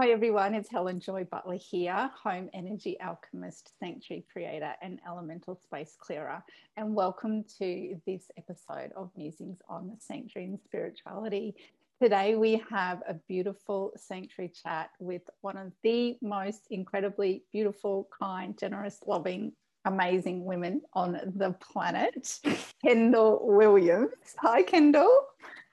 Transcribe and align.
Hi 0.00 0.12
everyone, 0.12 0.54
it's 0.54 0.70
Helen 0.70 0.98
Joy 0.98 1.24
Butler 1.24 1.58
here, 1.58 2.10
home 2.22 2.48
energy 2.54 2.98
alchemist, 3.00 3.78
sanctuary 3.78 4.24
creator, 4.32 4.72
and 4.80 4.98
elemental 5.06 5.60
space 5.62 5.94
clearer. 6.00 6.42
And 6.78 6.94
welcome 6.94 7.44
to 7.58 8.00
this 8.06 8.30
episode 8.38 8.92
of 8.96 9.10
Musings 9.14 9.58
on 9.68 9.88
the 9.88 9.96
Sanctuary 9.98 10.48
and 10.48 10.58
Spirituality. 10.64 11.54
Today 12.00 12.34
we 12.34 12.62
have 12.70 13.02
a 13.06 13.12
beautiful 13.28 13.92
sanctuary 13.94 14.48
chat 14.48 14.88
with 15.00 15.28
one 15.42 15.58
of 15.58 15.70
the 15.82 16.16
most 16.22 16.68
incredibly 16.70 17.44
beautiful, 17.52 18.08
kind, 18.18 18.58
generous, 18.58 19.00
loving, 19.06 19.52
amazing 19.84 20.46
women 20.46 20.80
on 20.94 21.20
the 21.36 21.54
planet, 21.60 22.38
Kendall 22.82 23.40
Williams. 23.42 24.34
Hi, 24.38 24.62
Kendall. 24.62 25.26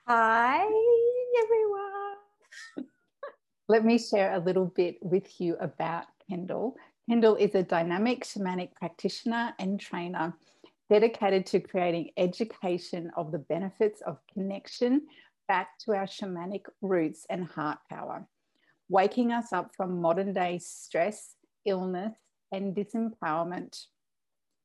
Hi, 0.06 0.66
everyone. 1.42 2.88
Let 3.70 3.84
me 3.84 3.98
share 3.98 4.32
a 4.32 4.38
little 4.38 4.64
bit 4.64 4.96
with 5.02 5.38
you 5.38 5.58
about 5.60 6.06
Kendall. 6.26 6.76
Kendall 7.06 7.36
is 7.36 7.54
a 7.54 7.62
dynamic 7.62 8.24
shamanic 8.24 8.72
practitioner 8.72 9.52
and 9.58 9.78
trainer 9.78 10.34
dedicated 10.88 11.44
to 11.44 11.60
creating 11.60 12.12
education 12.16 13.10
of 13.14 13.30
the 13.30 13.38
benefits 13.38 14.00
of 14.00 14.20
connection 14.32 15.02
back 15.48 15.78
to 15.80 15.92
our 15.92 16.06
shamanic 16.06 16.62
roots 16.80 17.26
and 17.28 17.44
heart 17.44 17.76
power, 17.90 18.26
waking 18.88 19.32
us 19.32 19.52
up 19.52 19.76
from 19.76 20.00
modern 20.00 20.32
day 20.32 20.58
stress, 20.58 21.34
illness, 21.66 22.16
and 22.50 22.74
disempowerment, 22.74 23.84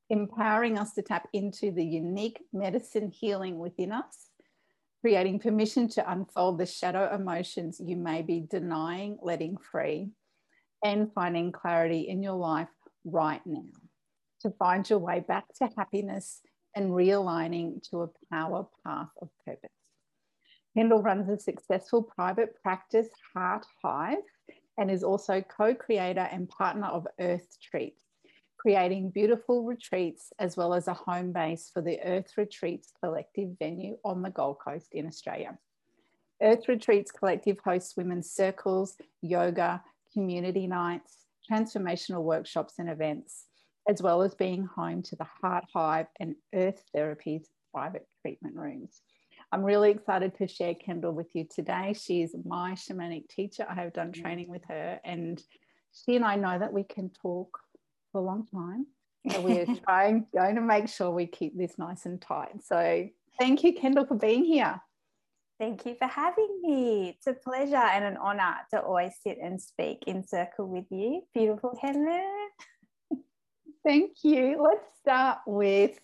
empowering 0.09 0.77
us 0.77 0.93
to 0.93 1.01
tap 1.01 1.27
into 1.33 1.71
the 1.71 1.83
unique 1.83 2.41
medicine 2.53 3.11
healing 3.11 3.59
within 3.59 3.91
us 3.91 4.29
creating 5.03 5.37
permission 5.37 5.89
to 5.89 6.09
unfold 6.09 6.57
the 6.57 6.65
shadow 6.65 7.13
emotions 7.13 7.81
you 7.83 7.97
may 7.97 8.21
be 8.21 8.47
denying, 8.49 9.17
letting 9.21 9.57
free, 9.57 10.07
and 10.81 11.11
finding 11.13 11.51
clarity 11.51 12.07
in 12.07 12.23
your 12.23 12.37
life 12.37 12.69
right 13.03 13.41
now 13.45 13.67
to 14.39 14.49
find 14.51 14.89
your 14.89 14.99
way 14.99 15.19
back 15.19 15.43
to 15.53 15.69
happiness 15.75 16.39
and 16.73 16.91
realigning 16.91 17.83
to 17.89 18.03
a 18.03 18.09
power 18.31 18.65
path 18.85 19.09
of 19.21 19.27
purpose. 19.45 19.69
Kendall 20.73 21.03
runs 21.03 21.27
a 21.27 21.37
successful 21.37 22.03
private 22.03 22.55
practice, 22.63 23.09
Heart 23.35 23.65
Hive, 23.83 24.23
and 24.77 24.89
is 24.89 25.03
also 25.03 25.41
co 25.41 25.75
creator 25.75 26.29
and 26.31 26.47
partner 26.47 26.87
of 26.87 27.05
Earth 27.19 27.45
Retreats, 27.73 28.02
creating 28.63 29.09
beautiful 29.09 29.65
retreats 29.65 30.31
as 30.39 30.55
well 30.55 30.73
as 30.73 30.87
a 30.87 30.93
home 30.93 31.33
base 31.33 31.69
for 31.73 31.81
the 31.81 31.99
Earth 32.01 32.31
Retreats 32.37 32.93
Collective 33.03 33.49
venue 33.59 33.97
on 34.05 34.21
the 34.21 34.29
Gold 34.29 34.57
Coast 34.65 34.87
in 34.93 35.05
Australia. 35.05 35.57
Earth 36.41 36.69
Retreats 36.69 37.11
Collective 37.11 37.57
hosts 37.59 37.97
women's 37.97 38.31
circles, 38.31 38.95
yoga, 39.21 39.83
community 40.13 40.65
nights, 40.65 41.25
transformational 41.51 42.23
workshops 42.23 42.75
and 42.79 42.89
events, 42.89 43.47
as 43.85 44.01
well 44.01 44.21
as 44.21 44.33
being 44.33 44.63
home 44.63 45.01
to 45.03 45.17
the 45.17 45.27
Heart 45.41 45.65
Hive 45.73 46.07
and 46.21 46.35
Earth 46.55 46.81
Therapies 46.95 47.47
private 47.73 48.07
treatment 48.21 48.55
rooms. 48.55 49.01
I'm 49.51 49.63
really 49.63 49.91
excited 49.91 50.37
to 50.37 50.47
share 50.47 50.73
Kendall 50.73 51.11
with 51.11 51.27
you 51.33 51.45
today. 51.53 51.93
She 51.99 52.21
is 52.21 52.33
my 52.45 52.75
shamanic 52.75 53.27
teacher. 53.27 53.65
I 53.69 53.73
have 53.73 53.91
done 53.91 54.13
mm. 54.13 54.21
training 54.21 54.47
with 54.47 54.63
her, 54.69 55.01
and 55.03 55.43
she 55.91 56.15
and 56.15 56.23
I 56.23 56.37
know 56.37 56.57
that 56.57 56.71
we 56.71 56.83
can 56.85 57.09
talk 57.09 57.59
for 58.13 58.21
a 58.21 58.23
long 58.23 58.47
time. 58.47 58.85
So 59.29 59.41
we're 59.41 59.65
trying 59.85 60.27
going 60.33 60.55
to 60.55 60.61
make 60.61 60.87
sure 60.87 61.11
we 61.11 61.25
keep 61.25 61.57
this 61.57 61.77
nice 61.77 62.05
and 62.05 62.21
tight. 62.21 62.63
So 62.63 63.09
thank 63.37 63.63
you, 63.65 63.73
Kendall, 63.73 64.05
for 64.05 64.15
being 64.15 64.45
here. 64.45 64.79
Thank 65.59 65.85
you 65.85 65.95
for 65.95 66.07
having 66.07 66.61
me. 66.61 67.09
It's 67.09 67.27
a 67.27 67.33
pleasure 67.33 67.75
and 67.75 68.05
an 68.05 68.17
honor 68.17 68.55
to 68.71 68.81
always 68.81 69.13
sit 69.21 69.37
and 69.41 69.61
speak 69.61 70.03
in 70.07 70.25
circle 70.25 70.67
with 70.67 70.85
you. 70.89 71.23
Beautiful 71.33 71.77
Helen. 71.81 72.49
Thank 73.83 74.23
you. 74.23 74.61
Let's 74.61 74.87
start 74.99 75.39
with 75.45 75.99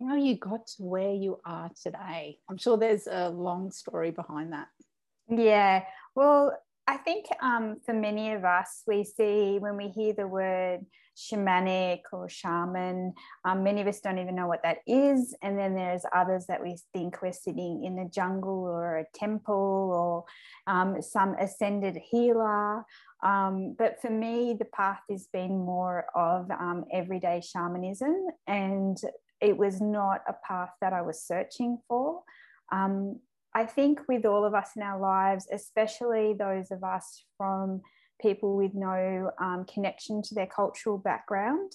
how 0.00 0.16
you 0.16 0.36
got 0.36 0.66
to 0.66 0.82
where 0.82 1.12
you 1.12 1.38
are 1.44 1.70
today. 1.80 2.38
I'm 2.50 2.56
sure 2.56 2.76
there's 2.76 3.06
a 3.06 3.28
long 3.28 3.70
story 3.70 4.10
behind 4.10 4.52
that. 4.52 4.68
Yeah. 5.28 5.84
Well, 6.14 6.58
I 6.86 6.96
think 6.96 7.26
um, 7.40 7.76
for 7.86 7.94
many 7.94 8.32
of 8.32 8.44
us, 8.44 8.82
we 8.86 9.04
see 9.04 9.58
when 9.58 9.76
we 9.76 9.88
hear 9.88 10.12
the 10.12 10.26
word 10.26 10.84
shamanic 11.16 12.00
or 12.12 12.28
shaman, 12.28 13.12
um, 13.44 13.62
many 13.62 13.80
of 13.80 13.86
us 13.86 14.00
don't 14.00 14.18
even 14.18 14.34
know 14.34 14.46
what 14.46 14.62
that 14.62 14.78
is. 14.86 15.34
And 15.42 15.58
then 15.58 15.74
there's 15.74 16.04
others 16.14 16.46
that 16.46 16.62
we 16.62 16.76
think 16.92 17.20
we're 17.22 17.32
sitting 17.32 17.84
in 17.84 17.98
a 17.98 18.08
jungle 18.08 18.64
or 18.64 18.98
a 18.98 19.06
temple 19.14 19.54
or 20.66 20.72
um, 20.72 21.02
some 21.02 21.34
ascended 21.34 21.96
healer. 22.10 22.84
Um, 23.22 23.74
but 23.78 24.00
for 24.00 24.10
me, 24.10 24.56
the 24.58 24.64
path 24.64 25.00
has 25.10 25.28
been 25.32 25.58
more 25.58 26.06
of 26.14 26.50
um, 26.50 26.84
everyday 26.92 27.40
shamanism. 27.40 28.26
And 28.46 28.98
it 29.40 29.56
was 29.56 29.80
not 29.80 30.20
a 30.28 30.34
path 30.46 30.70
that 30.80 30.92
I 30.92 31.02
was 31.02 31.22
searching 31.22 31.78
for. 31.88 32.22
Um, 32.70 33.20
I 33.54 33.66
think 33.66 34.00
with 34.08 34.24
all 34.24 34.44
of 34.44 34.54
us 34.54 34.70
in 34.76 34.82
our 34.82 34.98
lives, 34.98 35.46
especially 35.52 36.32
those 36.32 36.70
of 36.70 36.82
us 36.82 37.24
from 37.36 37.82
people 38.22 38.56
with 38.56 38.74
no 38.74 39.30
um, 39.40 39.64
connection 39.72 40.22
to 40.22 40.34
their 40.34 40.46
cultural 40.46 40.98
background, 40.98 41.72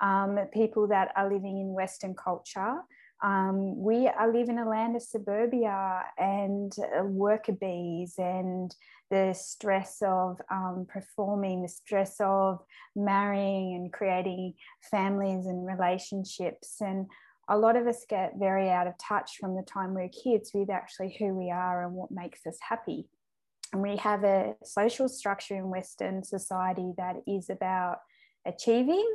um, 0.00 0.38
people 0.52 0.86
that 0.88 1.12
are 1.16 1.32
living 1.32 1.58
in 1.58 1.72
Western 1.72 2.14
culture, 2.14 2.82
um, 3.22 3.82
we 3.82 4.06
are 4.06 4.32
live 4.32 4.48
in 4.48 4.58
a 4.58 4.68
land 4.68 4.94
of 4.94 5.02
suburbia 5.02 6.04
and 6.18 6.72
uh, 6.78 7.02
worker 7.02 7.52
bees 7.52 8.14
and 8.16 8.74
the 9.10 9.34
stress 9.34 10.00
of 10.02 10.40
um, 10.50 10.86
performing, 10.88 11.62
the 11.62 11.68
stress 11.68 12.16
of 12.20 12.60
marrying 12.94 13.74
and 13.74 13.92
creating 13.92 14.54
families 14.88 15.46
and 15.46 15.66
relationships. 15.66 16.76
And 16.80 17.06
a 17.48 17.58
lot 17.58 17.74
of 17.74 17.88
us 17.88 18.04
get 18.08 18.34
very 18.38 18.70
out 18.70 18.86
of 18.86 18.94
touch 18.98 19.38
from 19.40 19.56
the 19.56 19.62
time 19.62 19.94
we're 19.94 20.10
kids 20.10 20.52
with 20.54 20.70
actually 20.70 21.16
who 21.18 21.34
we 21.34 21.50
are 21.50 21.82
and 21.82 21.94
what 21.94 22.12
makes 22.12 22.46
us 22.46 22.58
happy. 22.60 23.08
And 23.72 23.82
we 23.82 23.96
have 23.96 24.24
a 24.24 24.54
social 24.64 25.08
structure 25.08 25.56
in 25.56 25.68
Western 25.68 26.24
society 26.24 26.92
that 26.96 27.16
is 27.26 27.50
about 27.50 27.98
achieving 28.46 29.06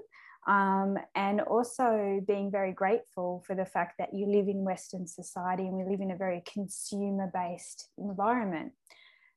um, 0.47 0.97
and 1.15 1.41
also 1.41 2.21
being 2.27 2.51
very 2.51 2.73
grateful 2.73 3.43
for 3.47 3.55
the 3.55 3.65
fact 3.65 3.95
that 3.97 4.13
you 4.13 4.27
live 4.27 4.47
in 4.47 4.63
Western 4.63 5.07
society 5.07 5.63
and 5.63 5.75
we 5.75 5.89
live 5.89 6.01
in 6.01 6.11
a 6.11 6.17
very 6.17 6.43
consumer 6.51 7.31
based 7.33 7.89
environment. 7.97 8.73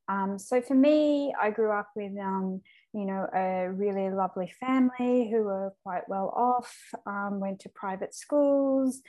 Um, 0.09 0.38
so 0.38 0.60
for 0.60 0.75
me, 0.75 1.34
I 1.41 1.50
grew 1.50 1.72
up 1.72 1.91
with, 1.97 2.12
um, 2.19 2.60
you 2.93 3.06
know, 3.06 3.27
a 3.34 3.71
really 3.71 4.10
lovely 4.10 4.53
family 4.60 5.28
who 5.31 5.44
were 5.44 5.72
quite 5.83 6.09
well 6.09 6.33
off, 6.37 6.77
um, 7.06 7.41
went 7.41 7.60
to 7.60 7.69
private 7.69 8.15
schools, 8.15 9.00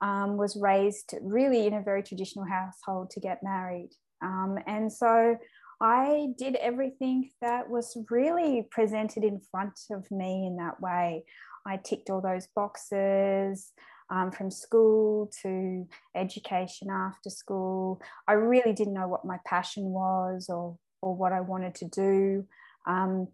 um, 0.00 0.36
was 0.36 0.56
raised 0.56 1.14
really 1.22 1.66
in 1.66 1.74
a 1.74 1.82
very 1.82 2.02
traditional 2.02 2.44
household 2.44 3.10
to 3.10 3.20
get 3.20 3.42
married. 3.42 3.90
Um, 4.22 4.58
and 4.66 4.92
so 4.92 5.36
I 5.84 6.28
did 6.38 6.56
everything 6.56 7.28
that 7.42 7.68
was 7.68 7.94
really 8.08 8.66
presented 8.70 9.22
in 9.22 9.38
front 9.50 9.78
of 9.90 10.10
me 10.10 10.46
in 10.46 10.56
that 10.56 10.80
way. 10.80 11.26
I 11.66 11.76
ticked 11.76 12.08
all 12.08 12.22
those 12.22 12.48
boxes 12.56 13.70
um, 14.08 14.32
from 14.32 14.50
school 14.50 15.30
to 15.42 15.86
education 16.14 16.88
after 16.88 17.28
school. 17.28 18.00
I 18.26 18.32
really 18.32 18.72
didn't 18.72 18.94
know 18.94 19.08
what 19.08 19.26
my 19.26 19.38
passion 19.44 19.84
was 19.84 20.46
or, 20.48 20.78
or 21.02 21.14
what 21.14 21.34
I 21.34 21.42
wanted 21.42 21.74
to 21.74 21.88
do. 21.88 22.46
Um, 22.86 23.28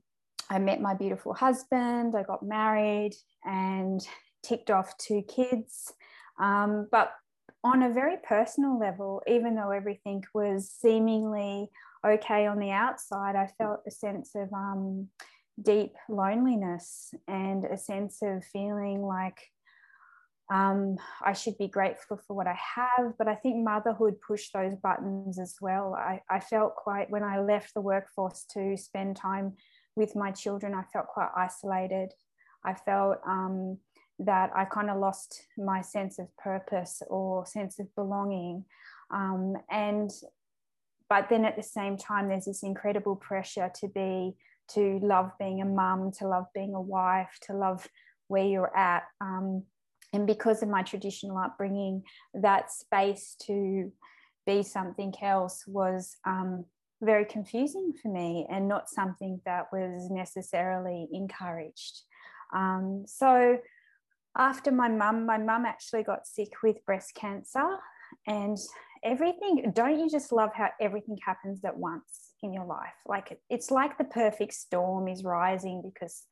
I 0.50 0.58
met 0.58 0.80
my 0.80 0.94
beautiful 0.94 1.34
husband, 1.34 2.16
I 2.16 2.24
got 2.24 2.42
married 2.42 3.14
and 3.44 4.00
ticked 4.42 4.72
off 4.72 4.98
two 4.98 5.22
kids. 5.22 5.92
Um, 6.40 6.88
but 6.90 7.12
on 7.62 7.84
a 7.84 7.92
very 7.92 8.16
personal 8.24 8.76
level, 8.76 9.22
even 9.28 9.54
though 9.54 9.70
everything 9.70 10.24
was 10.34 10.68
seemingly 10.68 11.70
okay 12.04 12.46
on 12.46 12.58
the 12.58 12.70
outside, 12.70 13.36
I 13.36 13.46
felt 13.58 13.80
a 13.86 13.90
sense 13.90 14.32
of 14.34 14.52
um, 14.52 15.08
deep 15.60 15.94
loneliness 16.08 17.12
and 17.28 17.64
a 17.64 17.76
sense 17.76 18.18
of 18.22 18.44
feeling 18.44 19.02
like 19.02 19.40
um, 20.50 20.96
I 21.24 21.32
should 21.32 21.56
be 21.58 21.68
grateful 21.68 22.18
for 22.26 22.34
what 22.34 22.48
I 22.48 22.58
have, 22.74 23.12
but 23.16 23.28
I 23.28 23.36
think 23.36 23.62
motherhood 23.62 24.16
pushed 24.26 24.52
those 24.52 24.74
buttons 24.74 25.38
as 25.38 25.54
well. 25.60 25.94
I, 25.94 26.22
I 26.28 26.40
felt 26.40 26.74
quite, 26.74 27.08
when 27.08 27.22
I 27.22 27.40
left 27.40 27.72
the 27.72 27.80
workforce 27.80 28.44
to 28.54 28.76
spend 28.76 29.16
time 29.16 29.52
with 29.94 30.16
my 30.16 30.32
children, 30.32 30.74
I 30.74 30.82
felt 30.92 31.06
quite 31.06 31.30
isolated. 31.36 32.12
I 32.64 32.74
felt 32.74 33.18
um, 33.26 33.78
that 34.18 34.50
I 34.54 34.64
kind 34.64 34.90
of 34.90 34.98
lost 34.98 35.40
my 35.56 35.82
sense 35.82 36.18
of 36.18 36.26
purpose 36.36 37.00
or 37.08 37.46
sense 37.46 37.78
of 37.78 37.94
belonging. 37.94 38.64
Um, 39.12 39.54
and, 39.70 40.10
but 41.10 41.28
then 41.28 41.44
at 41.44 41.56
the 41.56 41.62
same 41.62 41.98
time, 41.98 42.28
there's 42.28 42.44
this 42.46 42.62
incredible 42.62 43.16
pressure 43.16 43.70
to 43.80 43.88
be, 43.88 44.36
to 44.70 45.00
love 45.02 45.32
being 45.40 45.60
a 45.60 45.64
mum, 45.64 46.12
to 46.18 46.28
love 46.28 46.46
being 46.54 46.74
a 46.74 46.80
wife, 46.80 47.36
to 47.42 47.52
love 47.52 47.86
where 48.28 48.46
you're 48.46 48.74
at. 48.74 49.02
Um, 49.20 49.64
and 50.12 50.24
because 50.26 50.62
of 50.62 50.68
my 50.68 50.82
traditional 50.82 51.36
upbringing, 51.36 52.04
that 52.32 52.70
space 52.70 53.36
to 53.46 53.92
be 54.46 54.62
something 54.62 55.12
else 55.20 55.64
was 55.66 56.16
um, 56.24 56.64
very 57.02 57.24
confusing 57.24 57.92
for 58.00 58.08
me 58.08 58.46
and 58.48 58.68
not 58.68 58.88
something 58.88 59.40
that 59.44 59.66
was 59.72 60.08
necessarily 60.10 61.08
encouraged. 61.12 62.02
Um, 62.54 63.02
so 63.06 63.58
after 64.36 64.70
my 64.70 64.88
mum, 64.88 65.26
my 65.26 65.38
mum 65.38 65.66
actually 65.66 66.04
got 66.04 66.28
sick 66.28 66.52
with 66.62 66.84
breast 66.86 67.14
cancer 67.14 67.78
and 68.28 68.56
everything, 69.04 69.72
don't 69.74 69.98
you 69.98 70.08
just 70.10 70.32
love 70.32 70.50
how 70.54 70.70
everything 70.80 71.18
happens 71.24 71.64
at 71.64 71.76
once 71.76 72.32
in 72.42 72.52
your 72.52 72.64
life? 72.64 72.94
Like 73.06 73.38
it's 73.48 73.70
like 73.70 73.98
the 73.98 74.04
perfect 74.04 74.54
storm 74.54 75.08
is 75.08 75.24
rising 75.24 75.82
because 75.82 76.24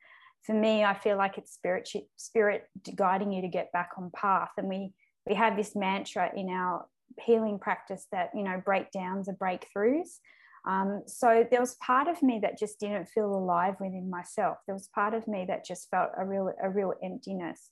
for 0.44 0.54
me, 0.54 0.84
I 0.84 0.94
feel 0.94 1.16
like 1.16 1.36
it's 1.38 1.52
spirit, 1.52 1.88
spirit 2.16 2.64
guiding 2.94 3.32
you 3.32 3.42
to 3.42 3.48
get 3.48 3.72
back 3.72 3.90
on 3.98 4.10
path. 4.14 4.50
And 4.56 4.68
we, 4.68 4.92
we 5.26 5.34
have 5.34 5.56
this 5.56 5.74
mantra 5.74 6.30
in 6.34 6.48
our 6.48 6.86
healing 7.20 7.58
practice 7.58 8.06
that, 8.12 8.30
you 8.34 8.42
know, 8.44 8.62
breakdowns 8.64 9.28
are 9.28 9.34
breakthroughs. 9.34 10.18
Um, 10.66 11.02
so 11.06 11.46
there 11.50 11.60
was 11.60 11.76
part 11.76 12.08
of 12.08 12.22
me 12.22 12.40
that 12.42 12.58
just 12.58 12.80
didn't 12.80 13.06
feel 13.06 13.34
alive 13.34 13.74
within 13.80 14.10
myself. 14.10 14.58
There 14.66 14.74
was 14.74 14.88
part 14.94 15.14
of 15.14 15.26
me 15.26 15.44
that 15.48 15.64
just 15.64 15.88
felt 15.90 16.10
a 16.16 16.24
real 16.24 16.52
a 16.62 16.68
real 16.68 16.94
emptiness. 17.02 17.70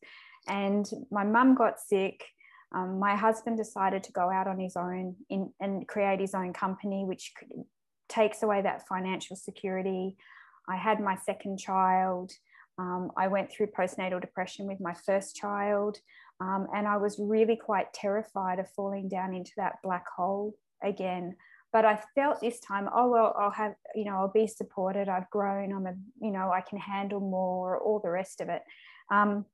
And 0.48 0.88
my 1.10 1.24
mum 1.24 1.54
got 1.54 1.80
sick. 1.80 2.24
Um, 2.76 2.98
my 2.98 3.16
husband 3.16 3.56
decided 3.56 4.04
to 4.04 4.12
go 4.12 4.30
out 4.30 4.46
on 4.46 4.58
his 4.58 4.76
own 4.76 5.16
in, 5.30 5.52
and 5.60 5.88
create 5.88 6.20
his 6.20 6.34
own 6.34 6.52
company, 6.52 7.04
which 7.04 7.32
takes 8.08 8.42
away 8.42 8.62
that 8.62 8.86
financial 8.86 9.34
security. 9.34 10.16
I 10.68 10.76
had 10.76 11.00
my 11.00 11.16
second 11.16 11.58
child. 11.58 12.32
Um, 12.78 13.10
I 13.16 13.28
went 13.28 13.50
through 13.50 13.68
postnatal 13.68 14.20
depression 14.20 14.66
with 14.66 14.78
my 14.80 14.92
first 14.92 15.34
child. 15.34 15.98
Um, 16.38 16.66
and 16.74 16.86
I 16.86 16.98
was 16.98 17.18
really 17.18 17.56
quite 17.56 17.94
terrified 17.94 18.58
of 18.58 18.70
falling 18.70 19.08
down 19.08 19.34
into 19.34 19.52
that 19.56 19.78
black 19.82 20.04
hole 20.14 20.54
again 20.82 21.34
but 21.76 21.84
I 21.84 22.00
felt 22.14 22.40
this 22.40 22.58
time, 22.60 22.88
oh 22.94 23.10
well, 23.10 23.36
I'll 23.38 23.50
have, 23.50 23.74
you 23.94 24.06
know, 24.06 24.16
I'll 24.16 24.32
be 24.32 24.46
supported. 24.46 25.10
I've 25.10 25.28
grown. 25.28 25.74
I'm 25.74 25.86
a, 25.86 25.92
you 26.22 26.30
know, 26.30 26.50
I 26.50 26.62
can 26.62 26.78
handle 26.78 27.20
more. 27.20 27.78
All 27.78 28.00
the 28.02 28.08
rest 28.08 28.40
of 28.40 28.48
it. 28.48 28.62
Um, 29.10 29.44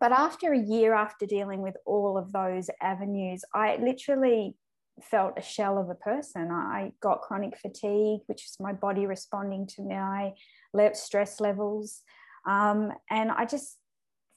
but 0.00 0.12
after 0.12 0.52
a 0.52 0.58
year 0.58 0.94
after 0.94 1.26
dealing 1.26 1.60
with 1.60 1.76
all 1.86 2.16
of 2.16 2.32
those 2.32 2.70
avenues, 2.80 3.44
I 3.54 3.76
literally 3.76 4.56
felt 5.02 5.34
a 5.36 5.42
shell 5.42 5.78
of 5.78 5.90
a 5.90 5.94
person. 5.94 6.50
I 6.50 6.92
got 7.00 7.22
chronic 7.22 7.58
fatigue, 7.58 8.20
which 8.26 8.44
is 8.44 8.56
my 8.60 8.72
body 8.72 9.06
responding 9.06 9.66
to 9.76 9.82
my 9.82 10.32
stress 10.92 11.40
levels, 11.40 12.02
um, 12.46 12.92
and 13.10 13.30
I 13.30 13.44
just 13.44 13.78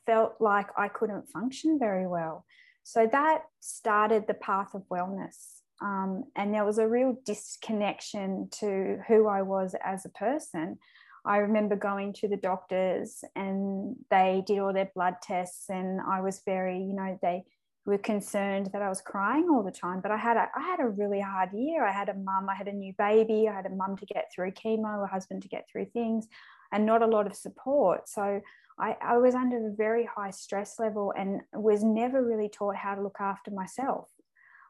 felt 0.05 0.35
like 0.39 0.67
I 0.77 0.87
couldn't 0.87 1.29
function 1.29 1.77
very 1.77 2.07
well. 2.07 2.45
So 2.83 3.07
that 3.11 3.41
started 3.59 4.25
the 4.27 4.33
path 4.33 4.73
of 4.73 4.83
wellness. 4.89 5.57
Um, 5.81 6.23
and 6.35 6.53
there 6.53 6.65
was 6.65 6.77
a 6.77 6.87
real 6.87 7.17
disconnection 7.25 8.47
to 8.59 8.99
who 9.07 9.27
I 9.27 9.41
was 9.41 9.75
as 9.83 10.05
a 10.05 10.09
person. 10.09 10.79
I 11.27 11.37
remember 11.37 11.75
going 11.75 12.13
to 12.13 12.27
the 12.27 12.37
doctors 12.37 13.23
and 13.35 13.95
they 14.09 14.43
did 14.47 14.59
all 14.59 14.73
their 14.73 14.91
blood 14.95 15.15
tests, 15.21 15.69
and 15.69 15.99
I 16.01 16.21
was 16.21 16.41
very, 16.45 16.79
you 16.79 16.93
know, 16.93 17.19
they 17.21 17.43
were 17.85 17.97
concerned 17.97 18.69
that 18.73 18.81
I 18.81 18.89
was 18.89 19.01
crying 19.01 19.47
all 19.49 19.63
the 19.63 19.71
time. 19.71 20.01
But 20.01 20.11
I 20.11 20.17
had 20.17 20.37
a, 20.37 20.49
I 20.55 20.61
had 20.61 20.79
a 20.79 20.87
really 20.87 21.21
hard 21.21 21.49
year. 21.53 21.85
I 21.85 21.91
had 21.91 22.09
a 22.09 22.13
mum, 22.13 22.47
I 22.49 22.55
had 22.55 22.67
a 22.67 22.73
new 22.73 22.93
baby, 22.97 23.47
I 23.47 23.53
had 23.53 23.65
a 23.65 23.75
mum 23.75 23.97
to 23.97 24.05
get 24.05 24.31
through 24.33 24.51
chemo, 24.51 25.03
a 25.03 25.07
husband 25.07 25.41
to 25.43 25.47
get 25.47 25.67
through 25.69 25.87
things, 25.93 26.27
and 26.71 26.85
not 26.85 27.01
a 27.01 27.07
lot 27.07 27.27
of 27.27 27.35
support. 27.35 28.09
So 28.09 28.41
I, 28.79 28.95
I 29.01 29.17
was 29.17 29.35
under 29.35 29.67
a 29.67 29.75
very 29.75 30.05
high 30.05 30.31
stress 30.31 30.79
level 30.79 31.13
and 31.17 31.41
was 31.53 31.83
never 31.83 32.23
really 32.23 32.49
taught 32.49 32.75
how 32.75 32.95
to 32.95 33.01
look 33.01 33.17
after 33.19 33.51
myself. 33.51 34.09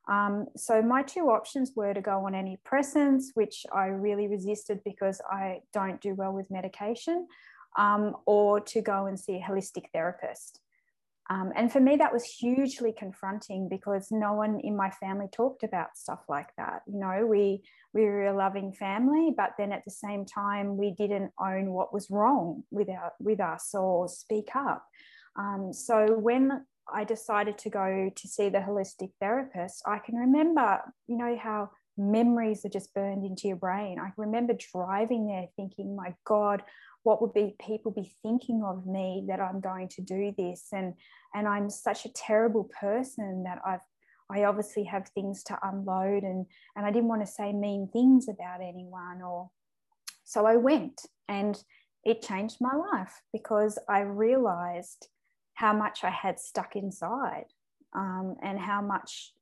Um, 0.08 0.48
so 0.56 0.82
my 0.82 1.04
two 1.04 1.30
options 1.30 1.74
were 1.76 1.94
to 1.94 2.02
go 2.02 2.26
on 2.26 2.34
antidepressants, 2.34 3.26
which 3.34 3.66
I 3.74 3.88
really 3.88 4.28
resisted 4.28 4.80
because 4.86 5.22
I 5.30 5.60
don't 5.74 6.00
do 6.02 6.16
well 6.16 6.32
with 6.32 6.50
medication, 6.50 7.28
um, 7.78 8.16
or 8.26 8.60
to 8.62 8.82
go 8.82 9.06
and 9.08 9.20
see 9.20 9.36
a 9.36 9.42
holistic 9.42 9.86
therapist. 9.94 10.62
Um, 11.30 11.52
and 11.56 11.72
for 11.72 11.82
me, 11.82 11.98
that 11.98 12.14
was 12.14 12.24
hugely 12.24 12.94
confronting 12.98 13.68
because 13.68 14.08
no 14.12 14.34
one 14.34 14.62
in 14.62 14.78
my 14.78 14.90
family 14.92 15.28
talked 15.32 15.64
about 15.64 15.98
stuff 15.98 16.24
like 16.30 16.50
that. 16.58 16.84
You 16.88 17.00
know, 17.00 17.26
we 17.26 17.64
we 17.94 18.06
were 18.06 18.28
a 18.28 18.38
loving 18.38 18.72
family, 18.72 19.34
but 19.36 19.52
then 19.58 19.74
at 19.74 19.84
the 19.84 19.92
same 19.92 20.26
time, 20.26 20.78
we 20.78 20.92
didn't 20.92 21.32
own 21.40 21.72
what 21.72 21.94
was 21.94 22.10
wrong 22.10 22.64
with 22.72 22.90
our 22.90 23.12
with 23.20 23.42
us 23.42 23.76
or 23.76 24.08
speak 24.08 24.56
up. 24.56 24.86
Um, 25.36 25.74
so 25.74 26.18
when 26.18 26.66
I 26.94 27.04
decided 27.04 27.58
to 27.60 27.70
go 27.70 28.12
to 28.16 28.28
see 28.28 28.50
the 28.50 28.60
holistic 28.60 29.12
therapist, 29.20 29.84
I 29.86 30.00
can 30.00 30.16
remember, 30.16 30.82
you 31.08 31.18
know, 31.18 31.38
how 31.38 31.72
memories 31.98 32.64
are 32.64 32.70
just 32.70 32.94
burned 32.94 33.26
into 33.26 33.48
your 33.48 33.58
brain. 33.58 34.00
I 34.00 34.12
remember 34.18 34.54
driving 34.54 35.28
there 35.28 35.48
thinking, 35.56 35.96
my 35.96 36.14
God, 36.26 36.64
what 37.04 37.22
would 37.22 37.34
be 37.34 37.56
people 37.60 37.92
be 37.92 38.14
thinking 38.22 38.64
of 38.64 38.86
me 38.86 39.26
that 39.28 39.40
I'm 39.40 39.60
going 39.60 39.90
to 39.90 40.02
do 40.02 40.34
this? 40.38 40.68
And 40.72 40.94
and 41.34 41.48
I'm 41.48 41.70
such 41.70 42.06
a 42.06 42.14
terrible 42.14 42.70
person 42.80 43.44
that 43.44 43.60
I've 43.66 43.82
I 44.30 44.44
obviously 44.44 44.84
have 44.84 45.08
things 45.10 45.44
to 45.46 45.58
unload 45.64 46.24
and 46.24 46.46
and 46.76 46.86
I 46.86 46.92
didn't 46.92 47.10
want 47.10 47.22
to 47.22 47.32
say 47.32 47.54
mean 47.54 47.90
things 47.92 48.28
about 48.28 48.62
anyone 48.62 49.22
or 49.22 49.50
so 50.24 50.46
I 50.46 50.58
went 50.58 51.02
and 51.28 51.62
it 52.04 52.22
changed 52.22 52.58
my 52.62 52.76
life 52.76 53.22
because 53.34 53.80
I 53.90 54.02
realized 54.02 55.08
how 55.58 55.74
much 55.74 56.04
I 56.04 56.12
had 56.12 56.40
stuck 56.40 56.76
inside 56.76 57.46
um, 57.96 58.36
and 58.44 58.60
how 58.60 58.80
much 58.80 59.34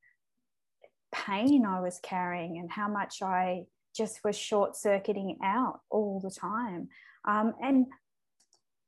pain 1.13 1.65
I 1.65 1.81
was 1.81 1.99
carrying 2.01 2.57
and 2.57 2.71
how 2.71 2.87
much 2.87 3.21
I 3.21 3.65
just 3.93 4.21
was 4.23 4.37
short 4.37 4.77
circuiting 4.77 5.37
out 5.43 5.81
all 5.89 6.21
the 6.23 6.31
time. 6.31 6.87
Um, 7.27 7.53
and 7.61 7.87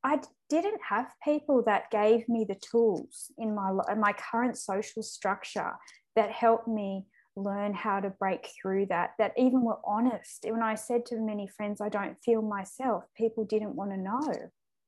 I 0.06 0.22
didn't 0.50 0.80
have 0.88 1.08
people 1.22 1.64
that 1.66 1.92
gave 1.92 2.30
me 2.30 2.46
the 2.48 2.56
tools 2.56 3.30
in 3.38 3.54
my 3.54 3.72
in 3.92 4.00
my 4.00 4.14
current 4.14 4.58
social 4.58 5.04
structure 5.04 5.74
that 6.16 6.32
helped 6.32 6.70
me 6.70 7.08
learn 7.36 7.74
how 7.74 8.00
to 8.00 8.10
break 8.10 8.48
through 8.62 8.86
that 8.86 9.12
that 9.20 9.34
even 9.38 9.62
were 9.62 9.78
honest 9.86 10.44
when 10.50 10.64
i 10.64 10.74
said 10.74 11.06
to 11.06 11.20
many 11.20 11.48
friends 11.48 11.80
i 11.82 11.88
don't 11.88 12.18
feel 12.26 12.42
myself 12.42 13.04
people 13.16 13.46
didn't 13.46 13.76
want 13.76 13.92
to 13.92 13.98
know 13.98 14.34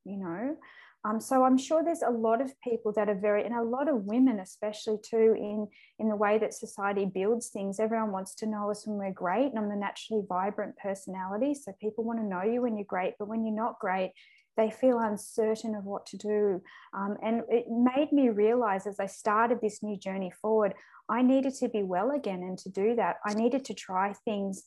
you 0.04 0.18
know 0.18 0.58
um, 1.06 1.22
so 1.22 1.44
I'm 1.44 1.58
sure 1.58 1.82
there's 1.84 2.02
a 2.02 2.10
lot 2.10 2.42
of 2.42 2.52
people 2.62 2.92
that 2.94 3.08
are 3.08 3.16
very, 3.16 3.46
and 3.46 3.56
a 3.56 3.64
lot 3.64 3.88
of 3.88 4.06
women, 4.06 4.40
especially 4.40 4.98
too, 5.02 5.34
in 5.38 5.68
in 5.98 6.10
the 6.10 6.16
way 6.16 6.38
that 6.38 6.54
society 6.54 7.06
builds 7.06 7.50
things. 7.50 7.80
Everyone 7.80 8.12
wants 8.12 8.36
to 8.36 8.46
know 8.46 8.70
us 8.70 8.86
when 8.86 8.98
we're 8.98 9.14
great, 9.14 9.48
and 9.48 9.60
I'm 9.60 9.72
a 9.72 9.78
naturally 9.78 10.24
vibrant 10.28 10.76
personality, 10.78 11.54
so 11.54 11.72
people 11.80 12.04
want 12.04 12.20
to 12.20 12.26
know 12.26 12.44
you 12.44 12.62
when 12.62 12.78
you're 12.78 12.86
great. 12.86 13.14
But 13.18 13.30
when 13.30 13.46
you're 13.46 13.56
not 13.56 13.80
great, 13.80 14.12
they 14.58 14.70
feel 14.70 15.00
uncertain 15.00 15.74
of 15.74 15.86
what 15.86 16.06
to 16.08 16.18
do. 16.18 16.62
Um, 16.94 17.16
and 17.24 17.44
it 17.48 17.66
made 17.70 18.12
me 18.12 18.28
realize 18.28 18.86
as 18.86 19.00
I 19.00 19.06
started 19.06 19.60
this 19.62 19.82
new 19.82 19.98
journey 19.98 20.32
forward, 20.42 20.74
I 21.08 21.22
needed 21.22 21.54
to 21.56 21.70
be 21.70 21.82
well 21.82 22.12
again, 22.12 22.44
and 22.44 22.58
to 22.60 22.70
do 22.70 22.96
that, 22.96 23.18
I 23.26 23.34
needed 23.34 23.64
to 23.66 23.74
try 23.74 24.12
things 24.26 24.64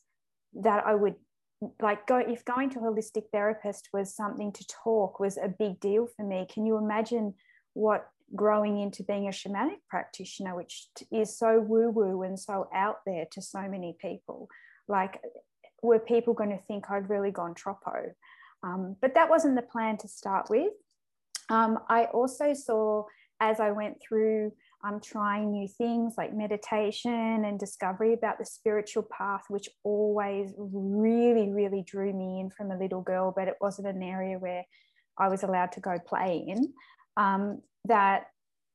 that 0.55 0.87
I 0.87 0.95
would 0.95 1.17
like 1.81 2.07
go 2.07 2.19
if 2.19 2.45
going 2.45 2.71
to 2.71 2.79
a 2.79 2.83
holistic 2.83 3.25
therapist 3.33 3.89
was 3.93 4.15
something 4.15 4.53
to 4.53 4.67
talk 4.67 5.21
was 5.21 5.37
a 5.37 5.49
big 5.49 5.79
deal 5.81 6.09
for 6.17 6.25
me 6.25 6.47
can 6.53 6.67
you 6.67 6.77
imagine 6.77 7.35
what 7.75 8.09
growing 8.35 8.79
into 8.79 9.03
being 9.03 9.29
a 9.29 9.31
shamanic 9.31 9.79
practitioner 9.89 10.57
which 10.57 10.87
is 11.11 11.37
so 11.37 11.61
woo 11.61 11.91
woo 11.91 12.23
and 12.23 12.39
so 12.39 12.69
out 12.75 12.99
there 13.07 13.27
to 13.31 13.43
so 13.43 13.63
many 13.63 13.97
people? 14.01 14.49
Like 14.89 15.21
were 15.83 15.99
people 15.99 16.33
going 16.33 16.51
to 16.51 16.63
think 16.69 16.91
i'd 16.91 17.11
really 17.11 17.31
gone 17.31 17.55
tropo? 17.55 18.13
Um, 18.63 18.97
but 19.01 19.15
that 19.15 19.29
wasn't 19.29 19.57
the 19.57 19.63
plan 19.63 19.97
to 19.99 20.09
start 20.09 20.49
with. 20.49 20.73
Um, 21.49 21.79
i 21.89 22.05
also 22.07 22.55
saw 22.55 23.05
as 23.41 23.59
i 23.61 23.73
went 23.73 24.01
through 24.01 24.53
I'm 24.85 25.01
trying 25.01 25.53
new 25.53 25.69
things 25.69 26.15
like 26.19 26.35
meditation 26.35 27.45
and 27.45 27.59
discovery 27.59 28.15
about 28.15 28.39
the 28.39 28.45
spiritual 28.45 29.05
path, 29.05 29.45
which 29.49 29.69
always 29.85 30.53
really, 30.57 31.51
really 31.51 31.83
drew 31.87 32.13
me 32.13 32.41
in 32.41 32.51
from 32.51 32.73
a 32.73 32.79
little 32.79 33.01
girl, 33.01 33.33
but 33.35 33.47
it 33.47 33.55
wasn't 33.61 33.89
an 33.89 34.03
area 34.03 34.39
where 34.39 34.65
I 35.17 35.29
was 35.29 35.45
allowed 35.45 35.73
to 35.73 35.81
go 35.81 35.99
play 36.05 36.45
in. 36.49 36.73
Um, 37.17 37.63
that 37.85 38.27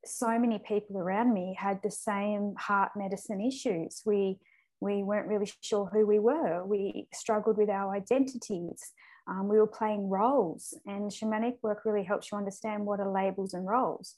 so 0.05 0.39
many 0.39 0.59
people 0.59 0.97
around 0.97 1.33
me 1.33 1.57
had 1.59 1.81
the 1.83 1.91
same 1.91 2.53
heart 2.57 2.91
medicine 2.95 3.41
issues. 3.41 4.01
We 4.05 4.39
we 4.79 5.01
weren't 5.01 5.27
really 5.27 5.51
sure 5.61 5.89
who 5.91 6.05
we 6.05 6.19
were. 6.19 6.63
We 6.63 7.07
struggled 7.11 7.57
with 7.57 7.69
our 7.69 7.95
identities. 7.95 8.93
Um, 9.27 9.47
we 9.47 9.57
were 9.57 9.67
playing 9.67 10.07
roles, 10.07 10.73
and 10.85 11.11
shamanic 11.11 11.55
work 11.63 11.81
really 11.83 12.03
helps 12.05 12.31
you 12.31 12.37
understand 12.37 12.85
what 12.85 12.99
are 12.99 13.11
labels 13.11 13.53
and 13.53 13.67
roles. 13.67 14.15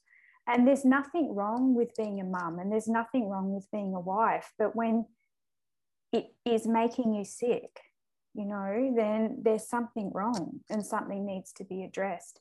And 0.50 0.68
there's 0.68 0.84
nothing 0.84 1.36
wrong 1.36 1.76
with 1.76 1.96
being 1.96 2.20
a 2.20 2.24
mum 2.24 2.58
and 2.58 2.72
there's 2.72 2.88
nothing 2.88 3.30
wrong 3.30 3.54
with 3.54 3.70
being 3.72 3.94
a 3.94 4.00
wife. 4.00 4.52
But 4.58 4.76
when 4.76 5.06
it 6.12 6.34
is 6.44 6.68
making 6.68 7.14
you 7.14 7.24
sick, 7.24 7.80
you 8.34 8.46
know, 8.46 8.94
then 8.96 9.42
there's 9.44 9.68
something 9.68 10.12
wrong 10.12 10.62
and 10.70 10.84
something 10.84 11.24
needs 11.24 11.54
to 11.54 11.64
be 11.64 11.84
addressed. 11.84 12.40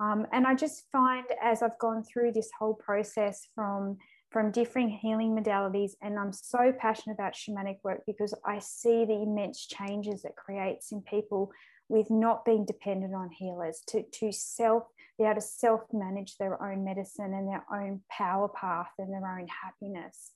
Um, 0.00 0.26
and 0.32 0.46
I 0.46 0.54
just 0.54 0.86
find 0.90 1.26
as 1.42 1.62
I've 1.62 1.78
gone 1.78 2.02
through 2.02 2.32
this 2.32 2.50
whole 2.58 2.74
process 2.74 3.46
from 3.54 3.98
from 4.30 4.52
differing 4.52 4.88
healing 4.88 5.36
modalities. 5.36 5.92
And 6.00 6.16
I'm 6.16 6.32
so 6.32 6.72
passionate 6.78 7.14
about 7.14 7.34
shamanic 7.34 7.78
work 7.82 8.02
because 8.06 8.32
I 8.46 8.60
see 8.60 9.04
the 9.04 9.22
immense 9.22 9.66
changes 9.66 10.24
it 10.24 10.36
creates 10.36 10.92
in 10.92 11.02
people 11.02 11.50
with 11.90 12.08
not 12.08 12.44
being 12.44 12.64
dependent 12.64 13.14
on 13.14 13.30
healers 13.30 13.82
to, 13.88 14.04
to 14.12 14.30
self 14.32 14.84
be 15.18 15.24
able 15.24 15.34
to 15.34 15.40
self 15.40 15.82
manage 15.92 16.36
their 16.38 16.62
own 16.62 16.84
medicine 16.84 17.34
and 17.34 17.48
their 17.48 17.64
own 17.70 18.00
power 18.08 18.48
path 18.48 18.90
and 18.98 19.12
their 19.12 19.38
own 19.38 19.46
happiness. 19.48 20.30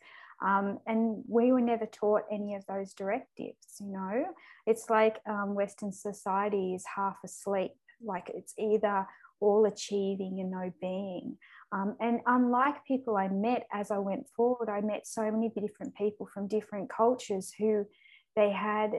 Um, 0.45 0.81
and 0.87 1.23
we 1.29 1.53
were 1.53 1.61
never 1.61 1.87
taught 1.87 2.23
any 2.31 2.55
of 2.55 2.67
those 2.67 2.93
directives, 2.93 3.77
you 3.81 3.93
know. 3.93 4.27
It's 4.67 4.91
like 4.91 5.21
um, 5.27 5.55
Western 5.55 5.93
society 5.93 6.75
is 6.75 6.85
half 6.97 7.17
asleep, 7.25 7.71
like 8.05 8.31
it's 8.35 8.53
either 8.59 9.07
all 9.41 9.65
achieving 9.65 10.41
and 10.41 10.51
no 10.51 10.73
being. 10.81 11.39
Um, 11.71 11.97
and 12.01 12.21
unlike 12.27 12.85
people 12.85 13.17
I 13.17 13.29
met 13.29 13.67
as 13.73 13.91
I 13.93 13.99
went 13.99 14.27
forward, 14.37 14.69
I 14.69 14.81
met 14.81 15.07
so 15.07 15.31
many 15.31 15.51
different 15.51 15.95
people 15.95 16.29
from 16.35 16.49
different 16.49 16.91
cultures 16.91 17.53
who 17.57 17.87
they 18.37 18.51
had 18.51 18.93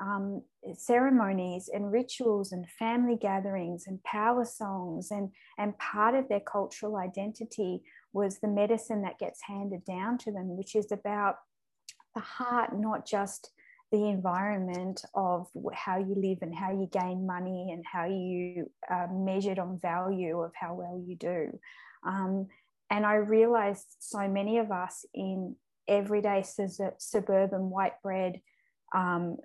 um, 0.00 0.42
ceremonies 0.74 1.70
and 1.72 1.92
rituals 1.92 2.52
and 2.52 2.68
family 2.78 3.16
gatherings 3.20 3.84
and 3.86 4.02
power 4.02 4.44
songs. 4.44 5.10
And 5.10 5.30
and 5.58 5.76
part 5.78 6.14
of 6.14 6.28
their 6.28 6.40
cultural 6.40 6.96
identity 6.96 7.82
was 8.12 8.38
the 8.38 8.48
medicine 8.48 9.02
that 9.02 9.18
gets 9.18 9.40
handed 9.42 9.84
down 9.84 10.18
to 10.18 10.32
them 10.32 10.56
which 10.56 10.74
is 10.74 10.90
about 10.90 11.36
the 12.14 12.20
heart 12.20 12.76
not 12.76 13.06
just 13.06 13.52
the 13.92 14.08
environment 14.08 15.04
of 15.14 15.48
how 15.72 15.98
you 15.98 16.14
live 16.16 16.38
and 16.42 16.54
how 16.54 16.72
you 16.72 16.88
gain 16.92 17.26
money 17.26 17.70
and 17.72 17.84
how 17.84 18.04
you 18.04 18.70
are 18.88 19.08
measured 19.12 19.58
on 19.58 19.78
value 19.80 20.40
of 20.40 20.52
how 20.54 20.74
well 20.74 21.02
you 21.06 21.16
do. 21.16 21.58
Um, 22.04 22.48
and 22.90 23.06
i 23.06 23.14
realized 23.14 23.86
so 24.00 24.28
many 24.28 24.58
of 24.58 24.70
us 24.70 25.04
in 25.14 25.56
everyday 25.88 26.44
suburban 26.98 27.70
white 27.70 28.00
bread 28.02 28.40
um, 28.94 29.36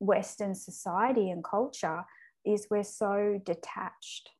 Western 0.00 0.54
society 0.54 1.30
and 1.30 1.42
culture 1.44 2.04
is 2.44 2.66
we're 2.70 2.84
so 2.84 3.40
detached 3.44 4.30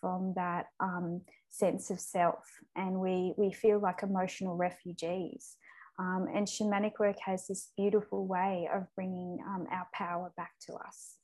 from 0.00 0.32
that 0.36 0.66
um, 0.80 1.22
sense 1.50 1.90
of 1.90 1.98
self 1.98 2.44
and 2.76 3.00
we, 3.00 3.34
we 3.36 3.52
feel 3.52 3.78
like 3.78 4.02
emotional 4.02 4.56
refugees. 4.56 5.56
Um, 5.98 6.28
and 6.32 6.46
shamanic 6.46 6.92
work 7.00 7.16
has 7.24 7.48
this 7.48 7.70
beautiful 7.76 8.26
way 8.26 8.68
of 8.72 8.86
bringing 8.94 9.38
um, 9.46 9.66
our 9.72 9.88
power 9.92 10.32
back 10.36 10.52
to 10.66 10.74
us. 10.74 11.14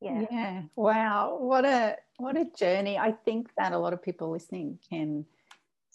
Yeah. 0.00 0.26
yeah. 0.30 0.62
Wow. 0.76 1.38
What 1.40 1.64
a 1.64 1.96
what 2.18 2.36
a 2.36 2.46
journey. 2.56 2.98
I 2.98 3.12
think 3.12 3.48
that 3.56 3.72
a 3.72 3.78
lot 3.78 3.92
of 3.92 4.02
people 4.02 4.30
listening 4.30 4.78
can 4.88 5.24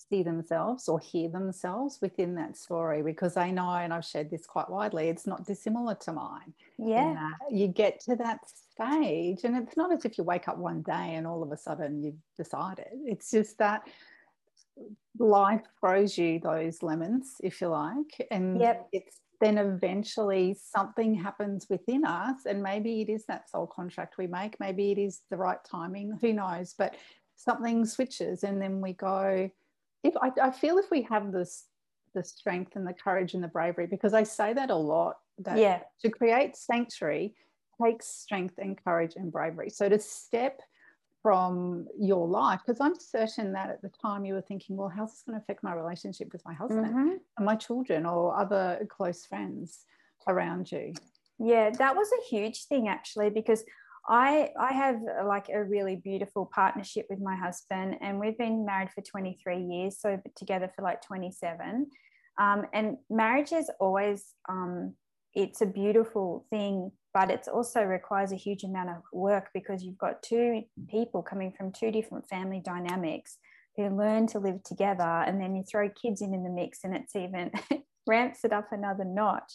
see 0.09 0.23
themselves 0.23 0.87
or 0.87 0.99
hear 0.99 1.29
themselves 1.29 1.99
within 2.01 2.35
that 2.35 2.55
story 2.55 3.01
because 3.01 3.37
I 3.37 3.51
know, 3.51 3.71
and 3.71 3.93
I've 3.93 4.05
shared 4.05 4.29
this 4.29 4.45
quite 4.45 4.69
widely, 4.69 5.09
it's 5.09 5.27
not 5.27 5.45
dissimilar 5.45 5.95
to 5.95 6.13
mine. 6.13 6.53
Yeah. 6.77 7.31
You 7.51 7.67
get 7.67 7.99
to 8.01 8.15
that 8.15 8.39
stage, 8.49 9.43
and 9.43 9.57
it's 9.57 9.75
not 9.75 9.91
as 9.91 10.05
if 10.05 10.17
you 10.17 10.23
wake 10.23 10.47
up 10.47 10.57
one 10.57 10.81
day 10.81 11.15
and 11.15 11.27
all 11.27 11.43
of 11.43 11.51
a 11.51 11.57
sudden 11.57 12.01
you've 12.01 12.21
decided. 12.37 12.87
It's 13.05 13.31
just 13.31 13.57
that 13.57 13.83
life 15.17 15.63
throws 15.79 16.17
you 16.17 16.39
those 16.39 16.81
lemons, 16.81 17.35
if 17.43 17.59
you 17.59 17.67
like, 17.67 18.27
and 18.31 18.59
yep. 18.59 18.87
it's 18.91 19.17
then 19.41 19.57
eventually 19.57 20.53
something 20.53 21.15
happens 21.15 21.67
within 21.69 22.05
us, 22.05 22.45
and 22.45 22.61
maybe 22.61 23.01
it 23.01 23.09
is 23.09 23.25
that 23.25 23.49
soul 23.49 23.67
contract 23.67 24.17
we 24.17 24.27
make, 24.27 24.59
maybe 24.59 24.91
it 24.91 24.97
is 24.97 25.21
the 25.29 25.37
right 25.37 25.63
timing, 25.63 26.17
who 26.19 26.33
knows, 26.33 26.75
but 26.77 26.95
something 27.35 27.85
switches, 27.85 28.43
and 28.43 28.61
then 28.61 28.81
we 28.81 28.91
go, 28.91 29.49
if 30.03 30.15
I, 30.21 30.31
I 30.41 30.51
feel 30.51 30.77
if 30.77 30.89
we 30.91 31.01
have 31.03 31.31
this 31.31 31.65
the 32.15 32.23
strength 32.23 32.75
and 32.75 32.87
the 32.87 32.93
courage 32.93 33.35
and 33.35 33.43
the 33.43 33.47
bravery 33.47 33.85
because 33.85 34.15
i 34.15 34.23
say 34.23 34.51
that 34.51 34.71
a 34.71 34.75
lot 34.75 35.17
that 35.37 35.57
yeah. 35.57 35.81
to 36.01 36.09
create 36.09 36.55
sanctuary 36.55 37.35
takes 37.81 38.07
strength 38.07 38.55
and 38.57 38.81
courage 38.83 39.13
and 39.15 39.31
bravery. 39.31 39.69
So 39.69 39.89
to 39.89 39.99
step 39.99 40.61
from 41.21 41.85
your 41.99 42.29
life 42.29 42.61
because 42.65 42.79
i'm 42.79 42.97
certain 42.97 43.51
that 43.51 43.69
at 43.69 43.81
the 43.81 43.91
time 44.01 44.23
you 44.23 44.33
were 44.33 44.41
thinking 44.41 44.77
well 44.77 44.87
how's 44.87 45.11
this 45.11 45.23
going 45.23 45.37
to 45.37 45.43
affect 45.43 45.61
my 45.61 45.73
relationship 45.73 46.31
with 46.31 46.41
my 46.45 46.53
husband 46.53 46.85
mm-hmm. 46.85 47.09
and 47.37 47.45
my 47.45 47.55
children 47.55 48.05
or 48.05 48.39
other 48.39 48.87
close 48.89 49.25
friends 49.25 49.79
around 50.29 50.71
you? 50.71 50.93
Yeah 51.37 51.71
that 51.71 51.93
was 51.93 52.09
a 52.09 52.29
huge 52.29 52.65
thing 52.65 52.87
actually 52.87 53.29
because 53.29 53.65
I 54.07 54.49
I 54.59 54.73
have 54.73 54.95
uh, 54.95 55.25
like 55.27 55.49
a 55.49 55.63
really 55.63 55.95
beautiful 55.95 56.49
partnership 56.53 57.07
with 57.09 57.19
my 57.19 57.35
husband, 57.35 57.95
and 58.01 58.19
we've 58.19 58.37
been 58.37 58.65
married 58.65 58.89
for 58.91 59.01
23 59.01 59.61
years, 59.61 59.99
so 59.99 60.19
together 60.35 60.71
for 60.75 60.81
like 60.83 61.01
27. 61.01 61.87
Um, 62.39 62.65
and 62.73 62.97
marriage 63.09 63.51
is 63.51 63.69
always 63.79 64.33
um, 64.47 64.95
it's 65.33 65.61
a 65.61 65.65
beautiful 65.65 66.45
thing, 66.49 66.91
but 67.13 67.29
it 67.29 67.47
also 67.47 67.83
requires 67.83 68.31
a 68.31 68.37
huge 68.37 68.63
amount 68.63 68.89
of 68.89 69.03
work 69.13 69.49
because 69.53 69.83
you've 69.83 69.97
got 69.97 70.23
two 70.23 70.63
people 70.87 71.21
coming 71.21 71.51
from 71.51 71.71
two 71.71 71.91
different 71.91 72.27
family 72.27 72.61
dynamics 72.63 73.37
who 73.75 73.89
learn 73.89 74.27
to 74.27 74.39
live 74.39 74.63
together, 74.63 75.03
and 75.03 75.39
then 75.39 75.55
you 75.55 75.63
throw 75.63 75.89
kids 75.89 76.21
in 76.21 76.33
in 76.33 76.43
the 76.43 76.49
mix, 76.49 76.79
and 76.83 76.95
it's 76.95 77.15
even 77.15 77.51
ramps 78.07 78.43
it 78.43 78.53
up 78.53 78.69
another 78.71 79.05
notch. 79.05 79.53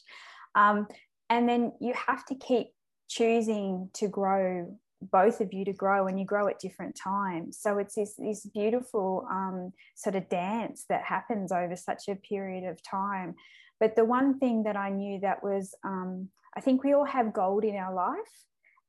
Um, 0.55 0.87
and 1.31 1.49
then 1.49 1.73
you 1.81 1.95
have 2.07 2.25
to 2.27 2.35
keep 2.35 2.69
choosing 3.17 3.91
to 3.95 4.09
grow 4.09 4.79
both 5.13 5.41
of 5.41 5.53
you 5.53 5.65
to 5.67 5.73
grow 5.73 6.07
and 6.07 6.19
you 6.19 6.25
grow 6.25 6.49
at 6.49 6.59
different 6.59 6.97
times. 6.97 7.59
So 7.61 7.79
it's 7.79 7.95
this, 7.95 8.15
this 8.17 8.47
beautiful 8.47 9.27
um, 9.31 9.73
sort 9.95 10.17
of 10.17 10.29
dance 10.31 10.87
that 10.89 11.03
happens 11.05 11.53
over 11.53 11.77
such 11.77 12.09
a 12.09 12.17
period 12.17 12.65
of 12.65 12.83
time. 12.83 13.35
But 13.81 13.97
the 13.97 14.05
one 14.05 14.39
thing 14.39 14.63
that 14.63 14.77
i 14.77 14.89
knew 14.89 15.21
that 15.21 15.43
was 15.43 15.75
um, 15.85 16.29
i 16.57 16.61
think 16.61 16.83
we 16.83 16.95
all 16.95 17.05
have 17.05 17.35
gold 17.35 17.65
in 17.65 17.77
our 17.77 17.95
life 17.95 18.35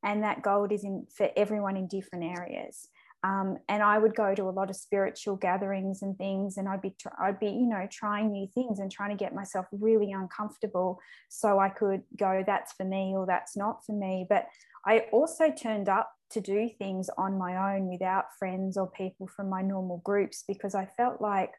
and 0.04 0.24
that 0.24 0.42
gold 0.42 0.72
is 0.72 0.84
in 0.84 1.06
for 1.18 1.30
everyone 1.36 1.76
in 1.76 1.88
different 1.88 2.24
areas 2.24 2.88
um, 3.26 3.58
and 3.70 3.82
I 3.82 3.98
would 3.98 4.16
go 4.16 4.36
to 4.36 4.44
a 4.44 4.52
lot 4.52 4.70
of 4.70 4.76
spiritual 4.76 5.36
gatherings 5.36 6.04
and 6.04 6.16
things, 6.16 6.58
and 6.58 6.70
I'd 6.70 6.84
be, 6.84 6.96
I'd 7.20 7.40
be, 7.40 7.48
you 7.48 7.66
know, 7.66 7.88
trying 7.92 8.32
new 8.32 8.48
things 8.54 8.78
and 8.78 8.92
trying 8.92 9.10
to 9.10 9.16
get 9.16 9.34
myself 9.34 9.66
really 9.72 10.12
uncomfortable 10.12 11.00
so 11.28 11.58
I 11.58 11.70
could 11.70 12.04
go, 12.16 12.44
that's 12.46 12.74
for 12.74 12.86
me 12.86 13.16
or 13.16 13.26
that's 13.26 13.58
not 13.58 13.84
for 13.84 13.94
me. 13.94 14.28
But 14.30 14.46
I 14.86 15.06
also 15.12 15.50
turned 15.50 15.90
up 15.90 16.12
to 16.32 16.42
do 16.42 16.70
things 16.78 17.10
on 17.18 17.36
my 17.36 17.74
own 17.74 17.88
without 17.88 18.26
friends 18.38 18.78
or 18.78 18.92
people 18.92 19.28
from 19.28 19.50
my 19.50 19.64
normal 19.64 20.04
groups 20.06 20.44
because 20.48 20.76
I 20.76 20.86
felt 20.86 21.20
like 21.20 21.54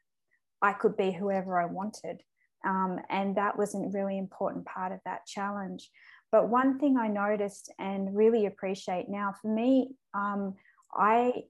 I 0.63 0.73
could 0.73 0.97
be 0.97 1.11
whoever 1.11 1.59
I 1.59 1.67
wanted. 1.67 2.23
Um, 2.65 3.01
and 3.11 3.37
that 3.39 3.59
was 3.59 3.75
a 3.75 3.79
really 3.79 4.19
important 4.19 4.67
part 4.67 4.93
of 4.93 5.01
that 5.05 5.27
challenge. 5.27 5.91
But 6.31 6.49
one 6.49 6.79
thing 6.79 6.97
I 6.97 7.09
noticed 7.09 7.73
and 7.81 8.15
really 8.17 8.47
appreciate 8.47 9.09
now 9.09 9.35
for 9.43 9.49
me, 9.49 9.97
um, 10.15 10.55
I 10.95 11.43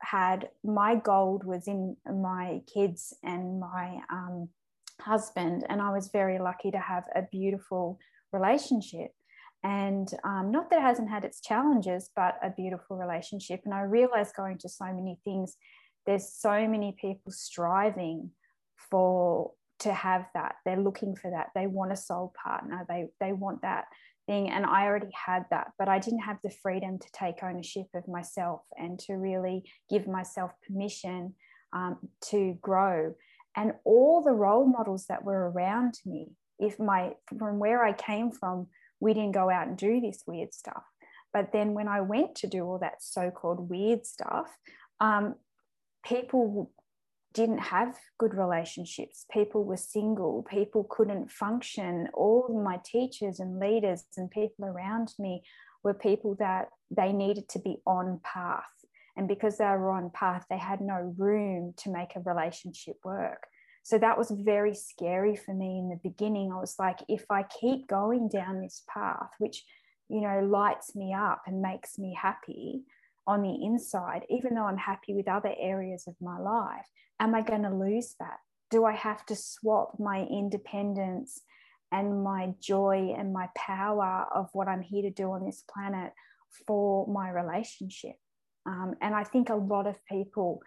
had 0.00 0.48
my 0.64 0.94
gold 0.94 1.44
was 1.44 1.66
in 1.66 1.96
my 2.06 2.60
kids 2.72 3.14
and 3.22 3.60
my 3.60 4.00
um, 4.10 4.48
husband, 5.00 5.64
and 5.68 5.80
I 5.80 5.92
was 5.92 6.08
very 6.08 6.38
lucky 6.38 6.70
to 6.70 6.78
have 6.78 7.04
a 7.14 7.22
beautiful 7.22 7.98
relationship. 8.32 9.12
And 9.64 10.08
um, 10.24 10.50
not 10.52 10.70
that 10.70 10.78
it 10.78 10.82
hasn't 10.82 11.10
had 11.10 11.24
its 11.24 11.40
challenges, 11.40 12.10
but 12.14 12.38
a 12.42 12.50
beautiful 12.50 12.96
relationship. 12.96 13.62
And 13.64 13.74
I 13.74 13.82
realized 13.82 14.36
going 14.36 14.58
to 14.58 14.68
so 14.68 14.84
many 14.86 15.18
things, 15.24 15.56
there's 16.06 16.28
so 16.28 16.68
many 16.68 16.96
people 17.00 17.32
striving 17.32 18.30
for 18.90 19.52
to 19.80 19.92
have 19.92 20.26
that. 20.34 20.56
They're 20.64 20.80
looking 20.80 21.16
for 21.16 21.30
that. 21.30 21.48
They 21.54 21.66
want 21.66 21.92
a 21.92 21.96
soul 21.96 22.32
partner. 22.40 22.84
They 22.88 23.06
they 23.20 23.32
want 23.32 23.62
that 23.62 23.86
thing 24.28 24.48
and 24.48 24.64
i 24.64 24.84
already 24.84 25.10
had 25.26 25.44
that 25.50 25.72
but 25.78 25.88
i 25.88 25.98
didn't 25.98 26.20
have 26.20 26.38
the 26.44 26.50
freedom 26.62 26.98
to 26.98 27.08
take 27.12 27.42
ownership 27.42 27.86
of 27.94 28.06
myself 28.06 28.60
and 28.76 28.98
to 28.98 29.14
really 29.14 29.64
give 29.90 30.06
myself 30.06 30.52
permission 30.66 31.34
um, 31.72 31.98
to 32.26 32.56
grow. 32.60 33.14
And 33.56 33.72
all 33.84 34.22
the 34.22 34.32
role 34.32 34.66
models 34.66 35.06
that 35.08 35.24
were 35.24 35.50
around 35.50 35.98
me 36.06 36.28
if 36.58 36.78
my 36.78 37.12
from 37.38 37.58
where 37.58 37.84
i 37.84 37.92
came 37.92 38.30
from 38.30 38.66
we 39.00 39.14
didn't 39.14 39.32
go 39.32 39.48
out 39.48 39.68
and 39.68 39.76
do 39.76 40.00
this 40.00 40.24
weird 40.26 40.52
stuff. 40.52 40.82
But 41.32 41.52
then 41.52 41.74
when 41.74 41.88
i 41.88 42.00
went 42.00 42.36
to 42.36 42.46
do 42.46 42.64
all 42.64 42.78
that 42.78 43.02
so-called 43.02 43.68
weird 43.68 44.06
stuff 44.06 44.56
um, 45.00 45.34
people 46.04 46.70
didn't 47.38 47.58
have 47.58 47.96
good 48.18 48.34
relationships. 48.34 49.24
People 49.30 49.64
were 49.64 49.76
single. 49.76 50.44
People 50.50 50.84
couldn't 50.90 51.30
function. 51.30 52.08
All 52.12 52.62
my 52.64 52.80
teachers 52.84 53.38
and 53.38 53.60
leaders 53.60 54.02
and 54.16 54.28
people 54.28 54.64
around 54.64 55.14
me 55.20 55.44
were 55.84 55.94
people 55.94 56.34
that 56.40 56.66
they 56.90 57.12
needed 57.12 57.48
to 57.50 57.60
be 57.60 57.76
on 57.86 58.20
path. 58.24 58.64
And 59.16 59.28
because 59.28 59.58
they 59.58 59.64
were 59.66 59.90
on 59.90 60.10
path, 60.10 60.46
they 60.50 60.58
had 60.58 60.80
no 60.80 61.14
room 61.16 61.74
to 61.78 61.90
make 61.90 62.16
a 62.16 62.20
relationship 62.20 62.96
work. 63.04 63.46
So 63.84 63.98
that 63.98 64.18
was 64.18 64.32
very 64.32 64.74
scary 64.74 65.36
for 65.36 65.54
me 65.54 65.78
in 65.78 65.88
the 65.88 66.00
beginning. 66.02 66.50
I 66.52 66.58
was 66.58 66.74
like, 66.76 66.98
if 67.08 67.24
I 67.30 67.44
keep 67.44 67.86
going 67.86 68.28
down 68.28 68.60
this 68.60 68.82
path, 68.92 69.30
which, 69.38 69.64
you 70.08 70.20
know, 70.20 70.40
lights 70.40 70.96
me 70.96 71.14
up 71.14 71.42
and 71.46 71.62
makes 71.62 71.98
me 71.98 72.18
happy, 72.20 72.82
on 73.28 73.42
the 73.42 73.64
inside, 73.64 74.22
even 74.28 74.54
though 74.54 74.64
I'm 74.64 74.76
happy 74.76 75.14
with 75.14 75.28
other 75.28 75.54
areas 75.60 76.08
of 76.08 76.16
my 76.20 76.38
life, 76.38 76.86
am 77.20 77.36
I 77.36 77.42
going 77.42 77.62
to 77.62 77.70
lose 77.70 78.16
that? 78.18 78.38
do 78.70 78.84
I 78.84 78.92
have 78.92 79.24
to 79.26 79.36
swap 79.36 79.98
my 79.98 80.26
independence 80.30 81.40
and 81.90 82.22
my 82.22 82.54
joy 82.60 83.14
and 83.16 83.32
my 83.32 83.48
power 83.56 84.26
of 84.34 84.48
what 84.52 84.68
I'm 84.68 84.82
here 84.82 85.02
to 85.02 85.10
do 85.10 85.32
on 85.32 85.44
this 85.44 85.64
planet 85.72 86.12
for 86.66 87.06
my 87.06 87.30
relationship? 87.30 88.16
Um, 88.66 88.94
and 89.00 89.14
I 89.14 89.24
think 89.24 89.48
a 89.48 89.54
lot 89.54 89.86
of 89.86 90.04
people 90.04 90.60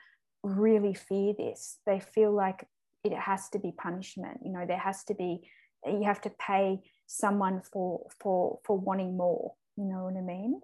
really 0.43 0.95
fear 0.95 1.33
this. 1.37 1.77
They 1.85 1.99
feel 1.99 2.33
like 2.33 2.67
it 3.03 3.13
has 3.13 3.49
to 3.49 3.59
be 3.59 3.71
punishment. 3.71 4.39
You 4.43 4.51
know, 4.51 4.65
there 4.67 4.79
has 4.79 5.03
to 5.05 5.13
be, 5.13 5.41
you 5.85 6.03
have 6.03 6.21
to 6.21 6.31
pay 6.31 6.79
someone 7.05 7.61
for 7.71 8.07
for 8.19 8.59
for 8.63 8.77
wanting 8.77 9.17
more. 9.17 9.53
You 9.77 9.85
know 9.85 10.05
what 10.05 10.17
I 10.17 10.21
mean? 10.21 10.61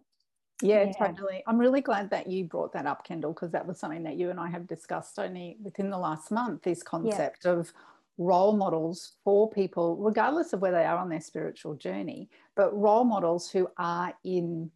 Yeah, 0.62 0.86
yeah, 0.86 1.08
totally. 1.08 1.44
I'm 1.46 1.60
really 1.60 1.82
glad 1.82 2.10
that 2.10 2.28
you 2.28 2.46
brought 2.46 2.74
that 2.74 2.88
up, 2.88 3.06
Kendall, 3.06 3.34
because 3.34 3.52
that 3.52 3.68
was 3.68 3.80
something 3.80 4.04
that 4.04 4.18
you 4.18 4.30
and 4.30 4.40
I 4.40 4.50
have 4.50 4.68
discussed 4.68 5.20
only 5.20 5.58
within 5.64 5.90
the 5.90 5.98
last 5.98 6.32
month 6.32 6.64
this 6.64 6.82
concept 6.82 7.46
yeah. 7.46 7.52
of 7.52 7.72
role 8.18 8.58
models 8.58 9.14
for 9.24 9.50
people, 9.50 9.96
regardless 9.98 10.54
of 10.54 10.62
where 10.62 10.72
they 10.72 10.86
are 10.86 10.98
on 10.98 11.10
their 11.10 11.22
spiritual 11.22 11.76
journey, 11.76 12.30
but 12.56 12.76
role 12.76 13.04
models 13.04 13.52
who 13.52 13.70
are 13.78 14.14
in 14.24 14.72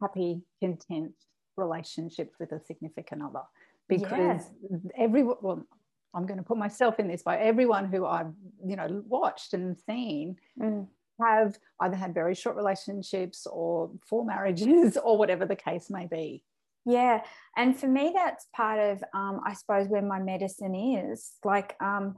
happy, 0.00 0.42
content 0.60 1.14
relationships 1.56 2.36
with 2.38 2.52
a 2.52 2.60
significant 2.60 3.22
other. 3.22 3.42
Because 3.88 4.42
yeah. 4.70 4.78
everyone, 4.96 5.36
well, 5.42 5.66
I'm 6.14 6.26
going 6.26 6.38
to 6.38 6.44
put 6.44 6.58
myself 6.58 7.00
in 7.00 7.08
this 7.08 7.22
by 7.22 7.38
everyone 7.38 7.86
who 7.86 8.06
I've, 8.06 8.32
you 8.64 8.76
know, 8.76 9.02
watched 9.08 9.52
and 9.54 9.76
seen. 9.76 10.36
Mm 10.60 10.86
have 11.20 11.58
either 11.80 11.96
had 11.96 12.14
very 12.14 12.34
short 12.34 12.56
relationships 12.56 13.46
or 13.46 13.90
four 14.08 14.24
marriages 14.24 14.96
or 15.04 15.16
whatever 15.18 15.46
the 15.46 15.56
case 15.56 15.90
may 15.90 16.06
be. 16.06 16.42
Yeah. 16.84 17.22
And 17.56 17.78
for 17.78 17.88
me, 17.88 18.12
that's 18.14 18.46
part 18.54 18.78
of, 18.78 19.02
um, 19.12 19.40
I 19.44 19.54
suppose, 19.54 19.88
where 19.88 20.02
my 20.02 20.20
medicine 20.20 20.74
is 20.74 21.32
like 21.44 21.74
um, 21.82 22.14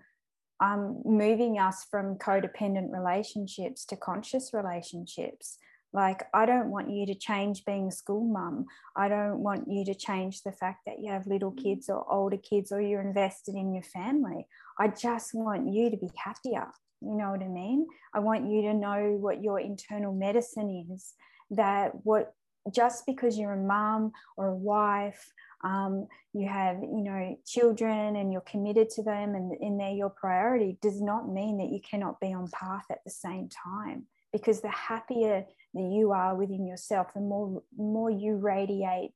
um, 0.60 1.00
moving 1.06 1.58
us 1.58 1.86
from 1.90 2.16
codependent 2.16 2.92
relationships 2.92 3.86
to 3.86 3.96
conscious 3.96 4.50
relationships. 4.52 5.58
Like, 5.94 6.24
I 6.34 6.44
don't 6.44 6.68
want 6.68 6.90
you 6.90 7.06
to 7.06 7.14
change 7.14 7.64
being 7.64 7.88
a 7.88 7.92
school 7.92 8.26
mum. 8.26 8.66
I 8.94 9.08
don't 9.08 9.38
want 9.38 9.68
you 9.70 9.86
to 9.86 9.94
change 9.94 10.42
the 10.42 10.52
fact 10.52 10.80
that 10.84 10.98
you 11.00 11.10
have 11.10 11.26
little 11.26 11.52
kids 11.52 11.88
or 11.88 12.04
older 12.12 12.36
kids 12.36 12.70
or 12.70 12.82
you're 12.82 13.00
invested 13.00 13.54
in 13.54 13.72
your 13.72 13.82
family. 13.82 14.46
I 14.78 14.88
just 14.88 15.32
want 15.32 15.72
you 15.72 15.90
to 15.90 15.96
be 15.96 16.10
happier. 16.14 16.66
You 17.00 17.14
know 17.16 17.30
what 17.30 17.42
I 17.42 17.48
mean? 17.48 17.86
I 18.14 18.20
want 18.20 18.50
you 18.50 18.62
to 18.62 18.74
know 18.74 19.16
what 19.20 19.42
your 19.42 19.60
internal 19.60 20.12
medicine 20.12 20.86
is. 20.92 21.14
That 21.50 21.92
what 22.04 22.34
just 22.74 23.06
because 23.06 23.38
you're 23.38 23.52
a 23.52 23.56
mom 23.56 24.12
or 24.36 24.48
a 24.48 24.54
wife, 24.56 25.32
um, 25.64 26.06
you 26.32 26.48
have 26.48 26.76
you 26.82 27.02
know 27.02 27.36
children 27.46 28.16
and 28.16 28.32
you're 28.32 28.42
committed 28.42 28.90
to 28.90 29.02
them 29.02 29.34
and, 29.34 29.52
and 29.60 29.80
they're 29.80 29.90
your 29.90 30.10
priority 30.10 30.78
does 30.82 31.00
not 31.00 31.32
mean 31.32 31.58
that 31.58 31.70
you 31.70 31.80
cannot 31.80 32.20
be 32.20 32.32
on 32.32 32.48
path 32.48 32.84
at 32.90 33.02
the 33.04 33.10
same 33.10 33.48
time. 33.48 34.06
Because 34.32 34.60
the 34.60 34.68
happier 34.68 35.44
that 35.74 35.90
you 35.90 36.12
are 36.12 36.36
within 36.36 36.66
yourself, 36.66 37.14
the 37.14 37.20
more 37.20 37.62
more 37.76 38.10
you 38.10 38.36
radiate 38.36 39.12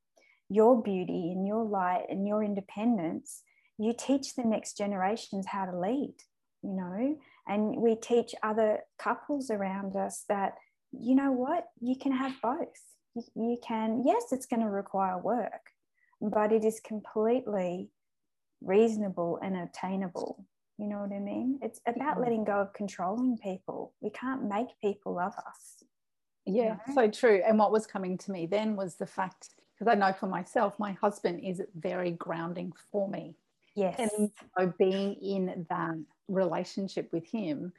your 0.48 0.82
beauty 0.82 1.32
and 1.32 1.46
your 1.46 1.64
light 1.64 2.04
and 2.08 2.26
your 2.26 2.42
independence, 2.42 3.42
you 3.78 3.94
teach 3.98 4.34
the 4.34 4.44
next 4.44 4.76
generations 4.76 5.46
how 5.46 5.64
to 5.64 5.78
lead. 5.78 6.14
You 6.62 6.74
know, 6.74 7.16
and 7.46 7.76
we 7.76 7.96
teach 7.96 8.34
other 8.42 8.80
couples 8.98 9.50
around 9.50 9.96
us 9.96 10.24
that 10.28 10.54
you 10.92 11.14
know 11.14 11.32
what? 11.32 11.64
You 11.80 11.96
can 11.96 12.12
have 12.12 12.34
both. 12.42 12.68
You 13.34 13.58
can 13.66 14.04
yes 14.06 14.24
it's 14.32 14.46
going 14.46 14.62
to 14.62 14.70
require 14.70 15.18
work 15.18 15.72
but 16.22 16.52
it 16.52 16.64
is 16.64 16.80
completely 16.80 17.90
reasonable 18.62 19.38
and 19.42 19.56
attainable. 19.56 20.46
You 20.78 20.88
know 20.88 21.00
what 21.00 21.12
i 21.14 21.18
mean? 21.18 21.58
It's 21.62 21.80
about 21.86 22.20
letting 22.20 22.44
go 22.44 22.60
of 22.60 22.72
controlling 22.72 23.36
people. 23.38 23.92
We 24.00 24.10
can't 24.10 24.48
make 24.48 24.68
people 24.80 25.14
love 25.14 25.34
us. 25.36 25.84
Yeah 26.46 26.62
you 26.86 26.94
know? 26.94 26.94
so 26.94 27.10
true. 27.10 27.42
And 27.46 27.58
what 27.58 27.72
was 27.72 27.86
coming 27.86 28.16
to 28.18 28.30
me 28.30 28.46
then 28.46 28.76
was 28.76 28.96
the 28.96 29.06
fact 29.06 29.50
because 29.74 29.90
i 29.92 29.94
know 29.94 30.12
for 30.12 30.26
myself 30.26 30.78
my 30.78 30.92
husband 30.92 31.40
is 31.42 31.60
very 31.74 32.12
grounding 32.12 32.72
for 32.90 33.08
me. 33.08 33.34
Yes. 33.74 33.98
And 33.98 34.30
so 34.56 34.72
being 34.78 35.14
in 35.14 35.66
that 35.68 35.96
relationship 36.32 37.10
with 37.12 37.26
him 37.26 37.72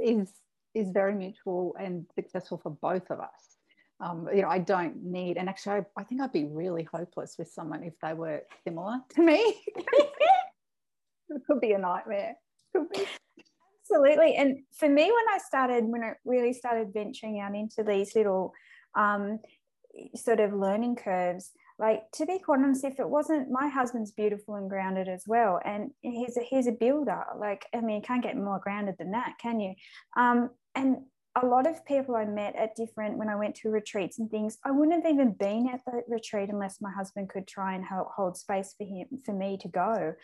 is 0.00 0.32
is 0.74 0.90
very 0.90 1.14
mutual 1.14 1.74
and 1.80 2.06
successful 2.14 2.58
for 2.58 2.70
both 2.70 3.10
of 3.10 3.18
us. 3.20 3.56
Um, 4.00 4.28
you 4.32 4.42
know, 4.42 4.48
I 4.48 4.58
don't 4.58 5.02
need, 5.02 5.36
and 5.36 5.48
actually, 5.48 5.80
I, 5.80 5.84
I, 5.98 6.04
think 6.04 6.22
I'd 6.22 6.32
be 6.32 6.44
really 6.44 6.84
hopeless 6.84 7.34
with 7.38 7.50
someone 7.50 7.82
if 7.82 7.92
they 8.00 8.14
were 8.14 8.42
similar 8.64 9.00
to 9.16 9.22
me. 9.22 9.60
it 9.76 11.42
could 11.46 11.60
be 11.60 11.72
a 11.72 11.78
nightmare. 11.78 12.36
Be. 12.72 13.06
Absolutely. 13.90 14.36
And 14.36 14.60
for 14.72 14.88
me, 14.88 15.04
when 15.04 15.34
I 15.34 15.38
started, 15.46 15.84
when 15.84 16.02
I 16.02 16.12
really 16.24 16.52
started 16.52 16.94
venturing 16.94 17.40
out 17.40 17.54
into 17.54 17.82
these 17.82 18.14
little 18.14 18.54
um, 18.94 19.40
sort 20.14 20.40
of 20.40 20.54
learning 20.54 20.96
curves, 20.96 21.50
like 21.80 22.02
to 22.12 22.26
be 22.26 22.38
quite 22.38 22.60
honest 22.60 22.84
if 22.84 23.00
it 23.00 23.08
wasn't 23.08 23.50
my 23.50 23.68
husband's 23.68 24.12
beautiful 24.12 24.54
and 24.54 24.68
grounded 24.68 25.08
as 25.08 25.24
well 25.26 25.58
and 25.64 25.90
he's 26.02 26.36
a 26.36 26.42
he's 26.42 26.66
a 26.66 26.72
builder 26.72 27.24
like 27.38 27.66
i 27.74 27.80
mean 27.80 27.96
you 27.96 28.02
can't 28.02 28.22
get 28.22 28.36
more 28.36 28.60
grounded 28.60 28.94
than 28.98 29.10
that 29.12 29.32
can 29.40 29.58
you 29.58 29.74
um, 30.16 30.50
and 30.74 30.98
a 31.40 31.46
lot 31.46 31.66
of 31.66 31.84
people 31.84 32.16
I 32.16 32.24
met 32.24 32.56
at 32.56 32.74
different 32.74 33.16
when 33.16 33.28
I 33.28 33.36
went 33.36 33.54
to 33.56 33.70
retreats 33.70 34.18
and 34.18 34.28
things, 34.28 34.58
I 34.64 34.72
wouldn't 34.72 35.04
have 35.04 35.12
even 35.12 35.32
been 35.32 35.68
at 35.72 35.80
the 35.86 36.02
retreat 36.08 36.50
unless 36.50 36.80
my 36.80 36.90
husband 36.90 37.28
could 37.28 37.46
try 37.46 37.74
and 37.74 37.84
hold 37.84 38.36
space 38.36 38.74
for 38.76 38.84
him 38.84 39.06
for 39.24 39.32
me 39.32 39.56
to 39.58 39.68
go. 39.68 40.14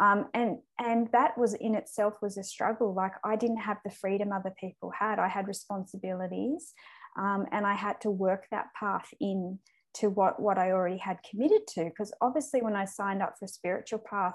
Um, 0.00 0.26
and 0.34 0.58
and 0.80 1.08
that 1.12 1.38
was 1.38 1.54
in 1.54 1.76
itself 1.76 2.14
was 2.20 2.36
a 2.36 2.42
struggle. 2.42 2.92
Like 2.92 3.12
I 3.24 3.36
didn't 3.36 3.58
have 3.58 3.78
the 3.84 3.90
freedom 3.90 4.32
other 4.32 4.52
people 4.58 4.90
had. 4.98 5.20
I 5.20 5.28
had 5.28 5.46
responsibilities, 5.46 6.74
um, 7.16 7.46
and 7.52 7.64
I 7.64 7.74
had 7.74 8.00
to 8.00 8.10
work 8.10 8.46
that 8.50 8.66
path 8.78 9.08
in 9.20 9.60
to 10.00 10.10
what 10.10 10.40
what 10.40 10.58
I 10.58 10.72
already 10.72 10.98
had 10.98 11.18
committed 11.28 11.66
to. 11.74 11.84
Because 11.84 12.12
obviously, 12.20 12.62
when 12.62 12.76
I 12.76 12.84
signed 12.84 13.22
up 13.22 13.34
for 13.38 13.44
a 13.44 13.48
spiritual 13.48 13.98
path 13.98 14.34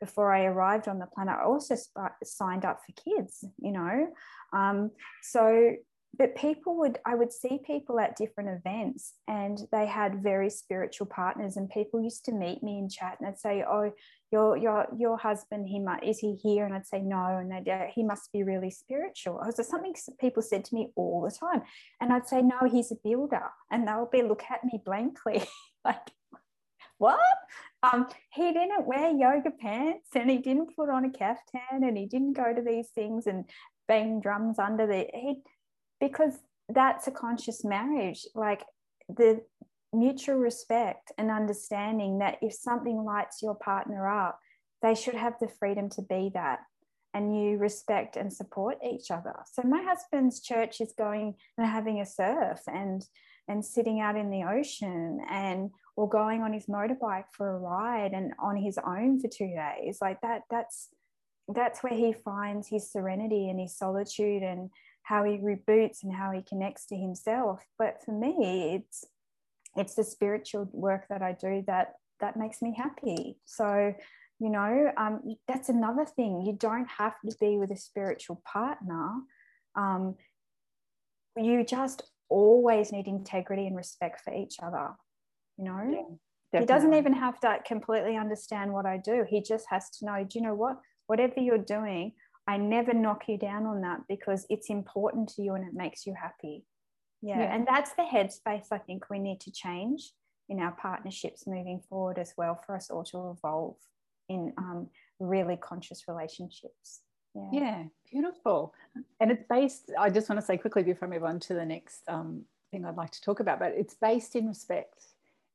before 0.00 0.32
I 0.34 0.44
arrived 0.44 0.88
on 0.88 0.98
the 0.98 1.06
planet, 1.06 1.36
I 1.38 1.44
also 1.44 1.76
signed 2.24 2.64
up 2.64 2.80
for 2.84 3.16
kids. 3.16 3.44
You 3.58 3.72
know, 3.72 4.08
um, 4.52 4.90
so 5.22 5.74
but 6.18 6.36
people 6.36 6.76
would 6.78 6.98
i 7.06 7.14
would 7.14 7.32
see 7.32 7.58
people 7.66 8.00
at 8.00 8.16
different 8.16 8.50
events 8.50 9.14
and 9.28 9.66
they 9.72 9.86
had 9.86 10.22
very 10.22 10.50
spiritual 10.50 11.06
partners 11.06 11.56
and 11.56 11.70
people 11.70 12.00
used 12.00 12.24
to 12.24 12.32
meet 12.32 12.62
me 12.62 12.78
and 12.78 12.90
chat 12.90 13.16
and 13.20 13.28
i'd 13.28 13.38
say 13.38 13.64
oh 13.68 13.92
your 14.32 14.56
your 14.56 14.86
your 14.96 15.16
husband 15.16 15.66
he 15.68 15.78
might 15.78 16.04
is 16.04 16.18
he 16.18 16.34
here? 16.34 16.64
And 16.64 16.74
i'd 16.74 16.86
say 16.86 17.00
no. 17.00 17.38
And 17.38 17.50
they'd 17.50 17.70
uh, 17.70 17.86
he 17.92 18.02
must 18.02 18.32
be 18.32 18.42
really 18.42 18.70
spiritual. 18.70 19.40
It 19.40 19.54
was 19.56 19.68
something 19.68 19.94
people 20.20 20.42
said 20.42 20.64
to 20.66 20.74
me 20.74 20.90
all 20.96 21.22
the 21.22 21.34
time. 21.34 21.62
And 22.00 22.12
i'd 22.12 22.28
say 22.28 22.42
no 22.42 22.68
he's 22.70 22.92
a 22.92 22.96
builder. 23.02 23.50
And 23.70 23.86
they'll 23.86 24.08
be 24.10 24.22
look 24.22 24.44
at 24.50 24.64
me 24.64 24.80
blankly 24.84 25.44
like 25.84 26.10
what? 26.98 27.18
Um, 27.82 28.08
he 28.30 28.52
didn't 28.52 28.86
wear 28.86 29.10
yoga 29.10 29.50
pants 29.50 30.08
and 30.14 30.28
he 30.28 30.36
didn't 30.36 30.76
put 30.76 30.90
on 30.90 31.06
a 31.06 31.10
caftan 31.10 31.82
and 31.82 31.96
he 31.96 32.04
didn't 32.04 32.34
go 32.34 32.52
to 32.54 32.60
these 32.60 32.90
things 32.90 33.26
and 33.26 33.46
bang 33.88 34.20
drums 34.20 34.58
under 34.58 34.86
the 34.86 35.08
he 35.14 35.40
because 36.00 36.34
that's 36.68 37.06
a 37.06 37.10
conscious 37.10 37.64
marriage 37.64 38.26
like 38.34 38.64
the 39.08 39.42
mutual 39.92 40.36
respect 40.36 41.12
and 41.18 41.30
understanding 41.30 42.18
that 42.18 42.38
if 42.42 42.52
something 42.52 43.04
lights 43.04 43.42
your 43.42 43.54
partner 43.54 44.08
up, 44.08 44.38
they 44.82 44.94
should 44.94 45.14
have 45.14 45.34
the 45.40 45.48
freedom 45.48 45.88
to 45.90 46.02
be 46.02 46.30
that 46.34 46.60
and 47.12 47.36
you 47.36 47.58
respect 47.58 48.16
and 48.16 48.32
support 48.32 48.78
each 48.88 49.10
other. 49.10 49.34
So 49.52 49.62
my 49.62 49.82
husband's 49.82 50.40
church 50.40 50.80
is 50.80 50.94
going 50.96 51.34
and 51.58 51.66
having 51.66 52.00
a 52.00 52.06
surf 52.06 52.60
and 52.66 53.02
and 53.48 53.64
sitting 53.64 53.98
out 54.00 54.16
in 54.16 54.30
the 54.30 54.44
ocean 54.44 55.20
and 55.28 55.70
or 55.96 56.08
going 56.08 56.42
on 56.42 56.52
his 56.52 56.66
motorbike 56.66 57.24
for 57.32 57.50
a 57.50 57.58
ride 57.58 58.12
and 58.12 58.32
on 58.38 58.56
his 58.56 58.78
own 58.78 59.18
for 59.18 59.26
two 59.26 59.52
days. 59.52 59.98
Like 60.00 60.20
that 60.20 60.42
that's 60.50 60.88
that's 61.52 61.82
where 61.82 61.94
he 61.94 62.12
finds 62.12 62.68
his 62.68 62.92
serenity 62.92 63.50
and 63.50 63.58
his 63.58 63.76
solitude 63.76 64.44
and 64.44 64.70
how 65.02 65.24
he 65.24 65.38
reboots 65.38 66.02
and 66.02 66.14
how 66.14 66.30
he 66.30 66.42
connects 66.42 66.86
to 66.86 66.96
himself. 66.96 67.64
But 67.78 68.02
for 68.04 68.12
me, 68.12 68.74
it's 68.74 69.04
it's 69.76 69.94
the 69.94 70.04
spiritual 70.04 70.68
work 70.72 71.06
that 71.08 71.22
I 71.22 71.32
do 71.32 71.62
that 71.66 71.94
that 72.20 72.36
makes 72.36 72.60
me 72.60 72.74
happy. 72.76 73.38
So, 73.44 73.94
you 74.38 74.50
know, 74.50 74.92
um, 74.96 75.36
that's 75.46 75.68
another 75.68 76.04
thing. 76.04 76.42
You 76.42 76.54
don't 76.58 76.88
have 76.98 77.14
to 77.24 77.36
be 77.40 77.56
with 77.56 77.70
a 77.70 77.76
spiritual 77.76 78.42
partner. 78.44 79.12
Um, 79.74 80.16
you 81.36 81.64
just 81.64 82.02
always 82.28 82.92
need 82.92 83.06
integrity 83.06 83.66
and 83.66 83.76
respect 83.76 84.20
for 84.22 84.34
each 84.34 84.56
other. 84.62 84.90
You 85.56 85.64
know, 85.64 86.18
yeah, 86.52 86.60
he 86.60 86.66
doesn't 86.66 86.94
even 86.94 87.12
have 87.12 87.38
to 87.40 87.58
completely 87.66 88.16
understand 88.16 88.72
what 88.72 88.86
I 88.86 88.96
do. 88.96 89.24
He 89.28 89.42
just 89.42 89.66
has 89.70 89.90
to 89.98 90.06
know. 90.06 90.24
Do 90.24 90.38
you 90.38 90.44
know 90.44 90.54
what? 90.54 90.78
Whatever 91.06 91.40
you're 91.40 91.58
doing, 91.58 92.12
I 92.50 92.56
never 92.56 92.92
knock 92.92 93.28
you 93.28 93.38
down 93.38 93.66
on 93.66 93.80
that 93.82 94.00
because 94.08 94.46
it's 94.50 94.70
important 94.70 95.28
to 95.30 95.42
you 95.42 95.54
and 95.54 95.64
it 95.64 95.74
makes 95.74 96.06
you 96.06 96.14
happy 96.14 96.64
yeah. 97.22 97.40
yeah. 97.40 97.54
And 97.54 97.66
that's 97.66 97.92
the 97.92 98.02
headspace 98.02 98.66
I 98.70 98.78
think 98.78 99.10
we 99.10 99.18
need 99.18 99.40
to 99.40 99.50
change 99.50 100.12
in 100.48 100.58
our 100.60 100.72
partnerships 100.72 101.46
moving 101.46 101.80
forward 101.88 102.18
as 102.18 102.34
well 102.36 102.60
for 102.66 102.74
us 102.74 102.90
all 102.90 103.04
to 103.04 103.30
evolve 103.30 103.76
in 104.28 104.52
um, 104.58 104.88
really 105.18 105.56
conscious 105.56 106.04
relationships. 106.08 107.00
Yeah. 107.34 107.48
yeah, 107.52 107.82
beautiful. 108.10 108.74
And 109.20 109.30
it's 109.30 109.44
based, 109.48 109.92
I 109.98 110.10
just 110.10 110.28
want 110.28 110.40
to 110.40 110.46
say 110.46 110.56
quickly 110.56 110.82
before 110.82 111.06
I 111.06 111.10
move 111.10 111.24
on 111.24 111.38
to 111.40 111.54
the 111.54 111.64
next 111.64 112.02
um, 112.08 112.42
thing 112.70 112.84
I'd 112.84 112.96
like 112.96 113.12
to 113.12 113.20
talk 113.20 113.38
about, 113.38 113.60
but 113.60 113.72
it's 113.76 113.94
based 113.94 114.34
in 114.34 114.48
respect. 114.48 115.06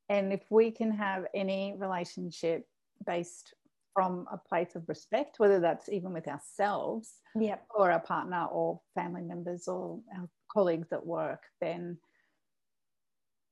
And 0.07 0.31
if 0.31 0.43
we 0.49 0.71
can 0.71 0.91
have 0.91 1.25
any 1.33 1.75
relationship 1.77 2.65
based 3.05 3.53
from 3.95 4.27
a 4.31 4.37
place 4.37 4.75
of 4.75 4.83
respect, 4.87 5.39
whether 5.39 5.59
that's 5.61 5.87
even 5.89 6.13
with 6.13 6.27
ourselves 6.27 7.13
yep. 7.33 7.65
or 7.73 7.89
our 7.89 8.01
partner 8.01 8.45
or 8.51 8.81
family 8.93 9.21
members 9.21 9.69
or 9.69 10.01
our 10.15 10.29
colleagues 10.51 10.91
at 10.91 11.05
work, 11.05 11.43
then 11.61 11.97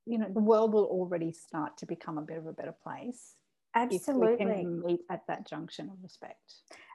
you 0.06 0.18
know 0.18 0.28
the 0.32 0.42
world 0.42 0.74
will 0.74 0.84
already 0.84 1.32
start 1.32 1.78
to 1.78 1.86
become 1.86 2.18
a 2.18 2.22
bit 2.22 2.38
of 2.38 2.46
a 2.46 2.52
better 2.52 2.76
place. 2.84 3.36
Absolutely. 3.74 4.34
If 4.34 4.40
we 4.40 4.46
can 4.46 4.84
meet 4.86 5.00
at 5.10 5.22
that 5.28 5.48
junction 5.48 5.90
of 5.90 5.96
respect. 6.04 6.54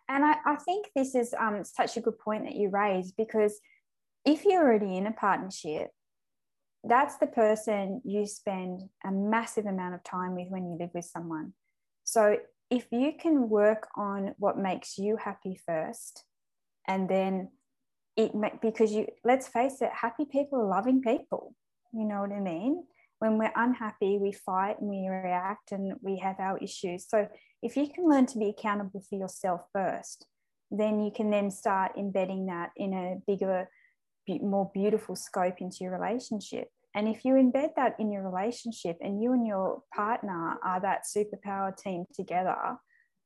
And 0.09 0.25
I, 0.25 0.37
I 0.47 0.57
think 0.57 0.87
this 0.95 1.15
is 1.15 1.35
um, 1.39 1.65
such 1.65 1.97
a 1.97 2.01
good 2.01 2.19
point 2.19 2.45
that 2.45 2.55
you 2.55 2.69
raised 2.69 3.15
because 3.17 3.59
if 4.25 4.45
you're 4.45 4.63
already 4.63 4.97
in 4.97 5.07
a 5.07 5.13
partnership, 5.13 5.89
that's 6.85 7.17
the 7.17 7.27
person 7.27 8.01
you 8.05 8.27
spend 8.27 8.83
a 9.05 9.11
massive 9.11 9.67
amount 9.67 9.95
of 9.95 10.05
time 10.05 10.35
with 10.35 10.49
when 10.49 10.67
you 10.67 10.77
live 10.79 10.91
with 10.95 11.05
someone. 11.05 11.53
So 12.05 12.37
if 12.71 12.87
you 12.91 13.13
can 13.19 13.49
work 13.49 13.89
on 13.97 14.35
what 14.39 14.59
makes 14.59 14.99
you 14.99 15.17
happy 15.17 15.59
first, 15.67 16.25
and 16.87 17.09
then 17.09 17.51
it 18.17 18.35
make 18.35 18.61
because 18.61 18.93
you 18.93 19.07
let's 19.25 19.49
face 19.49 19.81
it, 19.81 19.91
happy 19.93 20.25
people 20.25 20.61
are 20.61 20.69
loving 20.69 21.01
people. 21.03 21.55
You 21.93 22.05
know 22.05 22.21
what 22.21 22.33
I 22.33 22.41
mean? 22.41 22.85
When 23.21 23.39
we're 23.39 23.53
unhappy, 23.57 24.19
we 24.19 24.33
fight 24.33 24.81
and 24.81 24.89
we 24.89 25.09
react 25.09 25.73
and 25.73 25.95
we 26.03 26.19
have 26.19 26.37
our 26.39 26.59
issues. 26.59 27.07
So 27.09 27.29
if 27.63 27.77
you 27.77 27.89
can 27.89 28.09
learn 28.09 28.27
to 28.27 28.39
be 28.39 28.51
accountable 28.51 29.03
for 29.09 29.17
yourself 29.17 29.63
first, 29.73 30.27
then 30.71 31.01
you 31.01 31.11
can 31.11 31.31
then 31.31 31.51
start 31.51 31.93
embedding 31.97 32.47
that 32.47 32.71
in 32.77 32.93
a 32.93 33.17
bigger, 33.27 33.69
more 34.29 34.71
beautiful 34.73 35.17
scope 35.17 35.61
into 35.61 35.79
your 35.81 35.99
relationship. 35.99 36.69
And 36.95 37.09
if 37.09 37.25
you 37.25 37.35
embed 37.35 37.71
that 37.77 37.97
in 37.99 38.11
your 38.11 38.29
relationship 38.29 38.97
and 39.01 39.23
you 39.23 39.33
and 39.33 39.47
your 39.47 39.83
partner 39.95 40.59
are 40.65 40.81
that 40.81 41.03
superpower 41.05 41.77
team 41.77 42.05
together, 42.15 42.77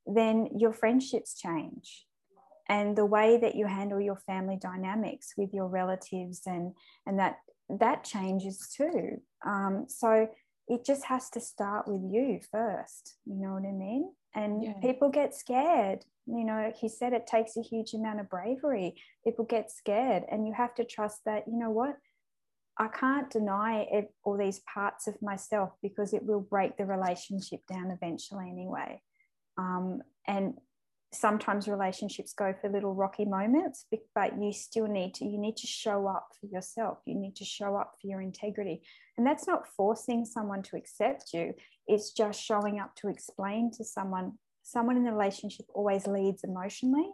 then 0.07 0.49
your 0.57 0.73
friendships 0.73 1.39
change. 1.39 2.07
And 2.69 2.97
the 2.97 3.07
way 3.07 3.39
that 3.39 3.55
you 3.55 3.67
handle 3.67 4.01
your 4.01 4.17
family 4.17 4.59
dynamics 4.61 5.35
with 5.37 5.53
your 5.53 5.69
relatives 5.69 6.43
and, 6.47 6.73
and 7.07 7.19
that 7.19 7.37
that 7.69 8.05
changes 8.05 8.69
too. 8.77 9.21
Um, 9.47 9.87
so 9.89 10.29
it 10.69 10.85
just 10.85 11.05
has 11.07 11.29
to 11.31 11.41
start 11.41 11.89
with 11.89 12.03
you 12.13 12.41
first. 12.51 13.17
You 13.27 13.37
know 13.37 13.55
what 13.55 13.65
I 13.67 13.73
mean? 13.73 14.11
And 14.35 14.63
yeah. 14.63 14.73
people 14.81 15.11
get 15.11 15.35
scared. 15.35 16.05
You 16.27 16.45
know, 16.45 16.73
he 16.79 16.89
said 16.89 17.13
it 17.13 17.27
takes 17.27 17.57
a 17.57 17.63
huge 17.63 17.95
amount 17.95 18.21
of 18.21 18.31
bravery. 18.31 18.95
People 19.25 19.45
get 19.45 19.71
scared, 19.71 20.25
and 20.31 20.47
you 20.47 20.55
have 20.55 20.75
to 20.77 20.85
trust 20.85 21.21
that, 21.27 21.45
you 21.47 21.59
know 21.59 21.71
what? 21.71 21.97
I 22.79 22.89
can't 22.89 23.31
deny 23.31 23.87
it, 23.91 24.13
all 24.25 24.37
these 24.37 24.61
parts 24.61 25.07
of 25.07 25.21
myself 25.21 25.71
because 25.83 26.15
it 26.15 26.25
will 26.25 26.41
break 26.41 26.77
the 26.77 26.87
relationship 26.87 27.61
down 27.71 27.91
eventually 27.91 28.49
anyway. 28.51 29.03
Um, 29.59 30.01
and 30.27 30.55
sometimes 31.13 31.69
relationships 31.69 32.33
go 32.33 32.55
for 32.59 32.71
little 32.71 32.95
rocky 32.95 33.27
moments, 33.27 33.85
but 34.15 34.41
you 34.41 34.53
still 34.53 34.87
need 34.87 35.15
to, 35.15 35.27
you 35.27 35.39
need 35.39 35.57
to 35.59 35.67
show 35.67 36.07
up 36.07 36.29
for 36.41 36.47
yourself. 36.47 36.99
You 37.05 37.15
need 37.15 37.37
to 37.37 37.45
show 37.45 37.77
up 37.77 37.95
for 38.01 38.07
your 38.07 38.23
integrity. 38.23 38.83
And 39.19 39.27
that's 39.27 39.47
not 39.47 39.69
forcing 39.77 40.25
someone 40.25 40.63
to 40.63 40.77
accept 40.77 41.35
you, 41.35 41.55
it's 41.87 42.13
just 42.13 42.43
showing 42.43 42.81
up 42.81 42.95
to 42.97 43.09
explain 43.09 43.71
to 43.73 43.85
someone. 43.85 44.33
Someone 44.63 44.97
in 44.97 45.05
the 45.05 45.13
relationship 45.13 45.67
always 45.75 46.07
leads 46.07 46.45
emotionally. 46.45 47.11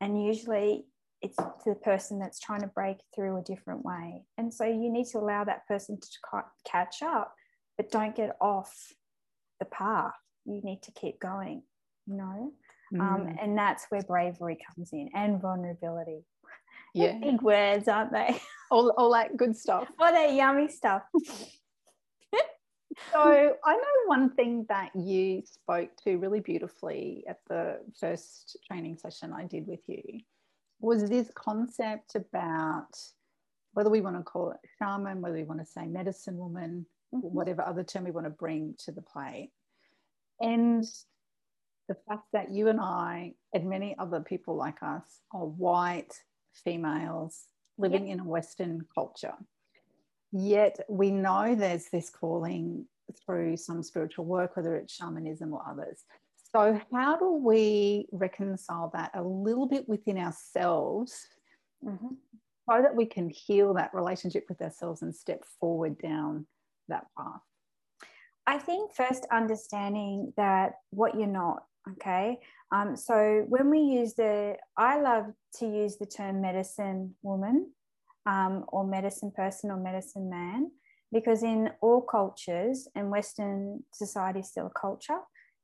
And 0.00 0.22
usually 0.22 0.84
it's 1.22 1.36
the 1.64 1.74
person 1.74 2.18
that's 2.18 2.40
trying 2.40 2.60
to 2.60 2.66
break 2.68 2.98
through 3.14 3.38
a 3.38 3.42
different 3.42 3.84
way. 3.84 4.24
And 4.38 4.52
so 4.52 4.64
you 4.64 4.90
need 4.92 5.06
to 5.08 5.18
allow 5.18 5.44
that 5.44 5.66
person 5.66 5.98
to 5.98 6.42
catch 6.64 7.02
up, 7.02 7.34
but 7.76 7.90
don't 7.90 8.14
get 8.14 8.36
off 8.40 8.92
the 9.58 9.64
path. 9.66 10.14
You 10.44 10.60
need 10.62 10.82
to 10.82 10.92
keep 10.92 11.18
going, 11.20 11.62
you 12.06 12.16
know? 12.16 12.52
Um, 12.94 13.00
mm. 13.00 13.00
Um, 13.00 13.36
and 13.40 13.58
that's 13.58 13.86
where 13.88 14.02
bravery 14.02 14.58
comes 14.66 14.92
in 14.92 15.10
and 15.14 15.40
vulnerability. 15.40 16.24
Yeah. 16.94 17.18
Big 17.18 17.42
words, 17.42 17.88
aren't 17.88 18.10
they? 18.10 18.40
All, 18.70 18.88
all 18.96 19.12
that 19.12 19.36
good 19.36 19.54
stuff. 19.54 19.86
all 20.00 20.10
that 20.10 20.32
yummy 20.32 20.68
stuff. 20.68 21.02
so 23.12 23.54
I 23.64 23.72
know 23.74 23.82
one 24.06 24.30
thing 24.30 24.64
that 24.70 24.96
you 24.96 25.42
spoke 25.44 25.90
to 26.04 26.16
really 26.16 26.40
beautifully 26.40 27.22
at 27.28 27.40
the 27.50 27.80
first 28.00 28.56
training 28.66 28.96
session 28.96 29.34
I 29.34 29.44
did 29.44 29.66
with 29.66 29.80
you 29.86 30.20
was 30.80 31.08
this 31.08 31.30
concept 31.34 32.14
about 32.14 32.88
whether 33.72 33.90
we 33.90 34.00
want 34.00 34.16
to 34.16 34.22
call 34.22 34.52
it 34.52 34.58
shaman, 34.78 35.20
whether 35.20 35.36
we 35.36 35.44
want 35.44 35.60
to 35.60 35.66
say 35.66 35.86
medicine 35.86 36.36
woman, 36.36 36.86
mm-hmm. 37.14 37.26
whatever 37.26 37.62
other 37.62 37.84
term 37.84 38.04
we 38.04 38.10
want 38.10 38.26
to 38.26 38.30
bring 38.30 38.74
to 38.78 38.92
the 38.92 39.02
plate. 39.02 39.50
And 40.40 40.84
the 41.88 41.96
fact 42.08 42.24
that 42.32 42.50
you 42.50 42.68
and 42.68 42.80
I, 42.80 43.34
and 43.52 43.68
many 43.68 43.96
other 43.98 44.20
people 44.20 44.56
like 44.56 44.82
us, 44.82 45.20
are 45.32 45.46
white 45.46 46.12
females 46.64 47.44
living 47.78 48.08
yep. 48.08 48.14
in 48.14 48.20
a 48.20 48.24
Western 48.24 48.84
culture. 48.94 49.34
Yet 50.32 50.80
we 50.88 51.10
know 51.10 51.54
there's 51.54 51.88
this 51.90 52.10
calling 52.10 52.86
through 53.24 53.56
some 53.56 53.82
spiritual 53.82 54.24
work, 54.24 54.56
whether 54.56 54.74
it's 54.74 54.94
shamanism 54.94 55.52
or 55.52 55.62
others, 55.68 56.04
so, 56.56 56.80
how 56.90 57.18
do 57.18 57.32
we 57.32 58.06
reconcile 58.12 58.90
that 58.94 59.10
a 59.14 59.22
little 59.22 59.68
bit 59.68 59.86
within 59.86 60.16
ourselves 60.16 61.26
mm-hmm. 61.84 62.14
so 62.70 62.82
that 62.82 62.96
we 62.96 63.04
can 63.04 63.28
heal 63.28 63.74
that 63.74 63.92
relationship 63.92 64.46
with 64.48 64.62
ourselves 64.62 65.02
and 65.02 65.14
step 65.14 65.44
forward 65.60 65.98
down 65.98 66.46
that 66.88 67.04
path? 67.16 67.42
I 68.46 68.58
think 68.58 68.94
first 68.94 69.26
understanding 69.30 70.32
that 70.38 70.76
what 70.90 71.14
you're 71.14 71.26
not, 71.26 71.64
okay? 71.92 72.38
Um, 72.72 72.96
so, 72.96 73.44
when 73.48 73.68
we 73.68 73.80
use 73.80 74.14
the, 74.14 74.56
I 74.78 74.98
love 74.98 75.26
to 75.58 75.66
use 75.66 75.98
the 75.98 76.06
term 76.06 76.40
medicine 76.40 77.16
woman 77.22 77.70
um, 78.24 78.64
or 78.68 78.86
medicine 78.86 79.30
person 79.30 79.70
or 79.70 79.76
medicine 79.76 80.30
man 80.30 80.70
because 81.12 81.42
in 81.42 81.70
all 81.82 82.00
cultures, 82.00 82.88
and 82.94 83.10
Western 83.10 83.84
society 83.92 84.40
is 84.40 84.48
still 84.48 84.66
a 84.66 84.80
culture, 84.80 85.18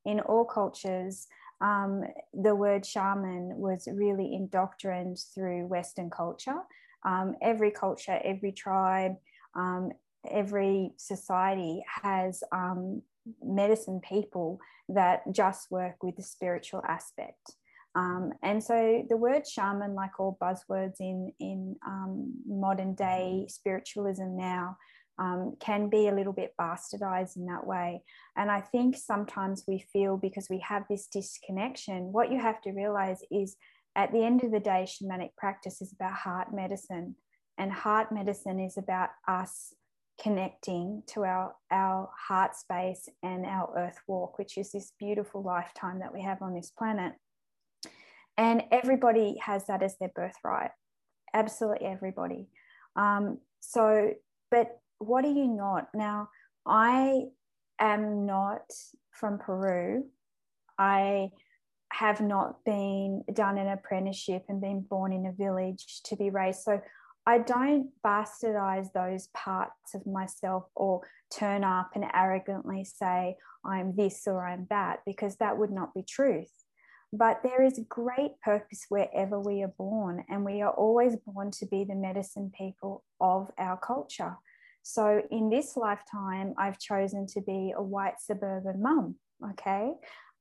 in 0.04 0.20
all 0.20 0.44
cultures, 0.44 1.26
um, 1.60 2.04
the 2.34 2.54
word 2.54 2.84
shaman 2.84 3.56
was 3.56 3.88
really 3.92 4.34
indoctrined 4.34 5.18
through 5.34 5.66
Western 5.66 6.10
culture. 6.10 6.60
Um, 7.04 7.36
every 7.40 7.70
culture, 7.70 8.20
every 8.24 8.52
tribe, 8.52 9.16
um, 9.54 9.92
every 10.28 10.92
society 10.96 11.84
has 12.02 12.42
um, 12.52 13.02
medicine 13.42 14.00
people 14.00 14.58
that 14.88 15.22
just 15.32 15.70
work 15.70 16.02
with 16.02 16.16
the 16.16 16.22
spiritual 16.22 16.82
aspect. 16.86 17.56
Um, 17.94 18.32
and 18.42 18.62
so 18.62 19.04
the 19.08 19.16
word 19.16 19.46
shaman, 19.46 19.94
like 19.94 20.18
all 20.18 20.38
buzzwords 20.40 21.00
in, 21.00 21.32
in 21.38 21.76
um, 21.86 22.32
modern 22.46 22.94
day 22.94 23.46
spiritualism 23.48 24.36
now, 24.36 24.78
um, 25.18 25.56
can 25.60 25.88
be 25.88 26.08
a 26.08 26.14
little 26.14 26.32
bit 26.32 26.54
bastardized 26.60 27.36
in 27.36 27.46
that 27.46 27.66
way. 27.66 28.02
And 28.36 28.50
I 28.50 28.60
think 28.60 28.96
sometimes 28.96 29.64
we 29.68 29.84
feel 29.92 30.16
because 30.16 30.48
we 30.48 30.58
have 30.60 30.84
this 30.88 31.06
disconnection, 31.06 32.12
what 32.12 32.32
you 32.32 32.40
have 32.40 32.60
to 32.62 32.70
realize 32.70 33.22
is 33.30 33.56
at 33.94 34.12
the 34.12 34.24
end 34.24 34.42
of 34.42 34.50
the 34.52 34.60
day, 34.60 34.86
shamanic 34.86 35.36
practice 35.36 35.82
is 35.82 35.92
about 35.92 36.14
heart 36.14 36.48
medicine. 36.52 37.16
And 37.58 37.70
heart 37.70 38.10
medicine 38.10 38.58
is 38.58 38.78
about 38.78 39.10
us 39.28 39.74
connecting 40.20 41.02
to 41.08 41.24
our, 41.24 41.54
our 41.70 42.08
heart 42.28 42.56
space 42.56 43.08
and 43.22 43.44
our 43.44 43.72
earth 43.76 44.00
walk, 44.06 44.38
which 44.38 44.56
is 44.56 44.72
this 44.72 44.92
beautiful 44.98 45.42
lifetime 45.42 45.98
that 46.00 46.12
we 46.12 46.22
have 46.22 46.40
on 46.42 46.54
this 46.54 46.70
planet. 46.70 47.12
And 48.38 48.62
everybody 48.70 49.36
has 49.42 49.66
that 49.66 49.82
as 49.82 49.96
their 49.98 50.10
birthright, 50.14 50.70
absolutely 51.34 51.86
everybody. 51.86 52.48
Um, 52.96 53.38
so, 53.60 54.12
but 54.50 54.78
what 55.02 55.24
are 55.24 55.32
you 55.32 55.48
not? 55.48 55.88
Now, 55.94 56.28
I 56.66 57.24
am 57.78 58.26
not 58.26 58.62
from 59.10 59.38
Peru. 59.38 60.04
I 60.78 61.30
have 61.92 62.20
not 62.20 62.64
been 62.64 63.22
done 63.32 63.58
an 63.58 63.68
apprenticeship 63.68 64.44
and 64.48 64.60
been 64.60 64.80
born 64.80 65.12
in 65.12 65.26
a 65.26 65.32
village 65.32 66.00
to 66.04 66.16
be 66.16 66.30
raised. 66.30 66.62
So 66.62 66.80
I 67.26 67.38
don't 67.38 67.90
bastardize 68.04 68.92
those 68.92 69.28
parts 69.34 69.94
of 69.94 70.06
myself 70.06 70.64
or 70.74 71.02
turn 71.30 71.64
up 71.64 71.90
and 71.94 72.04
arrogantly 72.14 72.84
say 72.84 73.36
I'm 73.64 73.94
this 73.94 74.26
or 74.26 74.46
I'm 74.46 74.66
that 74.70 75.00
because 75.06 75.36
that 75.36 75.56
would 75.58 75.70
not 75.70 75.94
be 75.94 76.02
truth. 76.02 76.50
But 77.12 77.42
there 77.42 77.62
is 77.62 77.78
great 77.88 78.40
purpose 78.42 78.86
wherever 78.88 79.38
we 79.38 79.62
are 79.62 79.74
born, 79.76 80.24
and 80.30 80.46
we 80.46 80.62
are 80.62 80.70
always 80.70 81.14
born 81.16 81.50
to 81.52 81.66
be 81.66 81.84
the 81.84 81.94
medicine 81.94 82.50
people 82.56 83.04
of 83.20 83.50
our 83.58 83.76
culture. 83.76 84.38
So 84.82 85.22
in 85.30 85.50
this 85.50 85.76
lifetime, 85.76 86.54
I've 86.58 86.78
chosen 86.78 87.26
to 87.28 87.40
be 87.40 87.72
a 87.76 87.82
white 87.82 88.20
suburban 88.20 88.82
mum. 88.82 89.16
Okay. 89.50 89.92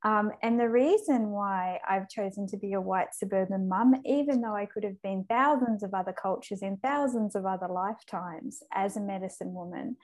Um, 0.04 0.32
and 0.42 0.60
the 0.60 0.70
reason 0.70 1.30
why 1.30 1.80
I've 1.88 2.10
chosen 2.10 2.48
to 2.48 2.58
be 2.58 2.74
a 2.74 2.82
white 2.82 3.14
suburban 3.14 3.70
mum, 3.70 4.02
even 4.04 4.42
though 4.42 4.56
I 4.56 4.66
could 4.66 4.84
have 4.84 5.00
been 5.04 5.26
thousands 5.30 5.84
of 5.84 5.94
other 5.94 6.14
cultures 6.14 6.64
in 6.64 6.78
thousands 6.78 7.36
of 7.36 7.46
other 7.46 7.68
lifetimes 7.68 8.64
as 8.74 8.98
a 8.98 9.02
medicine 9.02 9.54
woman, 9.54 9.98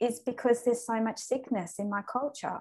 is 0.00 0.20
because 0.20 0.64
there's 0.64 0.86
so 0.86 1.00
much 1.00 1.18
sickness 1.18 1.78
in 1.78 1.88
my 1.88 2.02
culture. 2.02 2.60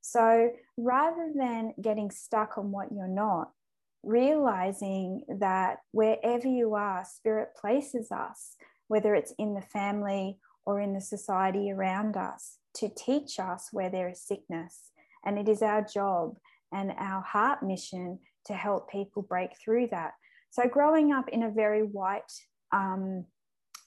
So 0.00 0.50
rather 0.76 1.32
than 1.34 1.74
getting 1.80 2.10
stuck 2.10 2.56
on 2.56 2.70
what 2.70 2.92
you're 2.92 3.08
not, 3.08 3.50
realizing 4.04 5.22
that 5.28 5.78
wherever 5.90 6.46
you 6.46 6.74
are, 6.74 7.04
spirit 7.04 7.50
places 7.60 8.10
us, 8.12 8.56
whether 8.88 9.14
it's 9.14 9.34
in 9.38 9.54
the 9.54 9.62
family 9.62 10.38
or 10.64 10.80
in 10.80 10.94
the 10.94 11.00
society 11.00 11.70
around 11.70 12.16
us, 12.16 12.58
to 12.74 12.88
teach 12.88 13.38
us 13.38 13.68
where 13.72 13.90
there 13.90 14.08
is 14.08 14.22
sickness. 14.22 14.90
And 15.24 15.38
it 15.38 15.48
is 15.48 15.62
our 15.62 15.82
job 15.82 16.36
and 16.72 16.92
our 16.98 17.22
heart 17.22 17.62
mission 17.62 18.18
to 18.46 18.54
help 18.54 18.90
people 18.90 19.22
break 19.22 19.50
through 19.62 19.88
that. 19.88 20.12
So, 20.50 20.64
growing 20.68 21.12
up 21.12 21.28
in 21.28 21.42
a 21.42 21.50
very 21.50 21.82
white 21.82 22.32
um, 22.72 23.24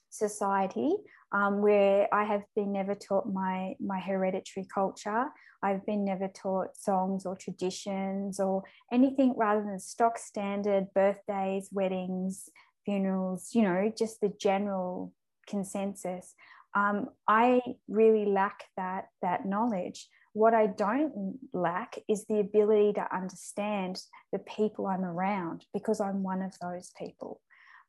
society 0.09 0.95
um, 1.31 1.61
where 1.61 2.07
I 2.13 2.23
have 2.23 2.43
been 2.55 2.71
never 2.71 2.95
taught 2.95 3.31
my, 3.31 3.75
my 3.79 3.99
hereditary 3.99 4.65
culture, 4.73 5.27
I've 5.61 5.85
been 5.85 6.05
never 6.05 6.27
taught 6.27 6.77
songs 6.77 7.25
or 7.25 7.35
traditions 7.35 8.39
or 8.39 8.63
anything 8.91 9.33
rather 9.35 9.63
than 9.63 9.79
stock 9.79 10.17
standard 10.17 10.87
birthdays, 10.93 11.69
weddings, 11.71 12.49
funerals, 12.85 13.49
you 13.53 13.63
know, 13.63 13.91
just 13.95 14.21
the 14.21 14.31
general 14.39 15.11
consensus. 15.47 16.35
Um, 16.75 17.07
I 17.27 17.61
really 17.87 18.25
lack 18.25 18.65
that, 18.75 19.05
that 19.21 19.45
knowledge. 19.45 20.07
What 20.33 20.53
I 20.53 20.67
don't 20.67 21.39
lack 21.53 21.97
is 22.09 22.25
the 22.25 22.39
ability 22.39 22.93
to 22.93 23.15
understand 23.15 24.01
the 24.33 24.39
people 24.39 24.85
I'm 24.85 25.05
around 25.05 25.65
because 25.73 26.01
I'm 26.01 26.21
one 26.21 26.41
of 26.41 26.53
those 26.61 26.91
people. 26.99 27.39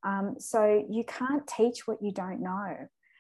Um, 0.05 0.37
so 0.39 0.85
you 0.89 1.05
can't 1.05 1.47
teach 1.49 1.89
what 1.89 1.99
you 2.01 2.13
don't 2.13 2.41
know. 2.41 2.77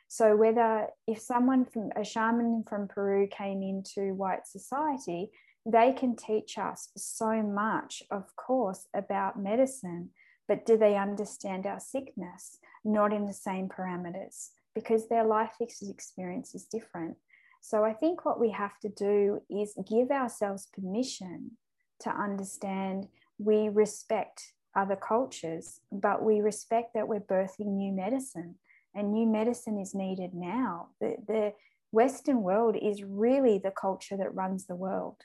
So 0.06 0.36
whether 0.36 0.86
if 1.08 1.20
someone 1.20 1.64
from 1.64 1.90
a 1.96 2.04
shaman 2.04 2.62
from 2.68 2.86
Peru 2.86 3.26
came 3.26 3.60
into 3.64 4.14
white 4.14 4.46
society, 4.46 5.32
they 5.68 5.92
can 5.92 6.14
teach 6.14 6.58
us 6.58 6.90
so 6.96 7.42
much, 7.42 8.04
of 8.12 8.24
course, 8.36 8.86
about 8.94 9.42
medicine, 9.42 10.10
but 10.46 10.64
do 10.64 10.76
they 10.76 10.96
understand 10.96 11.66
our 11.66 11.80
sickness? 11.80 12.58
Not 12.84 13.12
in 13.12 13.26
the 13.26 13.32
same 13.32 13.68
parameters 13.68 14.50
because 14.76 15.08
their 15.08 15.24
life 15.24 15.54
experience 15.60 16.54
is 16.54 16.64
different. 16.64 17.16
So 17.62 17.82
I 17.82 17.94
think 17.94 18.26
what 18.26 18.38
we 18.38 18.50
have 18.50 18.78
to 18.80 18.90
do 18.90 19.40
is 19.48 19.74
give 19.88 20.10
ourselves 20.10 20.68
permission 20.72 21.52
to 22.00 22.10
understand 22.10 23.08
we 23.38 23.70
respect 23.70 24.52
other 24.76 24.94
cultures, 24.94 25.80
but 25.90 26.22
we 26.22 26.42
respect 26.42 26.92
that 26.92 27.08
we're 27.08 27.20
birthing 27.20 27.72
new 27.74 27.90
medicine 27.90 28.56
and 28.94 29.12
new 29.12 29.26
medicine 29.26 29.78
is 29.78 29.94
needed 29.94 30.34
now. 30.34 30.88
The, 31.00 31.16
the 31.26 31.52
Western 31.90 32.42
world 32.42 32.76
is 32.80 33.02
really 33.02 33.58
the 33.58 33.70
culture 33.70 34.18
that 34.18 34.34
runs 34.34 34.66
the 34.66 34.76
world, 34.76 35.16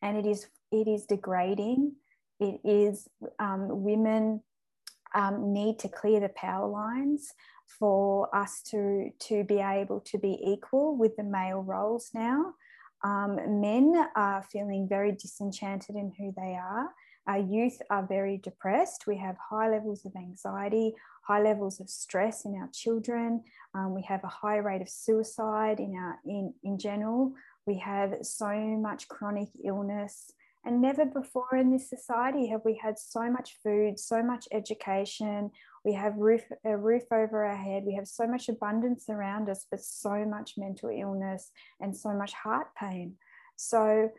and 0.00 0.16
it 0.16 0.26
is 0.26 0.46
it 0.70 0.86
is 0.86 1.06
degrading. 1.06 1.94
It 2.38 2.60
is 2.64 3.08
um, 3.38 3.82
women 3.82 4.42
um, 5.14 5.52
need 5.52 5.78
to 5.80 5.88
clear 5.88 6.20
the 6.20 6.28
power 6.28 6.68
lines 6.68 7.32
for 7.66 8.34
us 8.34 8.62
to 8.70 9.10
to 9.18 9.44
be 9.44 9.58
able 9.58 10.00
to 10.00 10.18
be 10.18 10.38
equal 10.44 10.96
with 10.96 11.16
the 11.16 11.24
male 11.24 11.62
roles 11.62 12.10
now. 12.14 12.54
Um, 13.02 13.60
men 13.60 14.06
are 14.16 14.42
feeling 14.50 14.88
very 14.88 15.12
disenchanted 15.12 15.94
in 15.94 16.12
who 16.18 16.32
they 16.36 16.56
are. 16.56 16.88
Our 17.26 17.38
youth 17.38 17.80
are 17.90 18.06
very 18.06 18.38
depressed. 18.38 19.06
We 19.06 19.16
have 19.18 19.36
high 19.50 19.70
levels 19.70 20.04
of 20.04 20.14
anxiety, 20.16 20.94
high 21.26 21.42
levels 21.42 21.80
of 21.80 21.88
stress 21.88 22.44
in 22.44 22.54
our 22.54 22.68
children. 22.72 23.44
Um, 23.74 23.94
we 23.94 24.02
have 24.02 24.22
a 24.24 24.28
high 24.28 24.56
rate 24.56 24.82
of 24.82 24.88
suicide 24.88 25.80
in 25.80 25.94
our 25.96 26.18
in, 26.26 26.54
in 26.62 26.78
general. 26.78 27.32
We 27.66 27.78
have 27.78 28.14
so 28.22 28.54
much 28.54 29.08
chronic 29.08 29.48
illness. 29.64 30.32
And 30.66 30.80
never 30.80 31.04
before 31.04 31.56
in 31.56 31.70
this 31.70 31.90
society 31.90 32.46
have 32.48 32.62
we 32.64 32.80
had 32.82 32.98
so 32.98 33.30
much 33.30 33.58
food, 33.62 33.98
so 33.98 34.22
much 34.22 34.48
education. 34.50 35.50
We 35.84 35.92
have 35.94 36.16
roof, 36.16 36.42
a 36.64 36.76
roof 36.76 37.04
over 37.12 37.44
our 37.44 37.56
head. 37.56 37.84
We 37.84 37.94
have 37.94 38.08
so 38.08 38.26
much 38.26 38.48
abundance 38.48 39.06
around 39.08 39.50
us, 39.50 39.66
but 39.70 39.80
so 39.80 40.24
much 40.24 40.54
mental 40.56 40.88
illness 40.88 41.50
and 41.80 41.96
so 41.96 42.14
much 42.14 42.32
heart 42.32 42.68
pain. 42.78 43.16
So 43.56 44.10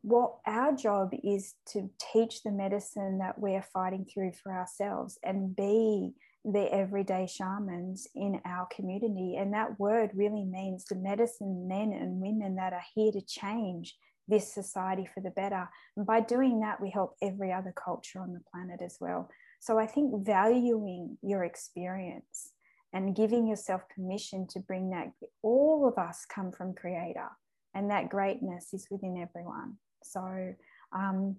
what 0.00 0.36
our 0.46 0.74
job 0.74 1.12
is 1.22 1.54
to 1.68 1.90
teach 2.12 2.42
the 2.42 2.50
medicine 2.50 3.18
that 3.18 3.38
we're 3.38 3.62
fighting 3.62 4.06
through 4.06 4.32
for 4.42 4.52
ourselves 4.52 5.18
and 5.22 5.54
be 5.54 6.12
the 6.44 6.72
everyday 6.72 7.26
shamans 7.26 8.08
in 8.14 8.40
our 8.44 8.66
community. 8.74 9.36
And 9.36 9.54
that 9.54 9.78
word 9.78 10.10
really 10.14 10.44
means 10.44 10.84
the 10.84 10.96
medicine 10.96 11.68
men 11.68 11.92
and 11.92 12.20
women 12.20 12.56
that 12.56 12.72
are 12.72 12.84
here 12.94 13.12
to 13.12 13.20
change 13.20 13.94
this 14.28 14.52
society 14.52 15.08
for 15.12 15.20
the 15.20 15.30
better. 15.30 15.68
And 15.96 16.06
by 16.06 16.20
doing 16.20 16.60
that, 16.60 16.80
we 16.80 16.90
help 16.90 17.16
every 17.22 17.52
other 17.52 17.72
culture 17.72 18.20
on 18.20 18.32
the 18.32 18.42
planet 18.52 18.80
as 18.82 18.96
well. 19.00 19.28
So 19.62 19.78
I 19.78 19.86
think 19.86 20.26
valuing 20.26 21.18
your 21.22 21.44
experience 21.44 22.50
and 22.92 23.14
giving 23.14 23.46
yourself 23.46 23.82
permission 23.94 24.44
to 24.48 24.58
bring 24.58 24.90
that, 24.90 25.12
all 25.40 25.86
of 25.86 26.02
us 26.04 26.26
come 26.28 26.50
from 26.50 26.74
Creator 26.74 27.28
and 27.72 27.88
that 27.88 28.08
greatness 28.08 28.74
is 28.74 28.88
within 28.90 29.16
everyone. 29.22 29.76
So 30.02 30.56
um, 30.92 31.36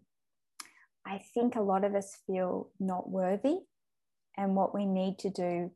I 1.05 1.21
think 1.33 1.57
a 1.57 1.61
lot 1.61 1.83
of 1.83 1.95
us 1.95 2.17
feel 2.25 2.69
not 2.79 3.09
worthy, 3.09 3.57
and 4.37 4.55
what 4.55 4.73
we 4.73 4.85
need 4.85 5.19
to 5.19 5.29
do 5.29 5.69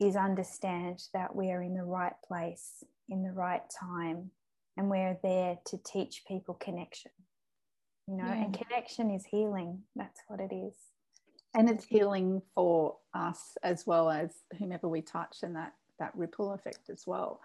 is 0.00 0.16
understand 0.16 1.00
that 1.14 1.36
we 1.36 1.52
are 1.52 1.62
in 1.62 1.74
the 1.74 1.84
right 1.84 2.14
place, 2.26 2.82
in 3.08 3.22
the 3.22 3.30
right 3.30 3.62
time, 3.70 4.32
and 4.76 4.90
we're 4.90 5.16
there 5.22 5.58
to 5.66 5.78
teach 5.86 6.24
people 6.26 6.54
connection. 6.54 7.12
You 8.08 8.16
know, 8.16 8.26
yeah. 8.26 8.42
and 8.42 8.58
connection 8.58 9.12
is 9.12 9.24
healing. 9.24 9.84
That's 9.94 10.20
what 10.26 10.40
it 10.40 10.52
is. 10.52 10.74
And 11.54 11.68
it's 11.70 11.84
healing 11.84 12.42
for 12.54 12.96
us 13.14 13.56
as 13.62 13.86
well 13.86 14.10
as 14.10 14.30
whomever 14.58 14.88
we 14.88 15.02
touch, 15.02 15.38
and 15.42 15.54
that 15.56 15.72
that 15.98 16.14
ripple 16.16 16.52
effect 16.52 16.90
as 16.90 17.04
well. 17.06 17.40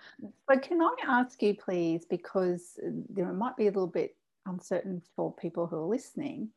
But 0.47 0.63
can 0.63 0.81
I 0.81 0.93
ask 1.07 1.41
you, 1.41 1.53
please, 1.53 2.05
because 2.05 2.79
there 3.09 3.31
might 3.31 3.55
be 3.55 3.67
a 3.67 3.71
little 3.71 3.87
bit 3.87 4.15
uncertain 4.45 5.01
for 5.15 5.33
people 5.33 5.67
who 5.67 5.77
are 5.77 5.85
listening, 5.85 6.49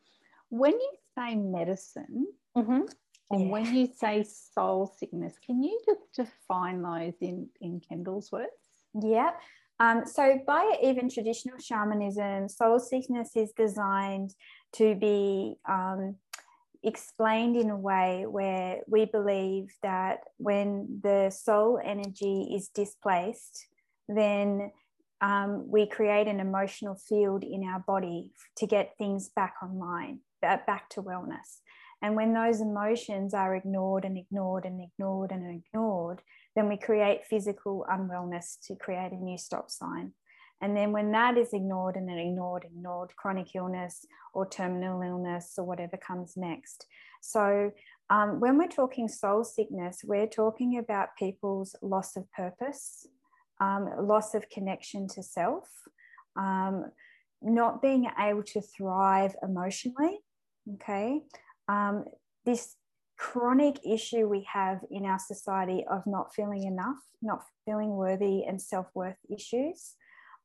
when 0.48 0.72
you 0.72 0.92
say 1.16 1.34
medicine 1.34 2.26
mm-hmm. 2.56 2.82
and 3.30 3.40
yeah. 3.40 3.48
when 3.48 3.74
you 3.74 3.88
say 3.94 4.24
soul 4.24 4.92
sickness, 4.98 5.34
can 5.44 5.62
you 5.62 5.80
just 5.86 6.12
define 6.14 6.82
those 6.82 7.14
in, 7.20 7.48
in 7.60 7.80
Kendall's 7.80 8.30
words? 8.32 8.50
Yeah. 9.00 9.30
Um, 9.80 10.04
so, 10.06 10.38
by 10.46 10.76
even 10.82 11.10
traditional 11.10 11.58
shamanism, 11.58 12.48
soul 12.48 12.78
sickness 12.78 13.30
is 13.34 13.52
designed 13.52 14.34
to 14.74 14.94
be 14.94 15.56
um, 15.68 16.16
explained 16.82 17.56
in 17.56 17.70
a 17.70 17.76
way 17.76 18.24
where 18.26 18.80
we 18.88 19.04
believe 19.04 19.74
that 19.82 20.20
when 20.38 21.00
the 21.02 21.30
soul 21.30 21.80
energy 21.82 22.52
is 22.54 22.68
displaced, 22.68 23.66
then 24.08 24.72
um, 25.20 25.70
we 25.70 25.86
create 25.86 26.26
an 26.26 26.40
emotional 26.40 26.96
field 26.96 27.44
in 27.44 27.62
our 27.64 27.80
body 27.86 28.30
to 28.56 28.66
get 28.66 28.96
things 28.98 29.28
back 29.28 29.54
online, 29.62 30.20
back 30.40 30.88
to 30.90 31.02
wellness. 31.02 31.60
And 32.02 32.16
when 32.16 32.34
those 32.34 32.60
emotions 32.60 33.32
are 33.32 33.54
ignored 33.54 34.04
and 34.04 34.18
ignored 34.18 34.64
and 34.64 34.80
ignored 34.82 35.30
and 35.30 35.62
ignored, 35.64 36.20
then 36.56 36.68
we 36.68 36.76
create 36.76 37.24
physical 37.24 37.86
unwellness 37.88 38.56
to 38.66 38.74
create 38.74 39.12
a 39.12 39.16
new 39.16 39.38
stop 39.38 39.70
sign. 39.70 40.12
And 40.62 40.76
then 40.76 40.92
when 40.92 41.10
that 41.12 41.36
is 41.36 41.52
ignored 41.52 41.96
and 41.96 42.08
ignored, 42.08 42.64
ignored, 42.64 43.10
chronic 43.16 43.48
illness 43.54 44.06
or 44.32 44.48
terminal 44.48 45.02
illness 45.02 45.54
or 45.58 45.64
whatever 45.64 45.96
comes 45.96 46.34
next. 46.36 46.86
So 47.20 47.72
um, 48.08 48.40
when 48.40 48.56
we're 48.56 48.68
talking 48.68 49.08
soul 49.08 49.42
sickness, 49.42 50.02
we're 50.04 50.28
talking 50.28 50.78
about 50.78 51.16
people's 51.18 51.74
loss 51.82 52.16
of 52.16 52.30
purpose, 52.32 53.06
um, 53.60 53.88
loss 54.00 54.34
of 54.34 54.48
connection 54.50 55.08
to 55.08 55.22
self, 55.22 55.68
um, 56.36 56.92
not 57.42 57.82
being 57.82 58.08
able 58.18 58.44
to 58.44 58.60
thrive 58.60 59.34
emotionally. 59.42 60.20
Okay. 60.74 61.22
Um, 61.68 62.04
this 62.46 62.76
chronic 63.18 63.78
issue 63.84 64.28
we 64.28 64.46
have 64.52 64.80
in 64.90 65.06
our 65.06 65.18
society 65.18 65.84
of 65.90 66.02
not 66.06 66.34
feeling 66.34 66.64
enough, 66.64 66.98
not 67.20 67.42
feeling 67.64 67.90
worthy, 67.90 68.44
and 68.44 68.60
self 68.62 68.86
worth 68.94 69.18
issues. 69.28 69.94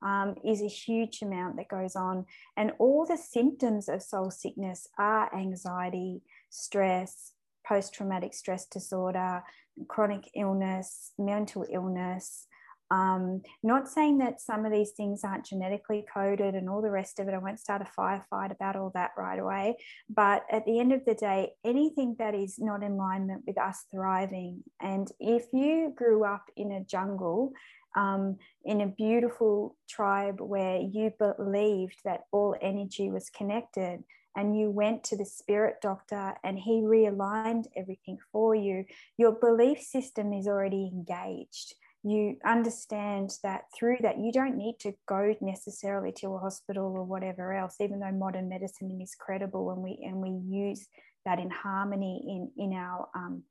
Um, 0.01 0.36
is 0.45 0.62
a 0.62 0.67
huge 0.67 1.23
amount 1.23 1.57
that 1.57 1.69
goes 1.69 1.95
on. 1.95 2.25
And 2.55 2.71
all 2.77 3.05
the 3.05 3.17
symptoms 3.17 3.89
of 3.89 4.03
soul 4.03 4.29
sickness 4.29 4.88
are 4.99 5.33
anxiety, 5.36 6.21
stress, 6.49 7.33
post 7.67 7.95
traumatic 7.95 8.33
stress 8.33 8.67
disorder, 8.67 9.43
chronic 9.88 10.29
illness, 10.36 11.13
mental 11.17 11.65
illness, 11.69 12.47
Um, 12.89 13.41
not 13.63 13.89
saying 13.89 14.19
that 14.19 14.39
some 14.39 14.65
of 14.65 14.71
these 14.71 14.91
things 14.91 15.23
aren't 15.23 15.45
genetically 15.45 16.05
coded 16.13 16.55
and 16.55 16.69
all 16.69 16.81
the 16.81 16.89
rest 16.89 17.19
of 17.19 17.27
it. 17.27 17.33
I 17.33 17.38
won't 17.38 17.60
start 17.60 17.81
a 17.81 17.99
firefight 17.99 18.51
about 18.51 18.77
all 18.77 18.91
that 18.93 19.12
right 19.17 19.39
away. 19.39 19.75
But 20.10 20.45
at 20.49 20.65
the 20.65 20.79
end 20.79 20.93
of 20.93 21.03
the 21.03 21.15
day, 21.15 21.53
anything 21.65 22.15
that 22.19 22.33
is 22.33 22.57
not 22.60 22.83
in 22.83 22.93
alignment 22.93 23.43
with 23.45 23.57
us 23.57 23.83
thriving, 23.91 24.63
and 24.79 25.12
if 25.19 25.47
you 25.51 25.93
grew 25.95 26.23
up 26.23 26.45
in 26.55 26.71
a 26.71 26.83
jungle, 26.83 27.51
um, 27.97 28.38
in 28.63 28.81
a 28.81 28.88
beautiful 28.88 29.75
tribe 29.89 30.39
where 30.39 30.77
you 30.77 31.12
believed 31.17 31.99
that 32.05 32.21
all 32.31 32.55
energy 32.62 33.10
was 33.10 33.29
connected, 33.29 34.03
and 34.38 34.57
you 34.57 34.69
went 34.69 35.03
to 35.03 35.17
the 35.17 35.25
spirit 35.25 35.77
doctor 35.81 36.36
and 36.43 36.60
he 36.60 36.81
realigned 36.81 37.65
everything 37.75 38.19
for 38.31 38.53
you, 38.53 38.86
your 39.17 39.31
belief 39.31 39.81
system 39.81 40.31
is 40.31 40.47
already 40.47 40.91
engaged. 40.93 41.73
You 42.03 42.38
understand 42.45 43.36
that 43.43 43.63
through 43.75 43.97
that 44.01 44.19
you 44.19 44.31
don't 44.31 44.55
need 44.55 44.77
to 44.81 44.93
go 45.07 45.36
necessarily 45.41 46.12
to 46.17 46.36
a 46.36 46.38
hospital 46.38 46.86
or 46.86 47.03
whatever 47.03 47.51
else 47.51 47.77
even 47.81 47.99
though 47.99 48.12
modern 48.12 48.47
medicine 48.47 49.01
is 49.01 49.15
credible 49.15 49.71
and 49.71 49.81
we 49.81 49.99
and 50.05 50.17
we 50.17 50.29
use 50.29 50.88
that 51.25 51.39
in 51.39 51.49
harmony 51.49 52.23
in 52.27 52.63
in 52.63 52.73
our 52.73 53.10
um, 53.15 53.41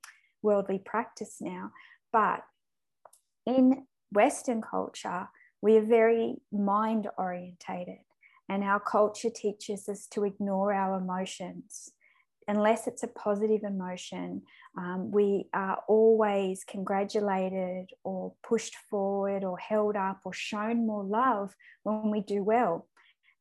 worldly 0.42 0.78
practice 0.78 1.38
now. 1.40 1.72
But 2.12 2.44
in 3.44 3.84
western 4.12 4.60
culture 4.60 5.28
we 5.62 5.76
are 5.76 5.84
very 5.84 6.36
mind 6.52 7.08
orientated 7.18 7.98
and 8.48 8.62
our 8.62 8.80
culture 8.80 9.30
teaches 9.30 9.88
us 9.88 10.06
to 10.06 10.24
ignore 10.24 10.72
our 10.72 10.98
emotions 10.98 11.90
unless 12.48 12.86
it's 12.86 13.02
a 13.02 13.08
positive 13.08 13.62
emotion, 13.64 14.42
um, 14.78 15.10
we 15.10 15.46
are 15.52 15.82
always 15.88 16.64
congratulated 16.64 17.90
or 18.04 18.32
pushed 18.46 18.76
forward 18.88 19.42
or 19.42 19.58
held 19.58 19.96
up 19.96 20.20
or 20.24 20.32
shown 20.32 20.86
more 20.86 21.04
love 21.04 21.54
when 21.82 22.10
we 22.10 22.20
do 22.20 22.42
well. 22.42 22.86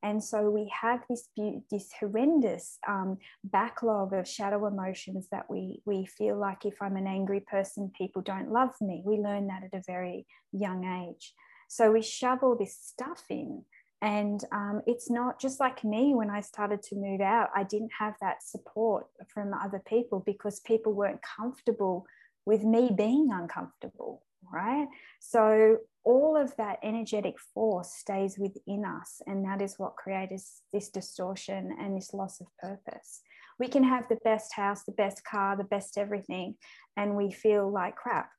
And 0.03 0.23
so 0.23 0.49
we 0.49 0.71
have 0.81 1.01
this, 1.10 1.29
this 1.71 1.89
horrendous 1.99 2.77
um, 2.88 3.17
backlog 3.43 4.13
of 4.13 4.27
shadow 4.27 4.67
emotions 4.67 5.27
that 5.31 5.49
we, 5.49 5.81
we 5.86 6.05
feel 6.05 6.38
like 6.39 6.65
if 6.65 6.75
I'm 6.81 6.95
an 6.95 7.08
angry 7.08 7.39
person, 7.39 7.91
people 7.97 8.21
don't 8.21 8.51
love 8.51 8.73
me. 8.81 9.01
We 9.03 9.17
learn 9.17 9.47
that 9.47 9.63
at 9.63 9.77
a 9.77 9.84
very 9.88 10.27
young 10.51 10.86
age. 10.86 11.34
So 11.67 11.91
we 11.91 12.03
shovel 12.03 12.55
this 12.55 12.77
stuff 12.77 13.23
in 13.29 13.63
and 14.01 14.43
um, 14.51 14.81
it's 14.86 15.10
not 15.10 15.39
just 15.39 15.60
like 15.60 15.84
me 15.84 16.13
when 16.13 16.29
I 16.29 16.41
started 16.41 16.84
to 16.84 16.95
move 16.95 17.21
out, 17.21 17.49
I 17.55 17.63
didn't 17.63 17.91
have 17.97 18.13
that 18.21 18.43
support 18.43 19.08
from 19.34 19.51
other 19.51 19.81
people 19.88 20.21
because 20.25 20.60
people 20.60 20.93
weren't 20.93 21.21
comfortable 21.23 22.05
with 22.45 22.63
me 22.63 22.91
being 22.95 23.29
uncomfortable, 23.31 24.21
right? 24.53 24.88
So 25.19 25.77
all 26.05 26.37
of 26.37 26.55
that 26.57 26.79
energetic 26.83 27.39
force 27.39 27.93
stays 27.93 28.37
within 28.37 28.85
us. 28.85 29.21
And 29.25 29.43
that 29.45 29.61
is 29.61 29.77
what 29.77 29.95
creates 29.95 30.61
this 30.71 30.89
distortion 30.89 31.75
and 31.79 31.97
this 31.97 32.13
loss 32.13 32.39
of 32.39 32.47
purpose. 32.59 33.21
We 33.59 33.67
can 33.67 33.83
have 33.83 34.07
the 34.07 34.19
best 34.23 34.53
house, 34.53 34.83
the 34.83 34.91
best 34.91 35.23
car, 35.25 35.57
the 35.57 35.63
best 35.63 35.97
everything, 35.97 36.55
and 36.95 37.15
we 37.15 37.31
feel 37.31 37.71
like 37.71 37.95
crap, 37.95 38.29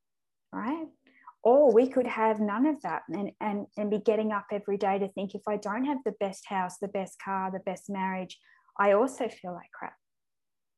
right? 0.52 0.86
or 1.46 1.72
we 1.72 1.86
could 1.86 2.08
have 2.08 2.40
none 2.40 2.66
of 2.66 2.82
that 2.82 3.02
and, 3.08 3.30
and, 3.40 3.66
and 3.76 3.88
be 3.88 3.98
getting 3.98 4.32
up 4.32 4.46
every 4.50 4.76
day 4.76 4.98
to 4.98 5.06
think 5.06 5.32
if 5.32 5.42
I 5.46 5.56
don't 5.56 5.84
have 5.84 5.98
the 6.04 6.16
best 6.18 6.44
house, 6.48 6.78
the 6.78 6.88
best 6.88 7.22
car, 7.24 7.52
the 7.52 7.60
best 7.60 7.88
marriage, 7.88 8.36
I 8.80 8.94
also 8.94 9.28
feel 9.28 9.52
like 9.52 9.70
crap. 9.72 9.94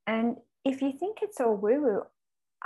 And 0.06 0.36
if 0.66 0.82
you 0.82 0.92
think 0.92 1.20
it's 1.22 1.40
all 1.40 1.56
woo 1.56 1.80
woo, 1.80 2.02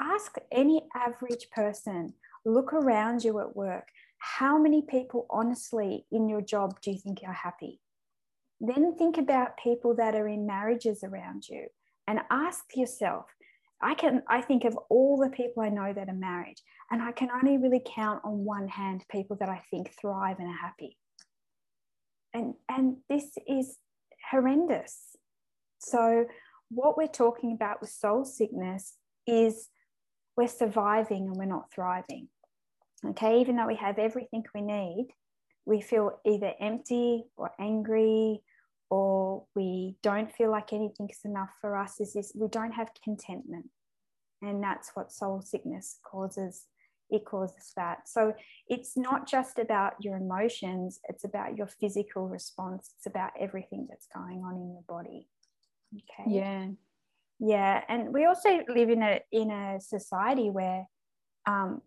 ask 0.00 0.34
any 0.50 0.82
average 0.96 1.46
person, 1.54 2.14
look 2.44 2.72
around 2.72 3.22
you 3.22 3.38
at 3.38 3.54
work. 3.54 3.86
How 4.22 4.56
many 4.56 4.82
people, 4.82 5.26
honestly, 5.30 6.06
in 6.12 6.28
your 6.28 6.40
job 6.40 6.80
do 6.80 6.92
you 6.92 6.98
think 6.98 7.22
are 7.26 7.32
happy? 7.32 7.80
Then 8.60 8.94
think 8.96 9.18
about 9.18 9.56
people 9.56 9.96
that 9.96 10.14
are 10.14 10.28
in 10.28 10.46
marriages 10.46 11.02
around 11.02 11.48
you 11.48 11.66
and 12.06 12.20
ask 12.30 12.64
yourself 12.76 13.26
I 13.82 13.94
can 13.94 14.22
I 14.28 14.40
think 14.40 14.64
of 14.64 14.78
all 14.88 15.18
the 15.18 15.28
people 15.28 15.64
I 15.64 15.68
know 15.68 15.92
that 15.92 16.08
are 16.08 16.14
married, 16.14 16.54
and 16.92 17.02
I 17.02 17.10
can 17.10 17.30
only 17.32 17.58
really 17.58 17.82
count 17.84 18.20
on 18.24 18.44
one 18.44 18.68
hand 18.68 19.04
people 19.10 19.36
that 19.40 19.48
I 19.48 19.60
think 19.70 19.92
thrive 20.00 20.38
and 20.38 20.48
are 20.48 20.56
happy. 20.56 20.96
And 22.32 22.54
and 22.68 22.98
this 23.08 23.26
is 23.48 23.76
horrendous. 24.30 25.16
So 25.78 26.26
what 26.68 26.96
we're 26.96 27.08
talking 27.08 27.52
about 27.52 27.80
with 27.80 27.90
soul 27.90 28.24
sickness 28.24 28.94
is 29.26 29.68
we're 30.36 30.46
surviving 30.46 31.26
and 31.26 31.36
we're 31.36 31.44
not 31.46 31.72
thriving. 31.74 32.28
Okay, 33.04 33.40
even 33.40 33.56
though 33.56 33.66
we 33.66 33.76
have 33.76 33.98
everything 33.98 34.44
we 34.54 34.62
need, 34.62 35.08
we 35.64 35.80
feel 35.80 36.20
either 36.24 36.52
empty 36.60 37.24
or 37.36 37.50
angry 37.58 38.42
or 38.90 39.44
we 39.54 39.96
don't 40.02 40.30
feel 40.32 40.50
like 40.50 40.72
anything's 40.72 41.20
enough 41.24 41.50
for 41.60 41.76
us 41.76 41.98
is 41.98 42.12
this 42.12 42.32
we 42.34 42.48
don't 42.48 42.72
have 42.72 42.90
contentment. 43.02 43.66
And 44.42 44.62
that's 44.62 44.90
what 44.94 45.12
soul 45.12 45.40
sickness 45.40 45.98
causes. 46.04 46.66
It 47.08 47.24
causes 47.24 47.72
that. 47.76 48.08
So 48.08 48.34
it's 48.68 48.96
not 48.96 49.28
just 49.28 49.58
about 49.58 49.94
your 50.00 50.16
emotions 50.16 51.00
it's 51.08 51.24
about 51.24 51.56
your 51.56 51.68
physical 51.68 52.28
response. 52.28 52.90
It's 52.98 53.06
about 53.06 53.30
everything 53.38 53.86
that's 53.88 54.08
going 54.14 54.42
on 54.44 54.56
in 54.56 54.72
your 54.72 54.84
body. 54.88 55.26
Okay. 55.94 56.30
Yeah. 56.30 56.68
Yeah 57.38 57.84
and 57.88 58.12
we 58.12 58.26
also 58.26 58.60
live 58.68 58.90
in 58.90 59.02
a 59.02 59.20
in 59.32 59.50
a 59.50 59.80
society 59.80 60.50
where 60.50 60.86
um, 61.46 61.82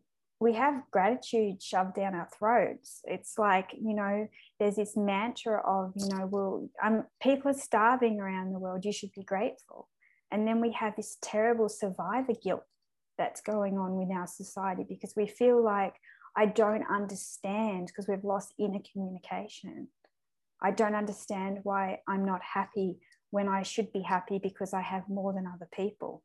we 0.45 0.53
have 0.53 0.83
gratitude 0.91 1.59
shoved 1.59 1.95
down 1.95 2.13
our 2.13 2.29
throats. 2.37 3.01
It's 3.05 3.33
like, 3.39 3.71
you 3.73 3.95
know, 3.95 4.27
there's 4.59 4.75
this 4.75 4.95
mantra 4.95 5.59
of, 5.65 5.91
you 5.95 6.07
know, 6.09 6.27
well, 6.27 6.69
um, 6.83 7.05
people 7.19 7.49
are 7.49 7.55
starving 7.55 8.19
around 8.19 8.53
the 8.53 8.59
world. 8.59 8.85
You 8.85 8.91
should 8.91 9.11
be 9.13 9.23
grateful. 9.23 9.89
And 10.29 10.47
then 10.47 10.61
we 10.61 10.71
have 10.73 10.95
this 10.95 11.17
terrible 11.19 11.67
survivor 11.67 12.33
guilt 12.43 12.63
that's 13.17 13.41
going 13.41 13.79
on 13.79 13.95
with 13.95 14.15
our 14.15 14.27
society 14.27 14.85
because 14.87 15.15
we 15.17 15.25
feel 15.25 15.63
like 15.63 15.95
I 16.37 16.45
don't 16.45 16.85
understand 16.91 17.87
because 17.87 18.07
we've 18.07 18.23
lost 18.23 18.53
inner 18.59 18.81
communication. 18.93 19.87
I 20.61 20.69
don't 20.69 20.93
understand 20.93 21.61
why 21.63 22.01
I'm 22.07 22.23
not 22.23 22.41
happy 22.43 22.97
when 23.31 23.49
I 23.49 23.63
should 23.63 23.91
be 23.91 24.03
happy 24.03 24.37
because 24.37 24.75
I 24.75 24.81
have 24.81 25.09
more 25.09 25.33
than 25.33 25.47
other 25.47 25.67
people. 25.73 26.21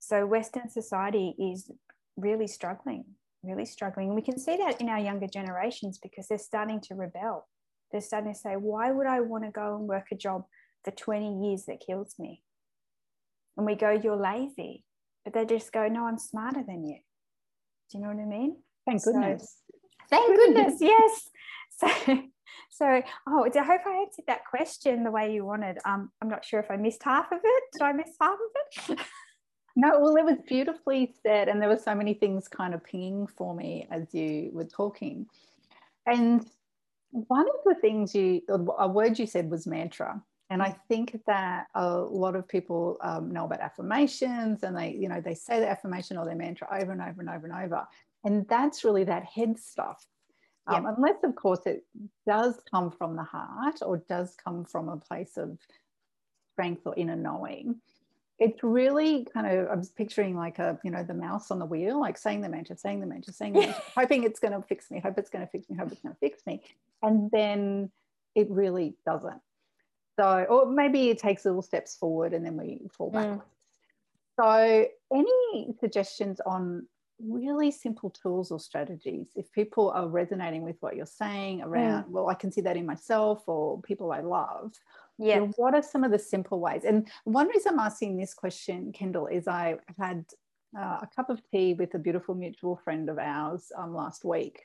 So, 0.00 0.26
Western 0.26 0.68
society 0.68 1.36
is 1.38 1.70
really 2.16 2.48
struggling 2.48 3.04
really 3.42 3.64
struggling. 3.64 4.08
And 4.08 4.16
We 4.16 4.22
can 4.22 4.38
see 4.38 4.56
that 4.56 4.80
in 4.80 4.88
our 4.88 4.98
younger 4.98 5.26
generations 5.26 5.98
because 5.98 6.28
they're 6.28 6.38
starting 6.38 6.80
to 6.82 6.94
rebel. 6.94 7.48
They're 7.90 8.00
starting 8.00 8.32
to 8.32 8.38
say, 8.38 8.54
why 8.54 8.90
would 8.90 9.06
I 9.06 9.20
want 9.20 9.44
to 9.44 9.50
go 9.50 9.76
and 9.76 9.86
work 9.86 10.06
a 10.12 10.16
job 10.16 10.44
for 10.84 10.90
20 10.90 11.46
years 11.46 11.64
that 11.66 11.82
kills 11.84 12.14
me? 12.18 12.42
And 13.56 13.66
we 13.66 13.74
go, 13.74 13.90
you're 13.90 14.16
lazy. 14.16 14.84
But 15.24 15.34
they 15.34 15.44
just 15.44 15.72
go, 15.72 15.86
no, 15.88 16.06
I'm 16.06 16.18
smarter 16.18 16.62
than 16.66 16.84
you. 16.84 16.98
Do 17.90 17.98
you 17.98 18.04
know 18.04 18.10
what 18.10 18.22
I 18.22 18.26
mean? 18.26 18.56
Thank 18.86 19.04
goodness. 19.04 19.58
So, 19.70 19.78
thank 20.10 20.36
goodness, 20.36 20.74
yes. 20.80 21.28
So, 21.74 21.88
so 22.70 23.02
oh, 23.26 23.44
I 23.44 23.64
hope 23.64 23.80
I 23.86 24.04
answered 24.06 24.26
that 24.28 24.44
question 24.44 25.04
the 25.04 25.10
way 25.10 25.32
you 25.32 25.44
wanted. 25.44 25.78
Um, 25.84 26.10
I'm 26.20 26.28
not 26.28 26.44
sure 26.44 26.60
if 26.60 26.70
I 26.70 26.76
missed 26.76 27.02
half 27.02 27.32
of 27.32 27.40
it. 27.42 27.62
Did 27.72 27.82
I 27.82 27.92
miss 27.92 28.10
half 28.20 28.34
of 28.34 28.90
it? 28.90 28.98
No, 29.74 30.00
well, 30.00 30.16
it 30.16 30.24
was 30.24 30.38
beautifully 30.46 31.14
said, 31.22 31.48
and 31.48 31.60
there 31.60 31.68
were 31.68 31.78
so 31.78 31.94
many 31.94 32.14
things 32.14 32.48
kind 32.48 32.74
of 32.74 32.84
pinging 32.84 33.26
for 33.26 33.54
me 33.54 33.86
as 33.90 34.12
you 34.12 34.50
were 34.52 34.64
talking. 34.64 35.26
And 36.06 36.46
one 37.10 37.46
of 37.46 37.56
the 37.64 37.74
things 37.80 38.14
you, 38.14 38.42
a 38.48 38.88
word 38.88 39.18
you 39.18 39.26
said 39.26 39.50
was 39.50 39.66
mantra. 39.66 40.22
And 40.50 40.62
I 40.62 40.76
think 40.88 41.18
that 41.26 41.68
a 41.74 41.96
lot 41.96 42.36
of 42.36 42.46
people 42.46 42.98
um, 43.00 43.30
know 43.30 43.46
about 43.46 43.60
affirmations 43.60 44.62
and 44.62 44.76
they, 44.76 44.90
you 44.90 45.08
know, 45.08 45.20
they 45.20 45.34
say 45.34 45.60
the 45.60 45.68
affirmation 45.68 46.18
or 46.18 46.26
their 46.26 46.34
mantra 46.34 46.68
over 46.70 46.92
and 46.92 47.00
over 47.00 47.20
and 47.20 47.30
over 47.30 47.46
and 47.46 47.64
over. 47.64 47.86
And 48.24 48.46
that's 48.48 48.84
really 48.84 49.04
that 49.04 49.24
head 49.24 49.58
stuff. 49.58 50.04
Um, 50.66 50.84
yep. 50.84 50.94
Unless, 50.96 51.24
of 51.24 51.34
course, 51.36 51.60
it 51.64 51.84
does 52.26 52.60
come 52.70 52.90
from 52.90 53.16
the 53.16 53.22
heart 53.22 53.78
or 53.80 54.02
does 54.08 54.36
come 54.42 54.64
from 54.64 54.90
a 54.90 54.98
place 54.98 55.38
of 55.38 55.56
strength 56.52 56.82
or 56.84 56.94
inner 56.96 57.16
knowing 57.16 57.80
it's 58.42 58.62
really 58.64 59.24
kind 59.32 59.46
of 59.46 59.68
i'm 59.70 59.86
picturing 59.96 60.36
like 60.36 60.58
a 60.58 60.78
you 60.82 60.90
know 60.90 61.04
the 61.04 61.14
mouse 61.14 61.50
on 61.52 61.60
the 61.60 61.64
wheel 61.64 62.00
like 62.00 62.18
saying 62.18 62.40
the 62.40 62.48
mantra 62.48 62.76
saying 62.76 63.00
the 63.00 63.06
mantra 63.06 63.32
saying 63.32 63.52
the 63.52 63.60
mantra 63.60 63.82
hoping 63.96 64.24
it's 64.24 64.40
going 64.40 64.52
to 64.52 64.60
fix 64.66 64.90
me 64.90 64.98
hope 64.98 65.16
it's 65.16 65.30
going 65.30 65.44
to 65.44 65.50
fix 65.50 65.70
me 65.70 65.76
hope 65.76 65.92
it's 65.92 66.02
going 66.02 66.12
to 66.12 66.18
fix 66.18 66.44
me 66.44 66.60
and 67.02 67.30
then 67.30 67.90
it 68.34 68.50
really 68.50 68.96
doesn't 69.06 69.40
so 70.18 70.44
or 70.50 70.66
maybe 70.66 71.08
it 71.08 71.18
takes 71.18 71.44
little 71.44 71.62
steps 71.62 71.96
forward 71.96 72.32
and 72.32 72.44
then 72.44 72.56
we 72.56 72.80
fall 72.90 73.10
back 73.10 73.28
mm. 73.28 73.42
so 74.38 74.86
any 75.14 75.74
suggestions 75.78 76.40
on 76.44 76.86
really 77.20 77.70
simple 77.70 78.10
tools 78.10 78.50
or 78.50 78.58
strategies 78.58 79.28
if 79.36 79.52
people 79.52 79.90
are 79.92 80.08
resonating 80.08 80.62
with 80.62 80.76
what 80.80 80.96
you're 80.96 81.06
saying 81.06 81.62
around 81.62 82.02
mm. 82.04 82.08
well 82.08 82.28
i 82.28 82.34
can 82.34 82.50
see 82.50 82.60
that 82.60 82.76
in 82.76 82.84
myself 82.84 83.44
or 83.46 83.80
people 83.82 84.10
i 84.10 84.20
love 84.20 84.72
yeah. 85.18 85.34
You 85.34 85.40
know, 85.40 85.52
what 85.56 85.74
are 85.74 85.82
some 85.82 86.04
of 86.04 86.10
the 86.10 86.18
simple 86.18 86.60
ways? 86.60 86.82
And 86.84 87.08
one 87.24 87.48
reason 87.48 87.74
I'm 87.74 87.80
asking 87.80 88.16
this 88.16 88.34
question, 88.34 88.92
Kendall, 88.92 89.26
is 89.26 89.46
I 89.46 89.76
had 89.98 90.24
uh, 90.76 90.98
a 91.02 91.08
cup 91.14 91.30
of 91.30 91.42
tea 91.50 91.74
with 91.74 91.94
a 91.94 91.98
beautiful 91.98 92.34
mutual 92.34 92.76
friend 92.76 93.08
of 93.08 93.18
ours 93.18 93.70
um, 93.76 93.94
last 93.94 94.24
week. 94.24 94.62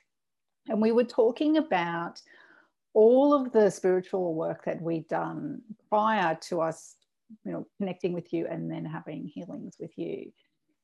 And 0.67 0.81
we 0.81 0.91
were 0.91 1.03
talking 1.03 1.57
about 1.57 2.21
all 2.93 3.33
of 3.33 3.51
the 3.51 3.69
spiritual 3.69 4.33
work 4.33 4.65
that 4.65 4.81
we'd 4.81 5.07
done 5.07 5.61
prior 5.89 6.35
to 6.41 6.61
us, 6.61 6.95
you 7.45 7.51
know, 7.51 7.67
connecting 7.77 8.13
with 8.13 8.33
you 8.33 8.47
and 8.47 8.71
then 8.71 8.85
having 8.85 9.27
healings 9.27 9.75
with 9.79 9.97
you. 9.97 10.31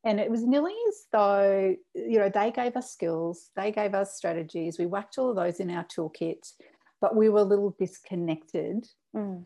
And 0.06 0.20
it 0.20 0.30
was 0.30 0.44
nearly 0.44 0.76
as 0.90 1.06
though, 1.12 1.76
you 1.96 2.20
know, 2.20 2.30
they 2.30 2.52
gave 2.52 2.76
us 2.76 2.92
skills, 2.92 3.50
they 3.56 3.72
gave 3.72 3.94
us 3.96 4.18
strategies, 4.18 4.78
we 4.78 4.86
whacked 4.86 5.18
all 5.18 5.30
of 5.30 5.38
those 5.38 5.62
in 5.62 5.72
our 5.72 5.86
toolkit, 5.86 6.52
but 7.00 7.16
we 7.16 7.30
were 7.30 7.40
a 7.40 7.44
little 7.44 7.74
disconnected. 7.80 8.86
Mm. 9.16 9.46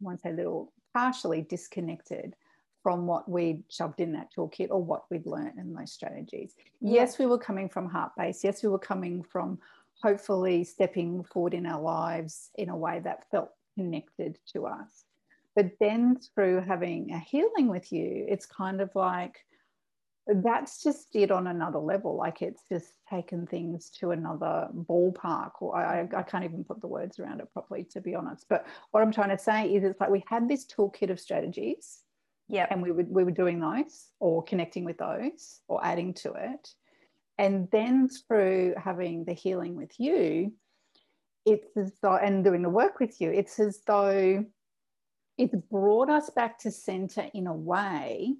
Won't 0.00 0.22
say 0.22 0.32
little, 0.32 0.72
partially 0.94 1.42
disconnected 1.42 2.34
from 2.82 3.06
what 3.06 3.28
we'd 3.28 3.62
shoved 3.68 4.00
in 4.00 4.12
that 4.12 4.32
toolkit 4.34 4.70
or 4.70 4.82
what 4.82 5.04
we'd 5.10 5.26
learned 5.26 5.58
in 5.58 5.74
those 5.74 5.92
strategies. 5.92 6.54
Yes, 6.80 7.18
we 7.18 7.26
were 7.26 7.38
coming 7.38 7.68
from 7.68 7.88
heart 7.88 8.12
base. 8.16 8.42
Yes, 8.42 8.62
we 8.62 8.70
were 8.70 8.78
coming 8.78 9.22
from 9.22 9.58
hopefully 10.02 10.64
stepping 10.64 11.22
forward 11.24 11.54
in 11.54 11.66
our 11.66 11.80
lives 11.80 12.50
in 12.54 12.70
a 12.70 12.76
way 12.76 13.00
that 13.00 13.30
felt 13.30 13.50
connected 13.76 14.38
to 14.54 14.66
us. 14.66 15.04
But 15.54 15.72
then 15.78 16.18
through 16.34 16.62
having 16.62 17.12
a 17.12 17.18
healing 17.18 17.68
with 17.68 17.92
you, 17.92 18.24
it's 18.28 18.46
kind 18.46 18.80
of 18.80 18.90
like 18.94 19.44
that's 20.36 20.82
just 20.82 21.08
it 21.14 21.30
on 21.30 21.46
another 21.46 21.78
level. 21.78 22.16
Like 22.16 22.42
it's 22.42 22.62
just 22.68 22.92
taken 23.08 23.46
things 23.46 23.90
to 24.00 24.10
another 24.12 24.68
ballpark, 24.74 25.52
or 25.60 25.76
I, 25.76 26.08
I 26.16 26.22
can't 26.22 26.44
even 26.44 26.64
put 26.64 26.80
the 26.80 26.86
words 26.86 27.18
around 27.18 27.40
it 27.40 27.52
properly, 27.52 27.84
to 27.92 28.00
be 28.00 28.14
honest. 28.14 28.46
But 28.48 28.66
what 28.90 29.02
I'm 29.02 29.12
trying 29.12 29.36
to 29.36 29.38
say 29.38 29.72
is 29.72 29.84
it's 29.84 30.00
like 30.00 30.10
we 30.10 30.24
had 30.26 30.48
this 30.48 30.66
toolkit 30.66 31.10
of 31.10 31.20
strategies 31.20 32.02
yeah. 32.50 32.66
And 32.68 32.82
we 32.82 32.90
would 32.90 33.08
we 33.08 33.22
were 33.22 33.30
doing 33.30 33.60
those 33.60 34.08
or 34.18 34.42
connecting 34.42 34.84
with 34.84 34.98
those 34.98 35.60
or 35.68 35.84
adding 35.84 36.12
to 36.14 36.32
it. 36.32 36.68
And 37.38 37.68
then 37.70 38.08
through 38.08 38.74
having 38.76 39.24
the 39.24 39.32
healing 39.32 39.76
with 39.76 39.92
you, 39.98 40.52
it's 41.46 41.76
as 41.76 41.92
though 42.02 42.16
and 42.16 42.44
doing 42.44 42.62
the 42.62 42.68
work 42.68 42.98
with 42.98 43.20
you, 43.20 43.30
it's 43.30 43.60
as 43.60 43.80
though 43.86 44.44
it's 45.38 45.54
brought 45.70 46.10
us 46.10 46.28
back 46.30 46.58
to 46.60 46.72
center 46.72 47.24
in 47.32 47.46
a 47.46 47.54
way, 47.54 48.34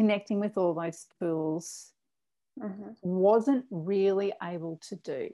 connecting 0.00 0.40
with 0.40 0.56
all 0.56 0.72
those 0.72 1.06
tools 1.18 1.92
mm-hmm. 2.58 2.92
wasn't 3.02 3.66
really 3.70 4.32
able 4.42 4.80
to 4.88 4.96
do. 4.96 5.28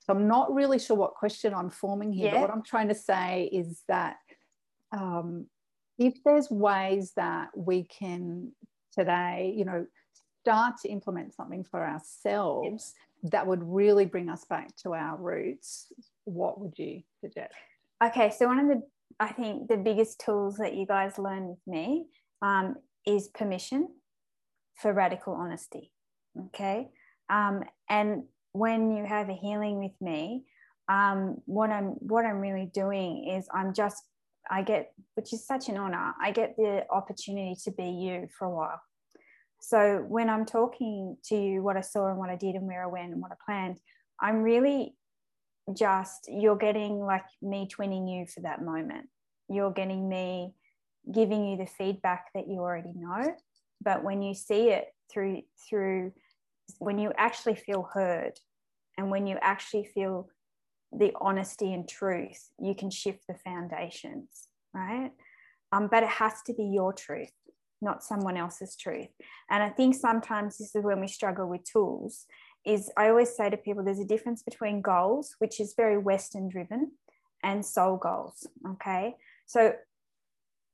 So 0.00 0.12
I'm 0.12 0.28
not 0.28 0.52
really 0.52 0.78
sure 0.78 0.96
what 0.96 1.14
question 1.14 1.54
I'm 1.54 1.70
forming 1.70 2.12
here, 2.12 2.26
yeah. 2.26 2.32
but 2.32 2.40
what 2.42 2.50
I'm 2.50 2.62
trying 2.62 2.88
to 2.88 2.94
say 2.94 3.48
is 3.50 3.82
that 3.88 4.16
um, 4.92 5.46
if 5.98 6.22
there's 6.24 6.50
ways 6.50 7.12
that 7.16 7.48
we 7.56 7.84
can 7.84 8.52
today, 8.92 9.54
you 9.56 9.64
know, 9.64 9.86
start 10.42 10.74
to 10.82 10.90
implement 10.90 11.34
something 11.34 11.64
for 11.64 11.82
ourselves 11.82 12.92
that 13.22 13.46
would 13.46 13.62
really 13.62 14.04
bring 14.04 14.28
us 14.28 14.44
back 14.44 14.76
to 14.82 14.92
our 14.92 15.16
roots, 15.16 15.90
what 16.24 16.60
would 16.60 16.78
you 16.78 17.00
suggest? 17.22 17.54
Okay, 18.04 18.30
so 18.36 18.46
one 18.46 18.58
of 18.58 18.68
the, 18.68 18.82
I 19.18 19.28
think 19.32 19.68
the 19.68 19.78
biggest 19.78 20.20
tools 20.20 20.56
that 20.56 20.74
you 20.74 20.84
guys 20.84 21.16
learn 21.16 21.48
with 21.48 21.60
me 21.66 22.08
um, 22.42 22.74
is 23.06 23.28
permission 23.28 23.88
for 24.74 24.92
radical 24.92 25.34
honesty. 25.34 25.92
Okay, 26.46 26.88
um, 27.28 27.62
and 27.88 28.24
when 28.52 28.96
you 28.96 29.04
have 29.04 29.28
a 29.28 29.34
healing 29.34 29.78
with 29.78 29.92
me, 30.00 30.44
um, 30.88 31.36
what 31.46 31.70
I'm 31.70 31.96
what 32.00 32.24
I'm 32.24 32.38
really 32.38 32.70
doing 32.72 33.28
is 33.36 33.48
I'm 33.52 33.74
just 33.74 34.02
I 34.50 34.62
get, 34.62 34.92
which 35.14 35.32
is 35.32 35.46
such 35.46 35.68
an 35.68 35.76
honor, 35.76 36.14
I 36.20 36.32
get 36.32 36.56
the 36.56 36.84
opportunity 36.90 37.56
to 37.64 37.70
be 37.70 37.84
you 37.84 38.28
for 38.36 38.46
a 38.46 38.50
while. 38.50 38.80
So 39.60 40.04
when 40.08 40.28
I'm 40.28 40.44
talking 40.44 41.16
to 41.26 41.36
you 41.36 41.62
what 41.62 41.76
I 41.76 41.82
saw 41.82 42.08
and 42.08 42.18
what 42.18 42.30
I 42.30 42.36
did 42.36 42.56
and 42.56 42.66
where 42.66 42.82
I 42.82 42.88
went 42.88 43.12
and 43.12 43.22
what 43.22 43.30
I 43.30 43.36
planned, 43.46 43.78
I'm 44.20 44.42
really 44.42 44.96
just, 45.72 46.28
you're 46.28 46.56
getting 46.56 46.98
like 46.98 47.24
me 47.40 47.68
twinning 47.68 48.10
you 48.12 48.26
for 48.26 48.40
that 48.40 48.62
moment. 48.62 49.06
You're 49.48 49.70
getting 49.70 50.08
me 50.08 50.54
giving 51.10 51.46
you 51.46 51.56
the 51.56 51.66
feedback 51.66 52.26
that 52.34 52.48
you 52.48 52.58
already 52.58 52.92
know. 52.94 53.34
But 53.82 54.04
when 54.04 54.22
you 54.22 54.34
see 54.34 54.70
it 54.70 54.86
through, 55.10 55.42
through, 55.68 56.12
when 56.78 56.98
you 56.98 57.12
actually 57.16 57.54
feel 57.54 57.88
heard 57.92 58.38
and 58.96 59.10
when 59.10 59.26
you 59.26 59.38
actually 59.40 59.84
feel 59.84 60.28
the 60.92 61.12
honesty 61.20 61.72
and 61.72 61.88
truth, 61.88 62.50
you 62.58 62.74
can 62.74 62.90
shift 62.90 63.26
the 63.26 63.34
foundations, 63.34 64.48
right? 64.74 65.10
Um, 65.72 65.88
but 65.90 66.02
it 66.02 66.08
has 66.08 66.42
to 66.46 66.54
be 66.54 66.64
your 66.64 66.92
truth, 66.92 67.32
not 67.80 68.04
someone 68.04 68.36
else's 68.36 68.76
truth. 68.76 69.08
And 69.50 69.62
I 69.62 69.70
think 69.70 69.94
sometimes 69.94 70.58
this 70.58 70.74
is 70.74 70.84
when 70.84 71.00
we 71.00 71.08
struggle 71.08 71.48
with 71.48 71.64
tools. 71.64 72.26
Is 72.64 72.90
I 72.96 73.08
always 73.08 73.34
say 73.34 73.50
to 73.50 73.56
people, 73.56 73.82
there's 73.82 73.98
a 73.98 74.04
difference 74.04 74.42
between 74.42 74.82
goals, 74.82 75.34
which 75.38 75.60
is 75.60 75.74
very 75.76 75.98
Western 75.98 76.48
driven, 76.48 76.92
and 77.42 77.64
soul 77.64 77.96
goals. 77.96 78.46
Okay, 78.72 79.16
so 79.46 79.72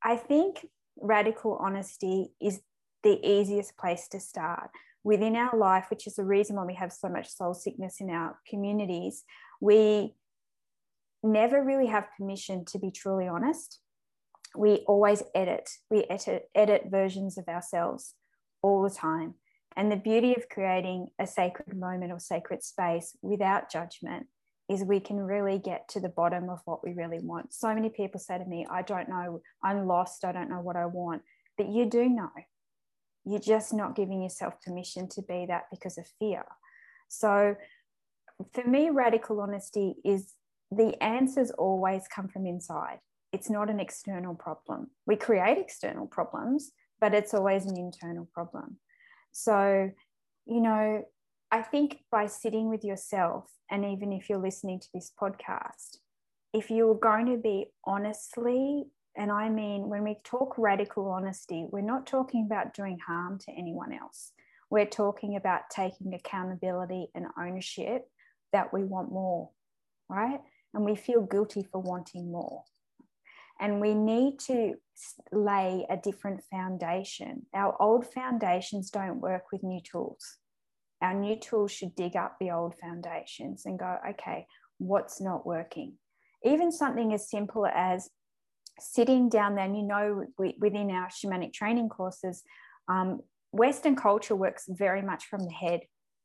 I 0.02 0.16
think 0.16 0.66
radical 1.00 1.56
honesty 1.60 2.32
is 2.40 2.60
the 3.02 3.18
easiest 3.26 3.76
place 3.76 4.08
to 4.08 4.20
start 4.20 4.70
within 5.04 5.36
our 5.36 5.56
life, 5.56 5.86
which 5.90 6.06
is 6.06 6.16
the 6.16 6.24
reason 6.24 6.56
why 6.56 6.64
we 6.64 6.74
have 6.74 6.92
so 6.92 7.08
much 7.08 7.28
soul 7.28 7.54
sickness 7.54 8.00
in 8.00 8.10
our 8.10 8.38
communities 8.48 9.24
we 9.60 10.14
never 11.22 11.62
really 11.62 11.86
have 11.86 12.06
permission 12.16 12.64
to 12.66 12.78
be 12.78 12.90
truly 12.90 13.26
honest. 13.26 13.80
We 14.56 14.84
always 14.86 15.22
edit, 15.34 15.68
we 15.90 16.04
edit, 16.04 16.48
edit 16.54 16.84
versions 16.88 17.38
of 17.38 17.48
ourselves 17.48 18.14
all 18.62 18.82
the 18.82 18.90
time. 18.94 19.34
And 19.76 19.92
the 19.92 19.96
beauty 19.96 20.34
of 20.34 20.48
creating 20.48 21.08
a 21.18 21.26
sacred 21.26 21.76
moment 21.76 22.12
or 22.12 22.18
sacred 22.18 22.62
space 22.62 23.16
without 23.22 23.70
judgment 23.70 24.26
is 24.68 24.82
we 24.82 25.00
can 25.00 25.18
really 25.18 25.58
get 25.58 25.88
to 25.88 26.00
the 26.00 26.08
bottom 26.08 26.50
of 26.50 26.60
what 26.64 26.84
we 26.84 26.92
really 26.92 27.20
want. 27.20 27.52
So 27.52 27.72
many 27.74 27.88
people 27.88 28.20
say 28.20 28.38
to 28.38 28.44
me, 28.44 28.66
I 28.70 28.82
don't 28.82 29.08
know, 29.08 29.40
I'm 29.62 29.86
lost, 29.86 30.24
I 30.24 30.32
don't 30.32 30.50
know 30.50 30.60
what 30.60 30.76
I 30.76 30.86
want. 30.86 31.22
But 31.56 31.68
you 31.68 31.86
do 31.86 32.08
know. 32.08 32.30
You're 33.24 33.40
just 33.40 33.72
not 33.72 33.96
giving 33.96 34.22
yourself 34.22 34.54
permission 34.64 35.08
to 35.10 35.22
be 35.22 35.46
that 35.46 35.64
because 35.70 35.98
of 35.98 36.06
fear. 36.18 36.44
So 37.08 37.56
for 38.52 38.64
me, 38.64 38.90
radical 38.90 39.40
honesty 39.40 39.96
is 40.04 40.34
the 40.70 41.02
answers 41.02 41.50
always 41.50 42.04
come 42.14 42.28
from 42.28 42.46
inside. 42.46 42.98
It's 43.32 43.50
not 43.50 43.70
an 43.70 43.80
external 43.80 44.34
problem. 44.34 44.90
We 45.06 45.16
create 45.16 45.58
external 45.58 46.06
problems, 46.06 46.72
but 47.00 47.14
it's 47.14 47.34
always 47.34 47.66
an 47.66 47.76
internal 47.76 48.28
problem. 48.32 48.78
So, 49.32 49.90
you 50.46 50.60
know, 50.60 51.04
I 51.50 51.62
think 51.62 51.98
by 52.10 52.26
sitting 52.26 52.68
with 52.68 52.84
yourself, 52.84 53.50
and 53.70 53.84
even 53.84 54.12
if 54.12 54.28
you're 54.28 54.38
listening 54.38 54.80
to 54.80 54.88
this 54.94 55.12
podcast, 55.20 55.98
if 56.52 56.70
you're 56.70 56.94
going 56.94 57.26
to 57.26 57.36
be 57.36 57.66
honestly, 57.84 58.86
and 59.18 59.32
I 59.32 59.48
mean, 59.48 59.88
when 59.88 60.04
we 60.04 60.16
talk 60.22 60.54
radical 60.56 61.10
honesty, 61.10 61.66
we're 61.72 61.80
not 61.80 62.06
talking 62.06 62.46
about 62.46 62.72
doing 62.72 63.00
harm 63.04 63.40
to 63.40 63.50
anyone 63.50 63.92
else. 63.92 64.32
We're 64.70 64.86
talking 64.86 65.34
about 65.34 65.70
taking 65.70 66.14
accountability 66.14 67.08
and 67.16 67.26
ownership 67.36 68.08
that 68.52 68.72
we 68.72 68.84
want 68.84 69.10
more, 69.10 69.50
right? 70.08 70.38
And 70.72 70.84
we 70.84 70.94
feel 70.94 71.22
guilty 71.22 71.64
for 71.64 71.80
wanting 71.80 72.30
more. 72.30 72.62
And 73.60 73.80
we 73.80 73.92
need 73.92 74.38
to 74.46 74.74
lay 75.32 75.84
a 75.90 75.96
different 75.96 76.44
foundation. 76.48 77.46
Our 77.52 77.74
old 77.82 78.06
foundations 78.06 78.88
don't 78.90 79.20
work 79.20 79.50
with 79.50 79.64
new 79.64 79.80
tools. 79.80 80.36
Our 81.02 81.14
new 81.14 81.34
tools 81.34 81.72
should 81.72 81.96
dig 81.96 82.14
up 82.14 82.36
the 82.38 82.52
old 82.52 82.76
foundations 82.76 83.66
and 83.66 83.80
go, 83.80 83.96
okay, 84.10 84.46
what's 84.78 85.20
not 85.20 85.44
working? 85.44 85.94
Even 86.44 86.70
something 86.70 87.12
as 87.12 87.28
simple 87.28 87.66
as 87.66 88.10
sitting 88.80 89.28
down 89.28 89.54
there, 89.54 89.64
and 89.64 89.76
you 89.76 89.82
know, 89.82 90.24
within 90.58 90.90
our 90.90 91.08
shamanic 91.08 91.52
training 91.52 91.88
courses, 91.88 92.42
um, 92.88 93.20
Western 93.52 93.96
culture 93.96 94.36
works 94.36 94.64
very 94.68 95.02
much 95.02 95.26
from 95.26 95.40
the 95.40 95.52
head 95.52 95.80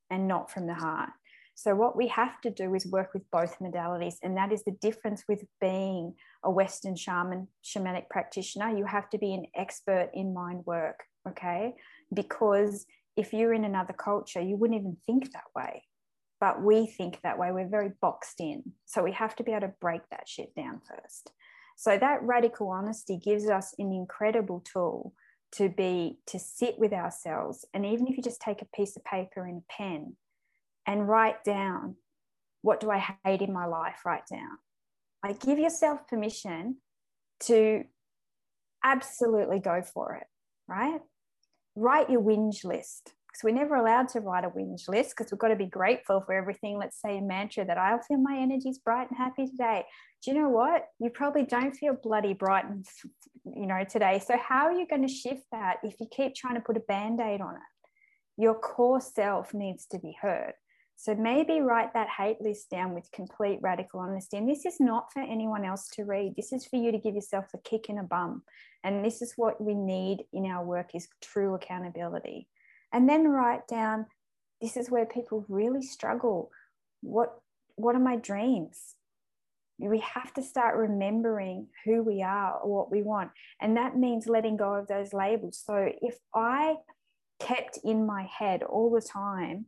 and 0.10 0.28
not 0.28 0.51
from 0.51 0.68
the 0.68 0.74
heart. 0.74 1.10
So, 1.56 1.76
what 1.76 1.95
we 1.95 2.08
have 2.08 2.41
to 2.41 2.49
do 2.49 2.74
is 2.74 2.86
work 2.88 3.14
with 3.14 3.30
both 3.32 3.60
modalities, 3.60 4.16
and 4.24 4.36
that 4.38 4.51
is 4.51 4.64
the 4.64 4.78
difference 4.82 5.24
with 5.28 5.43
being 5.62 6.16
a 6.43 6.49
Western 6.49 6.95
shaman, 6.95 7.47
shamanic 7.64 8.10
practitioner. 8.10 8.76
You 8.76 8.86
have 8.86 9.10
to 9.12 9.18
be 9.18 9.34
an 9.34 9.45
expert 9.56 10.10
in 10.14 10.34
mind 10.34 10.66
work, 10.66 11.04
okay? 11.30 11.76
Because 12.14 12.86
if 13.16 13.34
you're 13.34 13.54
in 13.54 13.66
another 13.66 13.93
culture, 13.93 14.41
you 14.41 14.56
wouldn't 14.56 14.80
even 14.80 14.97
think 15.06 15.32
that 15.32 15.43
way. 15.56 15.84
But 16.41 16.64
we 16.64 16.88
think 16.88 17.22
that 17.22 17.38
way. 17.38 17.51
We're 17.51 17.70
very 17.70 17.91
boxed 18.01 18.39
in. 18.39 18.74
So, 18.86 19.04
we 19.04 19.12
have 19.12 19.36
to 19.36 19.43
be 19.43 19.51
able 19.51 19.68
to 19.68 19.74
break 19.80 20.01
that 20.10 20.28
shit 20.28 20.56
down 20.56 20.82
first. 20.89 21.32
So, 21.76 21.97
that 21.97 22.24
radical 22.24 22.69
honesty 22.69 23.17
gives 23.17 23.49
us 23.49 23.74
an 23.80 23.91
incredible 23.91 24.63
tool 24.71 25.13
to 25.53 25.69
be 25.69 26.17
to 26.26 26.39
sit 26.39 26.80
with 26.80 26.93
ourselves 26.93 27.63
and 27.76 27.86
even 27.86 28.07
if 28.07 28.17
you 28.17 28.24
just 28.24 28.41
take 28.41 28.63
a 28.63 28.76
piece 28.76 28.97
of 28.97 29.03
paper 29.03 29.45
and 29.45 29.61
a 29.61 29.74
pen 29.74 30.15
and 30.88 31.07
write 31.07 31.43
down 31.43 31.95
what 32.63 32.80
do 32.80 32.89
I 32.89 33.05
hate 33.24 33.41
in 33.41 33.53
my 33.53 33.65
life, 33.65 33.99
write 34.05 34.24
down. 34.32 34.57
Like 35.24 35.41
give 35.41 35.59
yourself 35.59 36.07
permission 36.07 36.78
to 37.41 37.84
absolutely 38.84 39.59
go 39.59 39.82
for 39.82 40.15
it, 40.15 40.28
right? 40.67 41.01
Write 41.76 42.09
your 42.09 42.21
whinge 42.21 42.63
list. 42.63 43.13
Because 43.34 43.43
we're 43.43 43.59
never 43.59 43.75
allowed 43.75 44.09
to 44.09 44.19
write 44.19 44.45
a 44.45 44.49
whinge 44.49 44.88
list 44.88 45.15
because 45.17 45.31
we've 45.31 45.39
got 45.39 45.47
to 45.47 45.55
be 45.55 45.65
grateful 45.65 46.21
for 46.21 46.34
everything. 46.34 46.77
Let's 46.77 47.01
say 47.01 47.17
a 47.17 47.21
mantra 47.21 47.65
that 47.65 47.79
I 47.79 47.97
feel 48.07 48.19
my 48.19 48.38
energy 48.38 48.69
is 48.69 48.77
bright 48.77 49.09
and 49.09 49.17
happy 49.17 49.47
today. 49.47 49.86
Do 50.23 50.31
you 50.31 50.39
know 50.39 50.49
what? 50.49 50.86
You 50.99 51.09
probably 51.09 51.43
don't 51.43 51.75
feel 51.75 51.97
bloody 52.01 52.34
bright 52.34 52.65
and 52.65 52.86
you 53.43 53.65
know 53.65 53.84
today. 53.89 54.21
So 54.23 54.38
how 54.38 54.67
are 54.67 54.73
you 54.73 54.86
going 54.88 55.01
to 55.01 55.11
shift 55.11 55.45
that 55.51 55.77
if 55.84 55.95
you 55.99 56.07
keep 56.15 56.36
trying 56.36 56.55
to 56.55 56.61
put 56.61 56.77
a 56.77 56.81
band-aid 56.81 57.41
on 57.41 57.55
it? 57.55 57.61
Your 58.38 58.53
core 58.53 59.01
self 59.01 59.51
needs 59.51 59.88
to 59.88 59.99
be 59.99 60.15
heard. 60.21 60.53
So 60.95 61.15
maybe 61.15 61.59
write 61.59 61.95
that 61.95 62.09
hate 62.15 62.39
list 62.39 62.69
down 62.69 62.93
with 62.93 63.11
complete 63.11 63.57
radical 63.63 63.99
honesty. 63.99 64.38
And 64.38 64.47
this 64.47 64.63
is 64.63 64.79
not 64.79 65.11
for 65.11 65.23
anyone 65.23 65.65
else 65.65 65.89
to 65.95 66.05
read. 66.05 66.36
This 66.36 66.53
is 66.53 66.65
for 66.65 66.75
you 66.75 66.91
to 66.91 66.99
give 66.99 67.15
yourself 67.15 67.45
a 67.55 67.57
kick 67.57 67.89
in 67.89 67.97
a 67.97 68.03
bum. 68.03 68.43
And 68.84 69.03
this 69.03 69.23
is 69.23 69.34
what 69.36 69.59
we 69.59 69.73
need 69.73 70.23
in 70.34 70.45
our 70.45 70.63
work 70.63 70.91
is 70.93 71.07
true 71.19 71.55
accountability. 71.55 72.47
And 72.94 73.10
then 73.10 73.28
write 73.28 73.68
down, 73.68 74.06
this 74.62 74.78
is 74.78 74.89
where 74.89 75.06
people 75.06 75.46
really 75.50 75.82
struggle. 75.82 76.52
What 77.02 77.36
what 77.76 77.96
are 77.96 78.00
my 78.00 78.16
dreams? 78.16 78.96
We 79.80 80.00
have 80.00 80.32
to 80.36 80.44
start 80.44 80.78
remembering 80.78 81.68
who 81.84 82.04
we 82.04 82.22
are 82.22 82.60
or 82.60 82.74
what 82.74 82.91
we 82.91 83.02
want. 83.02 83.32
And 83.60 83.76
that 83.76 83.98
means 83.98 84.28
letting 84.28 84.56
go 84.56 84.76
of 84.76 84.88
those 84.88 85.12
labels. 85.12 85.62
So 85.66 85.89
if 86.02 86.20
I 86.34 86.76
kept 87.39 87.80
in 87.84 88.06
my 88.06 88.24
head 88.24 88.62
all 88.64 88.91
the 88.91 89.02
time, 89.02 89.66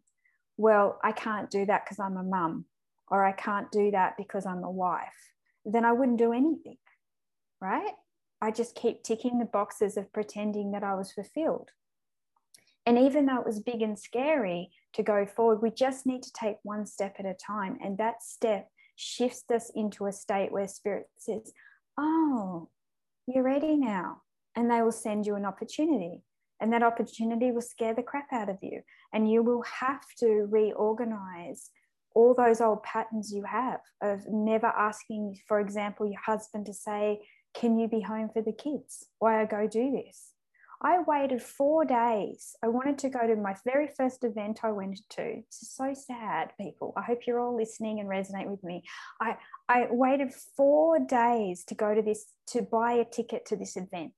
well, 0.58 1.00
I 1.04 1.12
can't 1.12 1.50
do 1.50 1.66
that 1.66 1.84
because 1.84 2.00
I'm 2.00 2.16
a 2.16 2.24
mum, 2.24 2.66
or 3.10 3.26
I 3.26 3.34
can't 3.34 3.72
do 3.72 3.92
that 3.92 4.16
because 4.18 4.46
I'm 4.46 4.64
a 4.64 4.72
wife, 4.72 5.34
then 5.66 5.84
I 5.84 5.92
wouldn't 5.92 6.20
do 6.20 6.32
anything, 6.32 6.78
right? 7.60 7.94
I 8.42 8.52
just 8.52 8.76
keep 8.76 9.04
ticking 9.04 9.40
the 9.40 9.46
boxes 9.46 9.98
of 9.98 10.14
pretending 10.14 10.72
that 10.72 10.84
I 10.84 10.94
was 10.94 11.12
fulfilled. 11.12 11.72
And 12.86 13.00
even 13.00 13.26
though 13.26 13.40
it 13.40 13.46
was 13.46 13.60
big 13.60 13.82
and 13.82 13.98
scary 13.98 14.70
to 14.94 15.04
go 15.04 15.26
forward, 15.26 15.62
we 15.62 15.72
just 15.72 16.06
need 16.06 16.22
to 16.24 16.34
take 16.34 16.58
one 16.64 16.86
step 16.86 17.16
at 17.20 17.26
a 17.26 17.34
time. 17.34 17.78
And 17.84 17.98
that 17.98 18.22
step 18.22 18.70
shifts 18.96 19.44
us 19.54 19.72
into 19.76 20.06
a 20.06 20.12
state 20.12 20.52
where 20.52 20.68
spirit 20.68 21.08
says, 21.18 21.52
Oh, 21.98 22.70
you're 23.28 23.44
ready 23.44 23.76
now. 23.76 24.22
And 24.56 24.70
they 24.70 24.82
will 24.82 24.92
send 24.92 25.26
you 25.26 25.36
an 25.36 25.46
opportunity. 25.46 26.22
And 26.62 26.72
that 26.72 26.84
opportunity 26.84 27.52
will 27.52 27.62
scare 27.62 27.94
the 27.94 28.04
crap 28.04 28.32
out 28.32 28.50
of 28.50 28.58
you. 28.62 28.82
And 29.14 29.30
you 29.30 29.44
will 29.44 29.64
have 29.64 30.06
to 30.20 30.48
reorganize 30.50 31.70
all 32.14 32.34
those 32.34 32.62
old 32.62 32.82
patterns 32.84 33.34
you 33.34 33.44
have 33.44 33.82
of 34.02 34.26
never 34.30 34.68
asking, 34.68 35.38
for 35.48 35.60
example, 35.60 36.08
your 36.08 36.22
husband 36.26 36.68
to 36.68 36.74
say, 36.74 37.22
Can 37.54 37.78
you 37.78 37.88
be 37.88 38.02
home 38.02 38.30
for 38.32 38.42
the 38.42 38.54
kids? 38.54 39.08
Why 39.20 39.42
I 39.42 39.46
go 39.46 39.68
do 39.68 39.92
this? 39.92 40.35
I 40.82 41.00
waited 41.08 41.42
four 41.42 41.86
days. 41.86 42.56
I 42.64 42.68
wanted 42.68 42.98
to 43.00 43.10
go 43.10 43.26
to 43.26 43.36
my 43.36 43.56
very 43.66 43.88
first 43.88 44.24
event 44.24 44.60
I 44.64 44.72
went 44.72 45.00
to. 45.12 45.22
It's 45.22 45.76
so 45.76 45.94
sad, 45.94 46.52
people. 46.60 46.94
I 46.98 47.02
hope 47.02 47.22
you're 47.26 47.40
all 47.40 47.56
listening 47.56 48.00
and 48.00 48.10
resonate 48.10 48.48
with 48.48 48.64
me. 48.64 48.84
I, 49.22 49.38
I 49.70 49.88
waited 49.90 50.34
four 50.56 51.00
days 51.00 51.64
to 51.66 51.76
go 51.76 51.94
to 51.94 52.02
this, 52.02 52.26
to 52.48 52.62
buy 52.62 52.94
a 52.94 53.06
ticket 53.06 53.46
to 53.48 53.56
this 53.56 53.78
event 53.78 54.14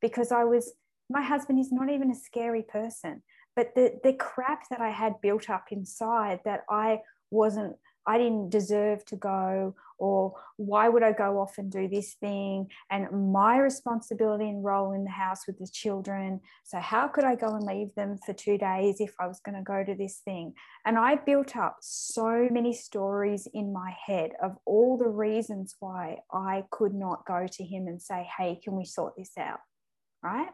because 0.00 0.32
I 0.32 0.44
was, 0.44 0.72
my 1.08 1.22
husband 1.22 1.58
is 1.58 1.72
not 1.72 1.90
even 1.90 2.10
a 2.10 2.14
scary 2.14 2.62
person, 2.62 3.22
but 3.56 3.74
the, 3.74 3.98
the 4.04 4.12
crap 4.12 4.68
that 4.70 4.80
I 4.80 4.90
had 4.90 5.20
built 5.20 5.50
up 5.50 5.66
inside 5.70 6.40
that 6.44 6.64
I 6.70 7.00
wasn't 7.30 7.76
I 8.06 8.18
didn't 8.18 8.50
deserve 8.50 9.04
to 9.06 9.16
go, 9.16 9.74
or 9.98 10.34
why 10.56 10.88
would 10.88 11.02
I 11.02 11.12
go 11.12 11.40
off 11.40 11.58
and 11.58 11.70
do 11.70 11.86
this 11.86 12.14
thing? 12.14 12.70
And 12.90 13.32
my 13.32 13.58
responsibility 13.58 14.48
and 14.48 14.64
role 14.64 14.92
in 14.92 15.04
the 15.04 15.10
house 15.10 15.46
with 15.46 15.58
the 15.58 15.68
children. 15.70 16.40
So, 16.64 16.78
how 16.78 17.08
could 17.08 17.24
I 17.24 17.34
go 17.34 17.54
and 17.54 17.64
leave 17.64 17.94
them 17.94 18.18
for 18.24 18.32
two 18.32 18.56
days 18.56 19.00
if 19.00 19.14
I 19.20 19.26
was 19.26 19.40
going 19.40 19.56
to 19.56 19.62
go 19.62 19.84
to 19.84 19.94
this 19.94 20.20
thing? 20.24 20.54
And 20.84 20.98
I 20.98 21.16
built 21.16 21.56
up 21.56 21.76
so 21.80 22.48
many 22.50 22.72
stories 22.72 23.46
in 23.52 23.72
my 23.72 23.94
head 24.06 24.32
of 24.42 24.56
all 24.64 24.96
the 24.96 25.08
reasons 25.08 25.76
why 25.80 26.20
I 26.32 26.64
could 26.70 26.94
not 26.94 27.26
go 27.26 27.46
to 27.46 27.64
him 27.64 27.86
and 27.86 28.00
say, 28.00 28.26
Hey, 28.38 28.58
can 28.62 28.76
we 28.76 28.84
sort 28.84 29.14
this 29.16 29.32
out? 29.38 29.60
Right. 30.22 30.48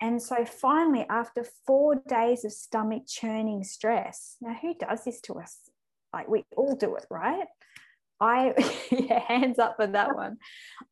And 0.00 0.20
so 0.20 0.44
finally, 0.44 1.06
after 1.08 1.46
four 1.64 2.02
days 2.08 2.44
of 2.44 2.52
stomach 2.52 3.04
churning 3.06 3.62
stress, 3.62 4.36
now 4.40 4.56
who 4.60 4.74
does 4.74 5.04
this 5.04 5.20
to 5.22 5.34
us? 5.34 5.70
Like 6.12 6.28
we 6.28 6.44
all 6.56 6.76
do 6.76 6.96
it, 6.96 7.06
right? 7.10 7.46
I, 8.20 8.54
yeah, 8.90 9.20
hands 9.20 9.58
up 9.58 9.76
for 9.76 9.86
that 9.86 10.14
one. 10.14 10.38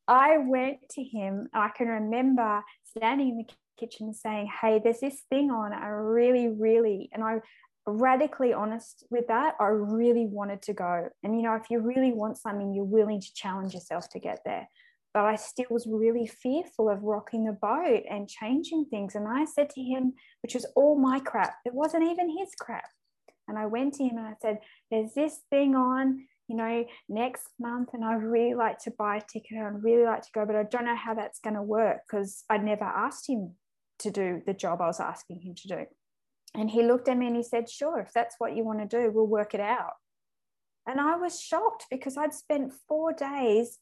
I 0.08 0.38
went 0.38 0.78
to 0.92 1.02
him. 1.02 1.48
I 1.54 1.68
can 1.68 1.86
remember 1.86 2.62
standing 2.84 3.28
in 3.28 3.36
the 3.38 3.46
kitchen 3.78 4.12
saying, 4.12 4.50
Hey, 4.60 4.80
there's 4.82 5.00
this 5.00 5.22
thing 5.30 5.50
on. 5.50 5.72
I 5.72 5.86
really, 5.88 6.48
really, 6.48 7.08
and 7.12 7.22
I 7.22 7.40
radically 7.86 8.52
honest 8.52 9.04
with 9.10 9.28
that. 9.28 9.54
I 9.60 9.66
really 9.66 10.26
wanted 10.26 10.62
to 10.62 10.74
go. 10.74 11.08
And, 11.22 11.36
you 11.36 11.42
know, 11.42 11.54
if 11.54 11.70
you 11.70 11.80
really 11.80 12.12
want 12.12 12.38
something, 12.38 12.74
you're 12.74 12.84
willing 12.84 13.20
to 13.20 13.34
challenge 13.34 13.74
yourself 13.74 14.08
to 14.10 14.18
get 14.18 14.40
there. 14.44 14.68
But 15.12 15.24
I 15.24 15.36
still 15.36 15.66
was 15.70 15.88
really 15.90 16.26
fearful 16.26 16.88
of 16.88 17.02
rocking 17.02 17.44
the 17.44 17.52
boat 17.52 18.04
and 18.08 18.28
changing 18.28 18.86
things. 18.90 19.16
And 19.16 19.26
I 19.26 19.44
said 19.44 19.70
to 19.70 19.80
him, 19.80 20.14
which 20.42 20.54
was 20.54 20.66
all 20.76 20.96
my 20.96 21.18
crap, 21.18 21.54
it 21.64 21.74
wasn't 21.74 22.04
even 22.04 22.36
his 22.38 22.50
crap. 22.58 22.84
And 23.50 23.58
I 23.58 23.66
went 23.66 23.94
to 23.94 24.04
him 24.04 24.16
and 24.16 24.26
I 24.26 24.34
said, 24.40 24.60
There's 24.90 25.12
this 25.12 25.40
thing 25.50 25.74
on, 25.74 26.26
you 26.48 26.56
know, 26.56 26.84
next 27.08 27.48
month, 27.58 27.90
and 27.92 28.04
I 28.04 28.14
really 28.14 28.54
like 28.54 28.78
to 28.80 28.92
buy 28.92 29.16
a 29.16 29.20
ticket. 29.20 29.58
And 29.58 29.66
I'd 29.66 29.84
really 29.84 30.04
like 30.04 30.22
to 30.22 30.30
go, 30.32 30.46
but 30.46 30.56
I 30.56 30.62
don't 30.62 30.86
know 30.86 30.96
how 30.96 31.14
that's 31.14 31.40
going 31.40 31.56
to 31.56 31.62
work 31.62 31.98
because 32.08 32.44
I'd 32.48 32.64
never 32.64 32.84
asked 32.84 33.28
him 33.28 33.56
to 34.00 34.10
do 34.10 34.40
the 34.46 34.54
job 34.54 34.80
I 34.80 34.86
was 34.86 35.00
asking 35.00 35.40
him 35.42 35.54
to 35.54 35.68
do. 35.68 35.86
And 36.54 36.70
he 36.70 36.82
looked 36.82 37.08
at 37.08 37.18
me 37.18 37.26
and 37.26 37.36
he 37.36 37.42
said, 37.42 37.68
Sure, 37.68 38.00
if 38.00 38.12
that's 38.12 38.36
what 38.38 38.56
you 38.56 38.64
want 38.64 38.78
to 38.78 38.86
do, 38.86 39.10
we'll 39.10 39.26
work 39.26 39.54
it 39.54 39.60
out. 39.60 39.94
And 40.86 41.00
I 41.00 41.16
was 41.16 41.40
shocked 41.40 41.86
because 41.90 42.16
I'd 42.16 42.32
spent 42.32 42.72
four 42.88 43.12
days 43.12 43.78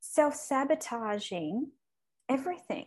self 0.00 0.34
sabotaging 0.34 1.68
everything. 2.28 2.86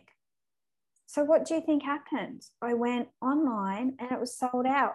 So, 1.06 1.24
what 1.24 1.44
do 1.44 1.54
you 1.54 1.60
think 1.60 1.82
happened? 1.82 2.42
I 2.62 2.74
went 2.74 3.08
online 3.20 3.96
and 3.98 4.12
it 4.12 4.20
was 4.20 4.38
sold 4.38 4.66
out 4.66 4.94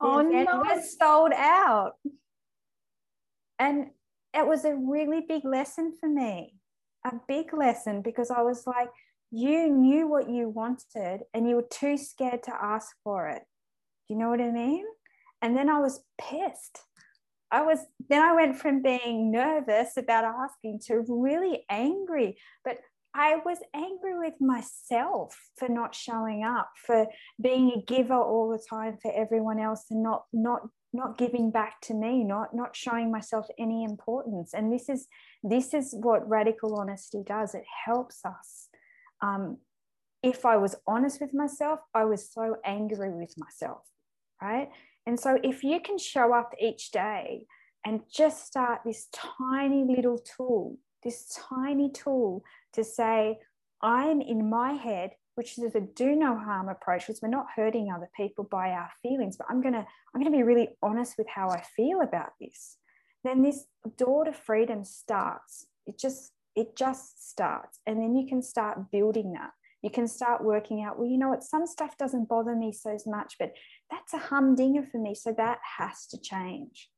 oh, 0.00 0.20
no. 0.20 0.40
it 0.40 0.46
was 0.46 0.96
sold 0.98 1.32
out. 1.32 1.94
And 3.58 3.86
it 4.34 4.46
was 4.46 4.64
a 4.64 4.74
really 4.74 5.24
big 5.28 5.44
lesson 5.44 5.92
for 5.98 6.08
me, 6.08 6.54
a 7.04 7.12
big 7.26 7.52
lesson 7.52 8.02
because 8.02 8.30
I 8.30 8.42
was 8.42 8.66
like, 8.66 8.90
you 9.30 9.68
knew 9.68 10.08
what 10.08 10.30
you 10.30 10.48
wanted 10.48 11.22
and 11.34 11.48
you 11.48 11.56
were 11.56 11.66
too 11.70 11.96
scared 11.96 12.42
to 12.44 12.54
ask 12.54 12.94
for 13.04 13.28
it. 13.28 13.42
Do 14.06 14.14
you 14.14 14.20
know 14.20 14.30
what 14.30 14.40
I 14.40 14.50
mean? 14.50 14.84
And 15.42 15.56
then 15.56 15.68
I 15.68 15.80
was 15.80 16.00
pissed. 16.20 16.80
I 17.50 17.62
was 17.62 17.78
then 18.08 18.22
I 18.22 18.34
went 18.34 18.56
from 18.56 18.82
being 18.82 19.30
nervous 19.30 19.96
about 19.96 20.24
asking 20.24 20.80
to 20.86 21.04
really 21.08 21.64
angry. 21.70 22.38
But 22.64 22.78
I 23.18 23.34
was 23.44 23.58
angry 23.74 24.16
with 24.16 24.34
myself 24.40 25.36
for 25.56 25.68
not 25.68 25.92
showing 25.92 26.44
up, 26.44 26.70
for 26.86 27.08
being 27.42 27.72
a 27.72 27.82
giver 27.82 28.14
all 28.14 28.48
the 28.48 28.64
time 28.70 28.96
for 29.02 29.12
everyone 29.12 29.58
else 29.58 29.86
and 29.90 30.04
not 30.04 30.26
not 30.32 30.60
not 30.92 31.18
giving 31.18 31.50
back 31.50 31.80
to 31.82 31.94
me, 31.94 32.22
not 32.22 32.54
not 32.54 32.76
showing 32.76 33.10
myself 33.10 33.46
any 33.58 33.82
importance. 33.82 34.54
And 34.54 34.72
this 34.72 34.88
is 34.88 35.08
this 35.42 35.74
is 35.74 35.96
what 35.98 36.28
radical 36.28 36.78
honesty 36.78 37.24
does. 37.26 37.56
It 37.56 37.64
helps 37.84 38.24
us. 38.24 38.68
Um, 39.20 39.58
if 40.22 40.46
I 40.46 40.56
was 40.56 40.76
honest 40.86 41.20
with 41.20 41.34
myself, 41.34 41.80
I 41.92 42.04
was 42.04 42.32
so 42.32 42.56
angry 42.64 43.10
with 43.10 43.34
myself, 43.36 43.82
right? 44.40 44.68
And 45.06 45.18
so 45.18 45.38
if 45.42 45.64
you 45.64 45.80
can 45.80 45.98
show 45.98 46.32
up 46.32 46.54
each 46.60 46.92
day 46.92 47.46
and 47.84 48.00
just 48.12 48.46
start 48.46 48.82
this 48.84 49.08
tiny 49.12 49.84
little 49.84 50.18
tool, 50.18 50.76
this 51.02 51.38
tiny 51.48 51.90
tool 51.90 52.42
to 52.72 52.84
say, 52.84 53.38
I'm 53.82 54.20
in 54.20 54.50
my 54.50 54.72
head, 54.72 55.10
which 55.36 55.58
is 55.58 55.74
a 55.74 55.80
do 55.80 56.16
no 56.16 56.36
harm 56.36 56.68
approach, 56.68 57.06
because 57.06 57.22
we're 57.22 57.28
not 57.28 57.46
hurting 57.54 57.92
other 57.92 58.10
people 58.16 58.44
by 58.44 58.70
our 58.70 58.90
feelings, 59.02 59.36
but 59.36 59.46
I'm 59.48 59.62
gonna, 59.62 59.86
I'm 60.14 60.20
gonna 60.20 60.36
be 60.36 60.42
really 60.42 60.70
honest 60.82 61.16
with 61.16 61.28
how 61.28 61.48
I 61.50 61.62
feel 61.76 62.00
about 62.00 62.30
this. 62.40 62.76
Then 63.24 63.42
this 63.42 63.64
door 63.96 64.24
to 64.24 64.32
freedom 64.32 64.84
starts. 64.84 65.66
It 65.86 65.98
just, 65.98 66.32
it 66.56 66.76
just 66.76 67.30
starts. 67.30 67.78
And 67.86 68.00
then 68.00 68.16
you 68.16 68.26
can 68.26 68.42
start 68.42 68.90
building 68.90 69.32
that. 69.34 69.50
You 69.82 69.90
can 69.90 70.08
start 70.08 70.42
working 70.42 70.82
out, 70.82 70.98
well, 70.98 71.08
you 71.08 71.18
know 71.18 71.28
what, 71.28 71.44
some 71.44 71.66
stuff 71.66 71.96
doesn't 71.96 72.28
bother 72.28 72.56
me 72.56 72.72
so 72.72 72.96
much, 73.06 73.36
but 73.38 73.52
that's 73.90 74.12
a 74.12 74.18
humdinger 74.18 74.82
for 74.90 74.98
me. 74.98 75.14
So 75.14 75.32
that 75.36 75.60
has 75.78 76.06
to 76.08 76.20
change. 76.20 76.90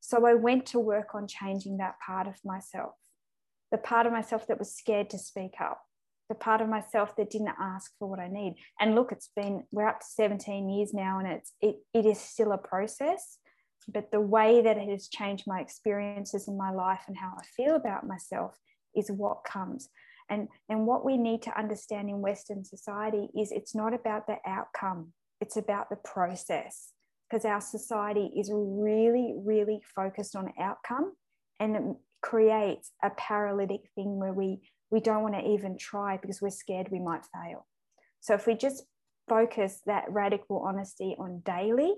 So 0.00 0.26
I 0.26 0.34
went 0.34 0.66
to 0.66 0.78
work 0.78 1.14
on 1.14 1.26
changing 1.26 1.78
that 1.78 1.94
part 2.06 2.26
of 2.26 2.34
myself 2.44 2.92
the 3.70 3.78
part 3.78 4.06
of 4.06 4.12
myself 4.12 4.46
that 4.46 4.58
was 4.58 4.74
scared 4.74 5.10
to 5.10 5.18
speak 5.18 5.54
up, 5.60 5.80
the 6.28 6.34
part 6.34 6.60
of 6.60 6.68
myself 6.68 7.16
that 7.16 7.30
didn't 7.30 7.54
ask 7.60 7.92
for 7.98 8.08
what 8.08 8.20
I 8.20 8.28
need. 8.28 8.56
And 8.80 8.94
look, 8.94 9.12
it's 9.12 9.30
been, 9.34 9.64
we're 9.70 9.88
up 9.88 10.00
to 10.00 10.06
17 10.06 10.68
years 10.68 10.92
now 10.94 11.18
and 11.18 11.28
it's, 11.28 11.52
it, 11.60 11.76
it 11.94 12.06
is 12.06 12.20
still 12.20 12.52
a 12.52 12.58
process, 12.58 13.38
but 13.88 14.10
the 14.10 14.20
way 14.20 14.62
that 14.62 14.76
it 14.76 14.88
has 14.88 15.08
changed 15.08 15.44
my 15.46 15.60
experiences 15.60 16.48
in 16.48 16.56
my 16.56 16.70
life 16.70 17.02
and 17.06 17.16
how 17.16 17.32
I 17.38 17.44
feel 17.56 17.76
about 17.76 18.06
myself 18.06 18.56
is 18.94 19.10
what 19.10 19.44
comes. 19.44 19.88
And, 20.28 20.48
and 20.68 20.86
what 20.86 21.04
we 21.04 21.16
need 21.16 21.42
to 21.42 21.56
understand 21.56 22.08
in 22.08 22.20
Western 22.20 22.64
society 22.64 23.28
is 23.38 23.52
it's 23.52 23.74
not 23.74 23.94
about 23.94 24.26
the 24.26 24.38
outcome. 24.44 25.12
it's 25.40 25.56
about 25.56 25.90
the 25.90 25.96
process 25.96 26.92
because 27.28 27.44
our 27.44 27.60
society 27.60 28.32
is 28.36 28.50
really, 28.52 29.34
really 29.36 29.80
focused 29.94 30.36
on 30.36 30.52
outcome 30.58 31.12
and 31.60 31.96
creates 32.26 32.90
a 33.04 33.10
paralytic 33.10 33.82
thing 33.94 34.18
where 34.18 34.32
we, 34.32 34.58
we 34.90 34.98
don't 34.98 35.22
want 35.22 35.34
to 35.34 35.48
even 35.48 35.78
try 35.78 36.16
because 36.16 36.42
we're 36.42 36.50
scared 36.50 36.88
we 36.90 36.98
might 36.98 37.24
fail. 37.32 37.66
So 38.20 38.34
if 38.34 38.48
we 38.48 38.54
just 38.54 38.82
focus 39.28 39.80
that 39.86 40.06
radical 40.08 40.58
honesty 40.58 41.14
on 41.20 41.42
daily, 41.44 41.94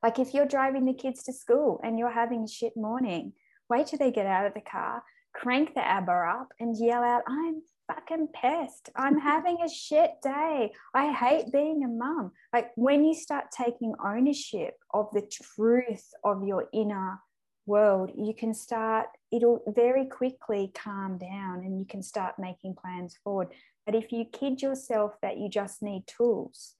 like 0.00 0.20
if 0.20 0.32
you're 0.32 0.46
driving 0.46 0.84
the 0.84 0.94
kids 0.94 1.24
to 1.24 1.32
school 1.32 1.80
and 1.82 1.98
you're 1.98 2.12
having 2.12 2.44
a 2.44 2.48
shit 2.48 2.76
morning, 2.76 3.32
wait 3.68 3.88
till 3.88 3.98
they 3.98 4.12
get 4.12 4.26
out 4.26 4.46
of 4.46 4.54
the 4.54 4.60
car, 4.60 5.02
crank 5.34 5.74
the 5.74 5.84
ABBA 5.84 6.12
up 6.12 6.48
and 6.60 6.76
yell 6.78 7.02
out, 7.02 7.22
I'm 7.26 7.62
fucking 7.92 8.28
pissed. 8.28 8.90
I'm 8.94 9.18
having 9.32 9.58
a 9.60 9.68
shit 9.68 10.12
day. 10.22 10.72
I 10.94 11.12
hate 11.12 11.52
being 11.52 11.82
a 11.82 11.88
mum. 11.88 12.30
Like 12.52 12.70
when 12.76 13.04
you 13.04 13.14
start 13.14 13.46
taking 13.50 13.92
ownership 14.04 14.74
of 14.94 15.08
the 15.12 15.28
truth 15.28 16.10
of 16.22 16.46
your 16.46 16.68
inner 16.72 17.18
world, 17.66 18.10
you 18.16 18.34
can 18.34 18.54
start, 18.54 19.06
it'll 19.32 19.62
very 19.66 20.06
quickly 20.06 20.72
calm 20.74 21.18
down 21.18 21.64
and 21.64 21.78
you 21.78 21.84
can 21.84 22.02
start 22.02 22.38
making 22.38 22.74
plans 22.74 23.16
forward. 23.22 23.48
But 23.84 23.94
if 23.94 24.12
you 24.12 24.24
kid 24.24 24.62
yourself 24.62 25.12
that 25.22 25.38
you 25.38 25.48
just 25.48 25.82
need 25.82 26.04
tools 26.06 26.74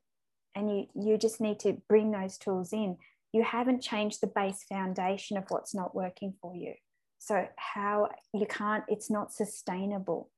and 0.55 0.70
you, 0.70 0.87
you 0.95 1.18
just 1.18 1.41
need 1.41 1.61
to 1.61 1.80
bring 1.89 2.11
those 2.12 2.39
tools 2.39 2.72
in, 2.72 2.97
you 3.32 3.43
haven't 3.43 3.82
changed 3.82 4.20
the 4.20 4.26
base 4.28 4.64
foundation 4.68 5.37
of 5.37 5.45
what's 5.49 5.74
not 5.74 5.95
working 5.95 6.34
for 6.41 6.55
you. 6.55 6.74
So, 7.18 7.49
how 7.57 8.11
you 8.32 8.47
can't, 8.47 8.84
it's 8.89 9.11
not 9.11 9.32
sustainable 9.32 10.30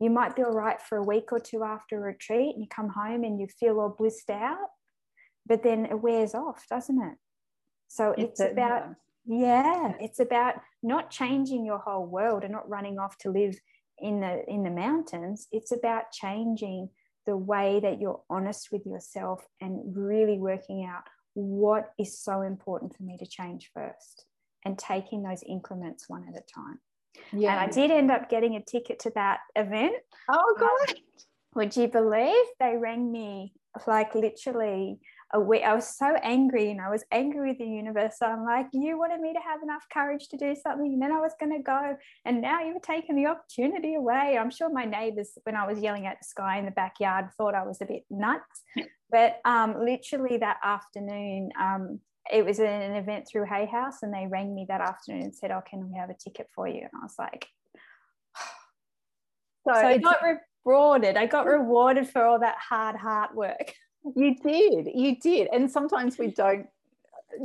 you 0.00 0.10
might 0.10 0.36
be 0.36 0.42
all 0.42 0.52
right 0.52 0.80
for 0.80 0.98
a 0.98 1.02
week 1.02 1.32
or 1.32 1.40
two 1.40 1.64
after 1.64 1.96
a 1.96 2.00
retreat 2.00 2.54
and 2.54 2.62
you 2.62 2.68
come 2.68 2.88
home 2.88 3.24
and 3.24 3.40
you 3.40 3.48
feel 3.48 3.80
all 3.80 3.88
blissed 3.96 4.30
out, 4.30 4.70
but 5.46 5.62
then 5.62 5.86
it 5.86 6.00
wears 6.00 6.34
off, 6.34 6.64
doesn't 6.70 7.02
it? 7.02 7.16
So 7.88 8.12
it's, 8.16 8.40
it's 8.40 8.52
about, 8.52 8.94
yeah, 9.28 9.92
it's 10.00 10.20
about 10.20 10.54
not 10.82 11.10
changing 11.10 11.66
your 11.66 11.78
whole 11.78 12.06
world 12.06 12.44
and 12.44 12.52
not 12.52 12.68
running 12.68 12.98
off 12.98 13.18
to 13.18 13.30
live 13.30 13.56
in 13.98 14.20
the 14.20 14.42
in 14.48 14.62
the 14.62 14.70
mountains. 14.70 15.46
It's 15.52 15.70
about 15.70 16.12
changing 16.12 16.88
the 17.26 17.36
way 17.36 17.78
that 17.80 18.00
you're 18.00 18.22
honest 18.30 18.68
with 18.72 18.86
yourself 18.86 19.44
and 19.60 19.94
really 19.94 20.38
working 20.38 20.84
out 20.84 21.02
what 21.34 21.90
is 21.98 22.18
so 22.18 22.40
important 22.40 22.96
for 22.96 23.02
me 23.02 23.18
to 23.18 23.26
change 23.26 23.70
first 23.74 24.24
and 24.64 24.78
taking 24.78 25.22
those 25.22 25.42
increments 25.46 26.08
one 26.08 26.24
at 26.26 26.40
a 26.40 26.42
time. 26.54 26.78
Yeah. 27.32 27.52
And 27.52 27.60
I 27.60 27.66
did 27.66 27.90
end 27.90 28.10
up 28.10 28.30
getting 28.30 28.56
a 28.56 28.62
ticket 28.62 28.98
to 29.00 29.12
that 29.14 29.40
event. 29.54 29.96
Oh, 30.30 30.54
God. 30.58 30.90
Um, 30.90 30.96
would 31.54 31.76
you 31.76 31.88
believe 31.88 32.46
they 32.60 32.76
rang 32.76 33.12
me 33.12 33.52
like 33.86 34.14
literally 34.14 35.00
I 35.32 35.74
was 35.74 35.96
so 35.96 36.14
angry 36.22 36.70
and 36.70 36.80
I 36.80 36.88
was 36.88 37.04
angry 37.12 37.50
with 37.50 37.58
the 37.58 37.66
universe. 37.66 38.14
So 38.18 38.26
I'm 38.26 38.44
like, 38.44 38.68
you 38.72 38.98
wanted 38.98 39.20
me 39.20 39.34
to 39.34 39.40
have 39.40 39.62
enough 39.62 39.84
courage 39.92 40.28
to 40.28 40.38
do 40.38 40.54
something, 40.54 40.94
and 40.94 41.02
then 41.02 41.12
I 41.12 41.20
was 41.20 41.32
going 41.38 41.52
to 41.52 41.62
go. 41.62 41.96
And 42.24 42.40
now 42.40 42.62
you've 42.62 42.80
taken 42.80 43.14
the 43.14 43.26
opportunity 43.26 43.94
away. 43.94 44.38
I'm 44.40 44.50
sure 44.50 44.70
my 44.70 44.86
neighbors, 44.86 45.36
when 45.42 45.54
I 45.54 45.66
was 45.66 45.80
yelling 45.80 46.06
at 46.06 46.18
the 46.20 46.24
sky 46.24 46.58
in 46.58 46.64
the 46.64 46.70
backyard, 46.70 47.26
thought 47.36 47.54
I 47.54 47.66
was 47.66 47.82
a 47.82 47.86
bit 47.86 48.04
nuts. 48.10 48.62
But 49.10 49.40
um, 49.44 49.84
literally 49.84 50.38
that 50.38 50.58
afternoon, 50.62 51.50
um, 51.60 52.00
it 52.32 52.44
was 52.44 52.58
an 52.58 52.94
event 52.94 53.26
through 53.30 53.46
Hay 53.46 53.66
House, 53.66 54.02
and 54.02 54.12
they 54.12 54.26
rang 54.26 54.54
me 54.54 54.66
that 54.68 54.80
afternoon 54.80 55.22
and 55.22 55.34
said, 55.34 55.50
"Oh, 55.50 55.62
can 55.68 55.90
we 55.90 55.96
have 55.98 56.10
a 56.10 56.14
ticket 56.14 56.48
for 56.54 56.68
you?" 56.68 56.80
And 56.80 56.90
I 56.94 57.04
was 57.04 57.14
like, 57.18 57.46
so, 59.66 59.74
so 59.74 59.86
I 59.86 59.98
got 59.98 60.18
rewarded. 60.64 61.16
I 61.16 61.26
got 61.26 61.46
rewarded 61.46 62.08
for 62.08 62.24
all 62.24 62.38
that 62.40 62.56
hard, 62.58 62.96
hard 62.96 63.34
work. 63.34 63.74
You 64.16 64.36
did, 64.36 64.88
you 64.94 65.16
did, 65.16 65.48
and 65.52 65.70
sometimes 65.70 66.18
we 66.18 66.28
don't. 66.28 66.66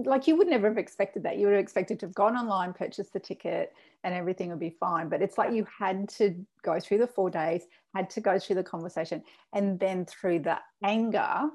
Like 0.06 0.28
you 0.28 0.38
would 0.38 0.48
never 0.48 0.70
have 0.70 0.78
expected 0.78 1.24
that. 1.24 1.38
You 1.38 1.48
would 1.48 1.54
have 1.54 1.62
expected 1.62 2.00
to 2.00 2.06
have 2.06 2.16
gone 2.16 2.36
online, 2.36 2.74
purchased 2.74 3.14
the 3.14 3.20
ticket, 3.20 3.74
and 4.04 4.14
everything 4.16 4.50
would 4.50 4.60
be 4.60 4.76
fine. 4.80 5.10
But 5.10 5.22
it's 5.22 5.38
like 5.38 5.54
you 5.54 5.68
had 5.78 6.08
to 6.10 6.36
go 6.64 6.80
through 6.80 7.00
the 7.00 7.08
four 7.08 7.30
days, 7.30 7.64
had 7.94 8.10
to 8.12 8.22
go 8.22 8.40
through 8.40 8.56
the 8.56 8.64
conversation, 8.64 9.24
and 9.54 9.80
then 9.80 10.06
through 10.06 10.40
the 10.40 10.58
anger 10.84 11.50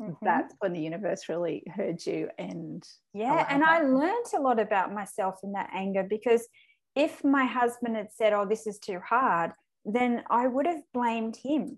Mm-hmm. 0.00 0.24
That's 0.24 0.54
when 0.60 0.72
the 0.72 0.80
universe 0.80 1.28
really 1.28 1.62
heard 1.74 2.04
you 2.06 2.30
and 2.38 2.82
yeah 3.12 3.46
and 3.50 3.62
i 3.62 3.80
learned 3.82 4.26
a 4.34 4.40
lot 4.40 4.58
about 4.58 4.94
myself 4.94 5.40
in 5.42 5.52
that 5.52 5.68
anger 5.74 6.06
because 6.08 6.48
if 6.96 7.22
my 7.22 7.44
husband 7.44 7.96
had 7.96 8.10
said 8.10 8.32
oh 8.32 8.46
this 8.46 8.66
is 8.66 8.78
too 8.78 8.98
hard 9.06 9.52
then 9.84 10.22
i 10.30 10.46
would 10.46 10.66
have 10.66 10.82
blamed 10.94 11.36
him 11.36 11.76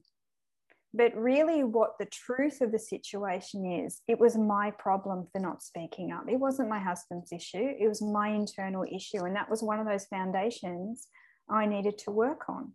but 0.94 1.14
really 1.16 1.64
what 1.64 1.98
the 1.98 2.06
truth 2.06 2.60
of 2.60 2.72
the 2.72 2.78
situation 2.78 3.64
is 3.64 4.02
it 4.06 4.18
was 4.18 4.36
my 4.36 4.70
problem 4.78 5.26
for 5.32 5.40
not 5.40 5.62
speaking 5.62 6.12
up. 6.12 6.24
It 6.28 6.38
wasn't 6.38 6.68
my 6.68 6.80
husband's 6.80 7.32
issue. 7.32 7.72
It 7.78 7.88
was 7.88 8.02
my 8.02 8.28
internal 8.28 8.84
issue 8.84 9.24
and 9.24 9.36
that 9.36 9.50
was 9.50 9.62
one 9.62 9.80
of 9.80 9.86
those 9.86 10.06
foundations 10.06 11.08
i 11.50 11.66
needed 11.66 11.98
to 11.98 12.10
work 12.10 12.48
on. 12.48 12.72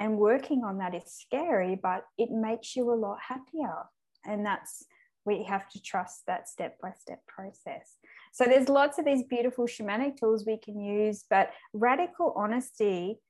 And 0.00 0.18
working 0.18 0.62
on 0.64 0.78
that 0.78 0.94
is 0.94 1.04
scary 1.06 1.78
but 1.80 2.04
it 2.18 2.30
makes 2.30 2.76
you 2.76 2.92
a 2.92 2.94
lot 2.94 3.18
happier. 3.28 3.84
And 4.26 4.44
that's 4.44 4.84
we 5.26 5.42
have 5.44 5.68
to 5.70 5.80
trust 5.80 6.22
that 6.26 6.48
step 6.48 6.76
by 6.82 6.92
step 7.00 7.26
process. 7.26 7.96
So 8.32 8.44
there's 8.44 8.68
lots 8.68 8.98
of 8.98 9.04
these 9.04 9.24
beautiful 9.24 9.66
shamanic 9.66 10.18
tools 10.18 10.44
we 10.46 10.58
can 10.58 10.78
use, 10.78 11.24
but 11.30 11.50
radical 11.72 12.34
honesty 12.36 13.20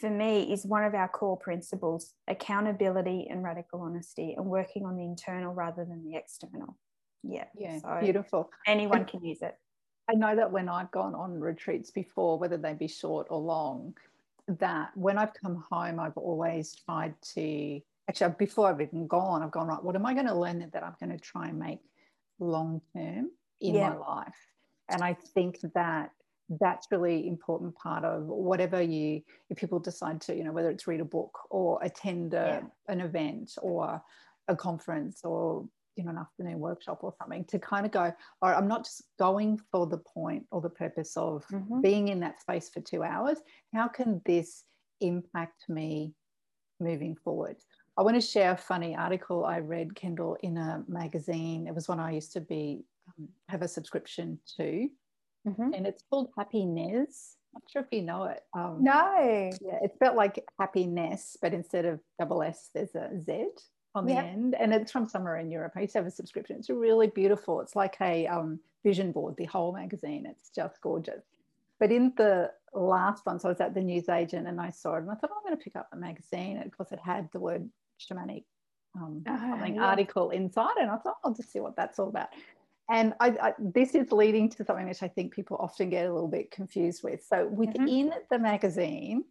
for 0.00 0.10
me 0.10 0.52
is 0.52 0.66
one 0.66 0.84
of 0.84 0.94
our 0.94 1.08
core 1.08 1.38
principles 1.38 2.14
accountability 2.28 3.26
and 3.30 3.42
radical 3.42 3.80
honesty 3.80 4.34
and 4.36 4.46
working 4.46 4.84
on 4.84 4.96
the 4.96 5.04
internal 5.04 5.54
rather 5.54 5.84
than 5.84 6.04
the 6.04 6.16
external. 6.16 6.76
Yeah. 7.22 7.44
Yeah. 7.56 7.78
So 7.80 7.98
beautiful. 8.00 8.50
Anyone 8.66 9.04
can 9.04 9.24
use 9.24 9.42
it. 9.42 9.56
I 10.08 10.14
know 10.14 10.36
that 10.36 10.52
when 10.52 10.68
I've 10.68 10.90
gone 10.90 11.14
on 11.14 11.40
retreats 11.40 11.90
before, 11.90 12.38
whether 12.38 12.56
they 12.56 12.74
be 12.74 12.86
short 12.86 13.26
or 13.30 13.40
long, 13.40 13.96
that 14.46 14.90
when 14.94 15.18
I've 15.18 15.34
come 15.34 15.64
home, 15.70 15.98
I've 15.98 16.16
always 16.16 16.74
tried 16.74 17.14
to 17.34 17.80
actually 18.08 18.34
before 18.38 18.68
I've 18.68 18.80
even 18.80 19.08
gone, 19.08 19.42
I've 19.42 19.50
gone 19.50 19.66
right. 19.66 19.82
What 19.82 19.96
am 19.96 20.06
I 20.06 20.14
going 20.14 20.26
to 20.26 20.38
learn 20.38 20.68
that 20.72 20.84
I'm 20.84 20.94
going 21.00 21.16
to 21.16 21.18
try 21.18 21.48
and 21.48 21.58
make 21.58 21.80
long 22.38 22.80
term 22.92 23.30
in 23.60 23.74
yeah. 23.74 23.90
my 23.90 23.96
life? 23.96 24.36
And 24.88 25.02
I 25.02 25.16
think 25.34 25.58
that 25.74 26.12
that's 26.60 26.86
really 26.90 27.26
important 27.26 27.74
part 27.74 28.04
of 28.04 28.24
whatever 28.26 28.80
you 28.80 29.20
if 29.50 29.56
people 29.56 29.78
decide 29.78 30.20
to 30.20 30.34
you 30.34 30.44
know 30.44 30.52
whether 30.52 30.70
it's 30.70 30.86
read 30.86 31.00
a 31.00 31.04
book 31.04 31.38
or 31.50 31.78
attend 31.82 32.34
a, 32.34 32.62
yeah. 32.62 32.92
an 32.92 33.00
event 33.00 33.52
or 33.62 34.00
a 34.48 34.56
conference 34.56 35.22
or 35.24 35.66
you 35.96 36.04
know 36.04 36.10
an 36.10 36.18
afternoon 36.18 36.60
workshop 36.60 37.00
or 37.02 37.12
something 37.18 37.44
to 37.46 37.58
kind 37.58 37.84
of 37.84 37.90
go 37.90 38.12
all 38.42 38.50
right 38.50 38.56
i'm 38.56 38.68
not 38.68 38.84
just 38.84 39.02
going 39.18 39.58
for 39.72 39.86
the 39.86 39.98
point 39.98 40.44
or 40.52 40.60
the 40.60 40.70
purpose 40.70 41.16
of 41.16 41.44
mm-hmm. 41.48 41.80
being 41.80 42.08
in 42.08 42.20
that 42.20 42.40
space 42.40 42.68
for 42.68 42.80
two 42.80 43.02
hours 43.02 43.38
how 43.74 43.88
can 43.88 44.20
this 44.24 44.64
impact 45.00 45.68
me 45.68 46.12
moving 46.80 47.16
forward 47.24 47.56
I 47.98 48.02
want 48.02 48.14
to 48.14 48.20
share 48.20 48.52
a 48.52 48.56
funny 48.56 48.94
article 48.94 49.46
I 49.46 49.60
read, 49.60 49.94
Kendall, 49.94 50.36
in 50.42 50.58
a 50.58 50.84
magazine. 50.86 51.66
It 51.66 51.74
was 51.74 51.88
one 51.88 51.98
I 51.98 52.12
used 52.12 52.30
to 52.34 52.42
be 52.42 52.84
um, 53.08 53.26
have 53.48 53.62
a 53.62 53.68
subscription 53.68 54.38
to, 54.58 54.88
mm-hmm. 55.46 55.72
and 55.74 55.86
it's 55.86 56.02
called 56.10 56.30
Happinez. 56.38 57.34
I'm 57.54 57.62
Not 57.62 57.70
sure 57.70 57.82
if 57.82 57.88
you 57.90 58.02
know 58.02 58.24
it. 58.24 58.42
Um, 58.54 58.78
no. 58.80 59.50
Yeah, 59.62 59.78
it 59.82 59.92
felt 59.98 60.16
like 60.16 60.44
happiness, 60.58 61.36
but 61.40 61.54
instead 61.54 61.86
of 61.86 62.00
double 62.18 62.42
S, 62.42 62.70
there's 62.74 62.94
a 62.94 63.10
Z 63.20 63.46
on 63.94 64.04
the 64.04 64.12
yep. 64.12 64.24
end, 64.26 64.54
and 64.54 64.74
it's 64.74 64.92
from 64.92 65.08
somewhere 65.08 65.38
in 65.38 65.50
Europe. 65.50 65.72
I 65.74 65.80
used 65.80 65.94
to 65.94 66.00
have 66.00 66.06
a 66.06 66.10
subscription. 66.10 66.56
It's 66.56 66.68
really 66.68 67.06
beautiful. 67.06 67.62
It's 67.62 67.74
like 67.74 67.96
a 68.02 68.26
um, 68.26 68.60
vision 68.84 69.10
board. 69.10 69.36
The 69.38 69.46
whole 69.46 69.72
magazine. 69.72 70.26
It's 70.26 70.50
just 70.50 70.80
gorgeous. 70.82 71.24
But 71.80 71.92
in 71.92 72.12
the 72.16 72.50
last 72.74 73.24
one, 73.24 73.38
so 73.38 73.48
I 73.48 73.52
was 73.52 73.60
at 73.60 73.74
the 73.74 73.80
newsagent 73.80 74.46
and 74.46 74.60
I 74.60 74.70
saw 74.70 74.96
it, 74.96 75.02
and 75.02 75.10
I 75.10 75.14
thought, 75.14 75.30
oh, 75.32 75.36
I'm 75.38 75.44
going 75.44 75.56
to 75.56 75.64
pick 75.64 75.76
up 75.76 75.88
the 75.90 75.96
magazine. 75.96 76.58
And 76.58 76.66
of 76.66 76.76
course, 76.76 76.92
it 76.92 77.00
had 77.02 77.30
the 77.32 77.40
word 77.40 77.68
shamanic 77.98 78.44
um, 78.96 79.22
oh, 79.28 79.64
yeah. 79.66 79.84
article 79.84 80.30
inside, 80.30 80.76
and 80.80 80.90
I 80.90 80.96
thought 80.96 81.16
I'll 81.24 81.34
just 81.34 81.52
see 81.52 81.60
what 81.60 81.76
that's 81.76 81.98
all 81.98 82.08
about. 82.08 82.28
And 82.88 83.14
I, 83.18 83.28
I, 83.42 83.54
this 83.58 83.94
is 83.94 84.12
leading 84.12 84.48
to 84.50 84.64
something 84.64 84.86
which 84.86 85.02
I 85.02 85.08
think 85.08 85.34
people 85.34 85.56
often 85.58 85.90
get 85.90 86.06
a 86.06 86.12
little 86.12 86.28
bit 86.28 86.50
confused 86.50 87.02
with. 87.02 87.24
So 87.24 87.46
within 87.48 88.10
mm-hmm. 88.10 88.18
the 88.30 88.38
magazine 88.38 89.24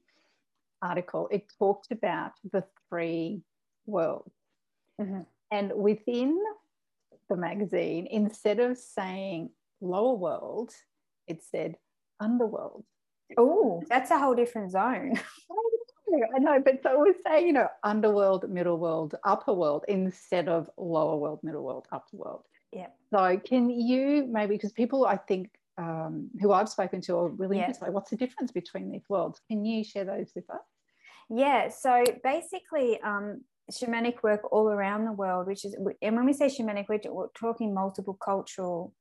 article, 0.82 1.30
it 1.32 1.52
talked 1.58 1.92
about 1.92 2.34
the 2.52 2.66
three 2.90 3.42
worlds, 3.86 4.34
mm-hmm. 5.00 5.22
and 5.52 5.72
within 5.74 6.38
the 7.30 7.38
magazine, 7.38 8.08
instead 8.12 8.60
of 8.60 8.78
saying 8.78 9.52
lower 9.80 10.16
world, 10.16 10.72
it 11.28 11.42
said 11.44 11.76
underworld. 12.20 12.84
Oh, 13.38 13.84
that's 13.90 14.12
a 14.12 14.20
whole 14.20 14.36
different 14.36 14.72
zone. 14.72 15.20
I 16.36 16.40
know, 16.40 16.62
but 16.64 16.82
so 16.84 17.02
we 17.02 17.14
say, 17.26 17.46
you 17.46 17.52
know, 17.52 17.68
underworld, 17.84 18.50
middle 18.50 18.78
world, 18.78 19.16
upper 19.24 19.54
world 19.54 19.86
instead 19.88 20.48
of 20.48 20.70
lower 20.78 21.18
world, 21.18 21.40
middle 21.44 21.64
world, 21.64 21.88
upper 21.92 22.16
world. 22.16 22.44
Yeah. 22.76 22.88
So 23.12 23.40
can 23.40 23.70
you 23.70 24.28
maybe 24.30 24.56
because 24.56 24.74
people 24.74 25.06
I 25.06 25.18
think 25.18 25.50
um, 25.78 26.30
who 26.40 26.52
I've 26.52 26.70
spoken 26.70 27.02
to 27.02 27.18
are 27.18 27.30
really 27.30 27.58
yeah. 27.58 27.64
interested. 27.68 27.94
What's 27.94 28.10
the 28.10 28.18
difference 28.18 28.52
between 28.52 28.92
these 28.92 29.04
worlds? 29.10 29.42
Can 29.50 29.66
you 29.66 29.84
share 29.84 30.06
those 30.06 30.32
with 30.36 30.50
us? 30.50 30.62
Yeah. 31.30 31.70
So 31.70 32.04
basically, 32.24 33.00
um, 33.02 33.42
shamanic 33.72 34.22
work 34.24 34.42
all 34.52 34.70
around 34.70 35.06
the 35.06 35.12
world, 35.12 35.48
which 35.48 35.66
is, 35.66 35.76
and 36.02 36.16
when 36.16 36.26
we 36.26 36.34
say 36.34 36.48
shamanic, 36.48 36.86
we're, 36.88 37.00
we're 37.12 37.28
talking 37.30 37.74
multiple 37.74 38.14
cultural, 38.14 38.94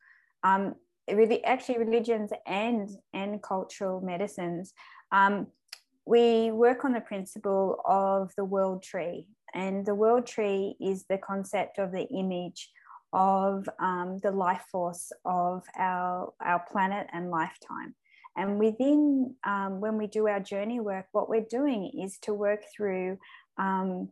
um, 0.42 0.74
really 1.10 1.44
actually 1.44 1.78
religions 1.78 2.30
and 2.46 2.88
and 3.12 3.42
cultural 3.42 4.00
medicines. 4.00 4.72
Um, 5.12 5.48
we 6.06 6.50
work 6.50 6.84
on 6.84 6.92
the 6.92 7.00
principle 7.00 7.80
of 7.84 8.32
the 8.36 8.44
world 8.44 8.82
tree, 8.82 9.26
and 9.54 9.84
the 9.84 9.94
world 9.94 10.26
tree 10.26 10.76
is 10.80 11.04
the 11.08 11.18
concept 11.18 11.78
of 11.78 11.92
the 11.92 12.06
image 12.08 12.70
of 13.14 13.68
um, 13.78 14.18
the 14.22 14.30
life 14.32 14.64
force 14.70 15.12
of 15.24 15.62
our, 15.78 16.34
our 16.40 16.64
planet 16.70 17.06
and 17.12 17.30
lifetime. 17.30 17.94
And 18.36 18.58
within, 18.58 19.36
um, 19.44 19.80
when 19.80 19.96
we 19.96 20.08
do 20.08 20.26
our 20.26 20.40
journey 20.40 20.80
work, 20.80 21.06
what 21.12 21.28
we're 21.28 21.46
doing 21.48 21.92
is 22.02 22.18
to 22.22 22.34
work 22.34 22.62
through 22.76 23.18
um, 23.56 24.08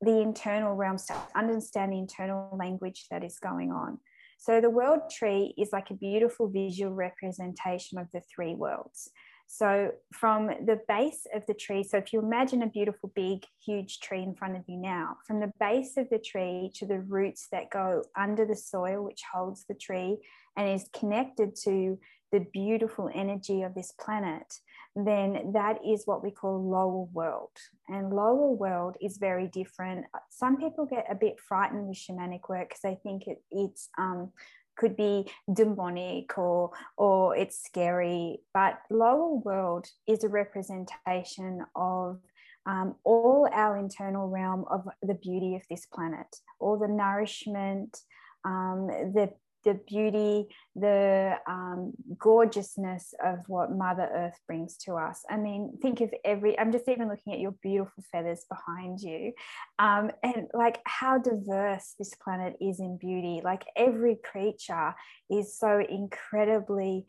the 0.00 0.20
internal 0.20 0.74
realms 0.74 1.04
to 1.06 1.16
understand 1.34 1.92
the 1.92 1.98
internal 1.98 2.56
language 2.58 3.06
that 3.10 3.22
is 3.22 3.38
going 3.38 3.70
on. 3.70 3.98
So 4.38 4.60
the 4.60 4.70
world 4.70 5.10
tree 5.10 5.54
is 5.58 5.70
like 5.72 5.90
a 5.90 5.94
beautiful 5.94 6.48
visual 6.48 6.92
representation 6.92 7.98
of 7.98 8.08
the 8.12 8.22
three 8.34 8.54
worlds. 8.54 9.10
So 9.56 9.92
from 10.12 10.48
the 10.48 10.80
base 10.88 11.28
of 11.32 11.46
the 11.46 11.54
tree, 11.54 11.84
so 11.84 11.96
if 11.98 12.12
you 12.12 12.18
imagine 12.18 12.64
a 12.64 12.66
beautiful, 12.66 13.12
big, 13.14 13.44
huge 13.64 14.00
tree 14.00 14.20
in 14.20 14.34
front 14.34 14.56
of 14.56 14.64
you 14.66 14.76
now, 14.76 15.18
from 15.28 15.38
the 15.38 15.52
base 15.60 15.96
of 15.96 16.10
the 16.10 16.18
tree 16.18 16.72
to 16.74 16.86
the 16.86 16.98
roots 16.98 17.46
that 17.52 17.70
go 17.70 18.02
under 18.18 18.44
the 18.44 18.56
soil, 18.56 19.04
which 19.04 19.22
holds 19.32 19.64
the 19.68 19.76
tree 19.76 20.18
and 20.56 20.68
is 20.68 20.90
connected 20.92 21.54
to 21.62 22.00
the 22.32 22.40
beautiful 22.52 23.08
energy 23.14 23.62
of 23.62 23.76
this 23.76 23.92
planet, 23.92 24.52
then 24.96 25.52
that 25.52 25.78
is 25.86 26.02
what 26.04 26.24
we 26.24 26.32
call 26.32 26.68
lower 26.68 27.04
world. 27.12 27.56
And 27.86 28.12
lower 28.12 28.50
world 28.50 28.96
is 29.00 29.18
very 29.18 29.46
different. 29.46 30.06
Some 30.30 30.56
people 30.56 30.84
get 30.84 31.06
a 31.08 31.14
bit 31.14 31.38
frightened 31.38 31.86
with 31.86 31.96
shamanic 31.96 32.48
work 32.48 32.70
because 32.70 32.82
they 32.82 32.98
think 33.04 33.28
it, 33.28 33.40
it's 33.52 33.88
um, 33.98 34.32
could 34.76 34.96
be 34.96 35.30
demonic 35.52 36.36
or 36.38 36.70
or 36.96 37.36
it's 37.36 37.64
scary 37.64 38.38
but 38.52 38.78
lower 38.90 39.34
world 39.36 39.86
is 40.06 40.24
a 40.24 40.28
representation 40.28 41.64
of 41.74 42.18
um, 42.66 42.94
all 43.04 43.48
our 43.52 43.76
internal 43.76 44.28
realm 44.28 44.64
of 44.70 44.88
the 45.02 45.14
beauty 45.14 45.54
of 45.54 45.62
this 45.68 45.86
planet 45.86 46.36
all 46.58 46.78
the 46.78 46.88
nourishment 46.88 47.98
um, 48.44 48.86
the 49.14 49.32
the 49.64 49.74
beauty, 49.86 50.48
the 50.76 51.36
um, 51.48 51.92
gorgeousness 52.18 53.14
of 53.24 53.38
what 53.46 53.72
Mother 53.72 54.08
Earth 54.12 54.38
brings 54.46 54.76
to 54.78 54.94
us. 54.94 55.22
I 55.28 55.36
mean, 55.36 55.78
think 55.80 56.00
of 56.00 56.12
every, 56.24 56.58
I'm 56.58 56.72
just 56.72 56.88
even 56.88 57.08
looking 57.08 57.32
at 57.32 57.40
your 57.40 57.54
beautiful 57.62 58.04
feathers 58.12 58.44
behind 58.48 59.00
you, 59.00 59.32
um, 59.78 60.10
and 60.22 60.48
like 60.52 60.80
how 60.84 61.18
diverse 61.18 61.94
this 61.98 62.14
planet 62.22 62.56
is 62.60 62.80
in 62.80 62.98
beauty. 62.98 63.40
Like 63.44 63.64
every 63.76 64.16
creature 64.16 64.94
is 65.30 65.58
so 65.58 65.80
incredibly 65.88 67.06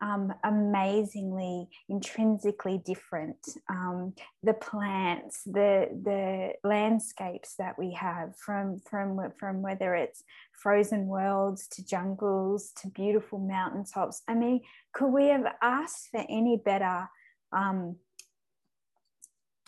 um, 0.00 0.32
amazingly 0.44 1.68
intrinsically 1.88 2.80
different. 2.84 3.38
Um, 3.68 4.14
the 4.42 4.54
plants, 4.54 5.42
the 5.44 5.88
the 6.04 6.52
landscapes 6.68 7.54
that 7.58 7.78
we 7.78 7.92
have, 7.94 8.36
from 8.36 8.78
from 8.88 9.18
from 9.38 9.62
whether 9.62 9.94
it's 9.94 10.22
frozen 10.52 11.06
worlds 11.06 11.66
to 11.68 11.84
jungles 11.84 12.72
to 12.82 12.88
beautiful 12.88 13.38
mountaintops. 13.38 14.22
I 14.28 14.34
mean, 14.34 14.60
could 14.92 15.12
we 15.12 15.28
have 15.28 15.44
asked 15.62 16.08
for 16.10 16.24
any 16.28 16.60
better? 16.64 17.08
Um, 17.52 17.96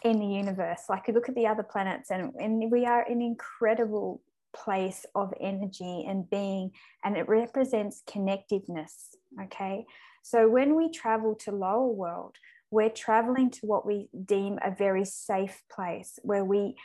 in 0.03 0.19
the 0.19 0.27
universe 0.27 0.85
like 0.89 1.07
you 1.09 1.13
look 1.13 1.29
at 1.29 1.35
the 1.35 1.47
other 1.47 1.63
planets 1.63 2.11
and, 2.11 2.33
and 2.39 2.71
we 2.71 2.87
are 2.87 3.03
an 3.03 3.21
incredible 3.21 4.23
place 4.55 5.05
of 5.15 5.33
energy 5.41 6.07
and 6.09 6.29
being 6.31 6.71
and 7.05 7.17
it 7.17 7.29
represents 7.29 8.03
connectiveness 8.09 9.15
okay 9.43 9.85
so 10.31 10.49
when 10.49 10.77
we 10.77 10.89
travel 10.93 11.35
to 11.41 11.51
lower 11.51 11.89
world, 11.89 12.37
we're 12.71 12.89
traveling 12.89 13.51
to 13.51 13.67
what 13.67 13.85
we 13.85 14.09
deem 14.27 14.61
a 14.65 14.71
very 14.71 15.05
safe 15.05 15.61
place 15.69 16.21
where 16.23 16.45
we 16.45 16.77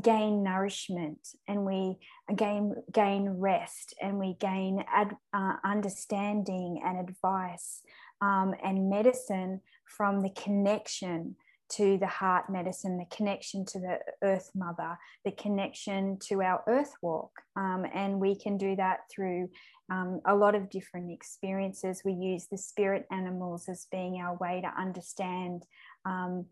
gain 0.00 0.44
nourishment 0.44 1.18
and 1.48 1.64
we 1.64 1.98
gain 2.36 2.76
gain 2.92 3.28
rest 3.28 3.92
and 4.00 4.20
we 4.20 4.36
gain 4.38 4.84
ad, 4.86 5.16
uh, 5.34 5.54
understanding 5.64 6.80
and 6.84 6.96
advice 6.96 7.82
um, 8.20 8.54
and 8.62 8.88
medicine 8.88 9.60
from 9.84 10.22
the 10.22 10.30
connection 10.30 11.34
to 11.70 11.98
the 11.98 12.06
heart 12.06 12.50
medicine, 12.50 12.98
the 12.98 13.16
connection 13.16 13.64
to 13.64 13.80
the 13.80 13.98
earth 14.22 14.50
mother, 14.54 14.96
the 15.24 15.32
connection 15.32 16.18
to 16.20 16.40
our 16.40 16.62
earth 16.68 16.92
walk. 17.02 17.32
Um, 17.56 17.84
and 17.92 18.20
we 18.20 18.36
can 18.36 18.58
do 18.58 18.76
that 18.76 19.00
through 19.10 19.48
um, 19.92 20.20
a 20.24 20.34
lot 20.34 20.54
of 20.54 20.70
different 20.70 21.10
experiences. 21.10 22.02
We 22.04 22.14
use 22.14 22.46
the 22.46 22.56
spirit 22.56 23.06
animals 23.10 23.68
as 23.68 23.86
being 23.92 24.20
our 24.22 24.36
way 24.36 24.62
to 24.62 24.80
understand. 24.80 25.64
Um, 26.06 26.46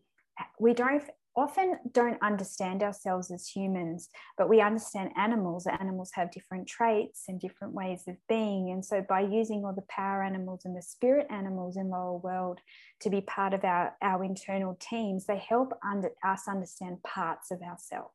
we 0.58 0.74
don't 0.74 1.02
often 1.36 1.78
don't 1.92 2.20
understand 2.22 2.82
ourselves 2.82 3.30
as 3.30 3.46
humans, 3.46 4.08
but 4.36 4.48
we 4.48 4.60
understand 4.60 5.10
animals. 5.16 5.66
Animals 5.66 6.10
have 6.14 6.32
different 6.32 6.66
traits 6.66 7.24
and 7.28 7.40
different 7.40 7.72
ways 7.72 8.02
of 8.08 8.16
being. 8.28 8.70
And 8.72 8.84
so, 8.84 9.04
by 9.08 9.20
using 9.20 9.64
all 9.64 9.72
the 9.72 9.86
power 9.88 10.22
animals 10.22 10.62
and 10.64 10.76
the 10.76 10.82
spirit 10.82 11.26
animals 11.30 11.76
in 11.76 11.88
lower 11.88 12.18
world 12.18 12.60
to 13.00 13.10
be 13.10 13.22
part 13.22 13.54
of 13.54 13.64
our, 13.64 13.94
our 14.02 14.22
internal 14.22 14.76
teams, 14.80 15.24
they 15.24 15.38
help 15.38 15.72
under, 15.88 16.10
us 16.24 16.42
understand 16.46 17.02
parts 17.04 17.50
of 17.50 17.62
ourselves, 17.62 18.12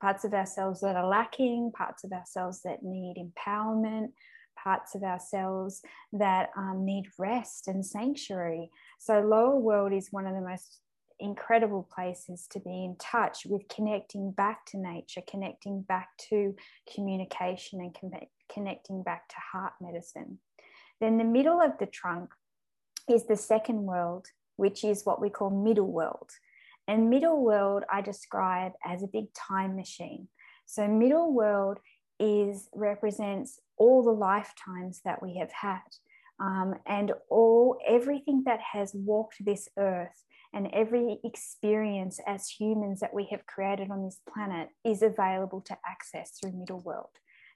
parts 0.00 0.24
of 0.24 0.32
ourselves 0.32 0.80
that 0.80 0.96
are 0.96 1.08
lacking, 1.08 1.72
parts 1.76 2.04
of 2.04 2.12
ourselves 2.12 2.62
that 2.62 2.82
need 2.82 3.16
empowerment, 3.18 4.12
parts 4.62 4.94
of 4.94 5.02
ourselves 5.02 5.82
that 6.12 6.50
um, 6.56 6.84
need 6.84 7.06
rest 7.18 7.68
and 7.68 7.84
sanctuary. 7.84 8.70
So, 8.98 9.20
lower 9.20 9.56
world 9.56 9.92
is 9.92 10.12
one 10.12 10.26
of 10.26 10.34
the 10.34 10.40
most 10.40 10.78
incredible 11.20 11.88
places 11.94 12.46
to 12.50 12.60
be 12.60 12.84
in 12.84 12.96
touch 12.98 13.46
with 13.46 13.68
connecting 13.68 14.32
back 14.32 14.66
to 14.66 14.78
nature, 14.78 15.22
connecting 15.28 15.82
back 15.82 16.08
to 16.30 16.54
communication, 16.92 17.80
and 17.80 17.96
con- 17.98 18.26
connecting 18.52 19.02
back 19.02 19.28
to 19.28 19.36
heart 19.52 19.74
medicine. 19.80 20.38
Then, 21.00 21.18
the 21.18 21.24
middle 21.24 21.60
of 21.60 21.78
the 21.78 21.86
trunk 21.86 22.30
is 23.08 23.26
the 23.26 23.36
second 23.36 23.82
world, 23.82 24.26
which 24.56 24.84
is 24.84 25.04
what 25.04 25.20
we 25.20 25.30
call 25.30 25.50
middle 25.50 25.90
world. 25.90 26.30
And 26.88 27.10
middle 27.10 27.42
world, 27.42 27.84
I 27.90 28.00
describe 28.00 28.72
as 28.84 29.02
a 29.02 29.08
big 29.08 29.32
time 29.34 29.76
machine. 29.76 30.28
So, 30.66 30.86
middle 30.88 31.32
world 31.32 31.78
is 32.22 32.68
represents 32.72 33.60
all 33.76 34.02
the 34.04 34.12
lifetimes 34.12 35.00
that 35.04 35.20
we 35.20 35.36
have 35.38 35.50
had 35.52 35.80
um, 36.40 36.76
and 36.86 37.12
all 37.28 37.76
everything 37.86 38.44
that 38.46 38.60
has 38.60 38.92
walked 38.94 39.44
this 39.44 39.68
earth 39.76 40.24
and 40.54 40.68
every 40.72 41.18
experience 41.24 42.20
as 42.26 42.48
humans 42.48 43.00
that 43.00 43.12
we 43.12 43.26
have 43.30 43.44
created 43.46 43.90
on 43.90 44.04
this 44.04 44.20
planet 44.32 44.68
is 44.84 45.02
available 45.02 45.60
to 45.62 45.76
access 45.84 46.30
through 46.38 46.52
middle 46.52 46.80
world 46.80 47.10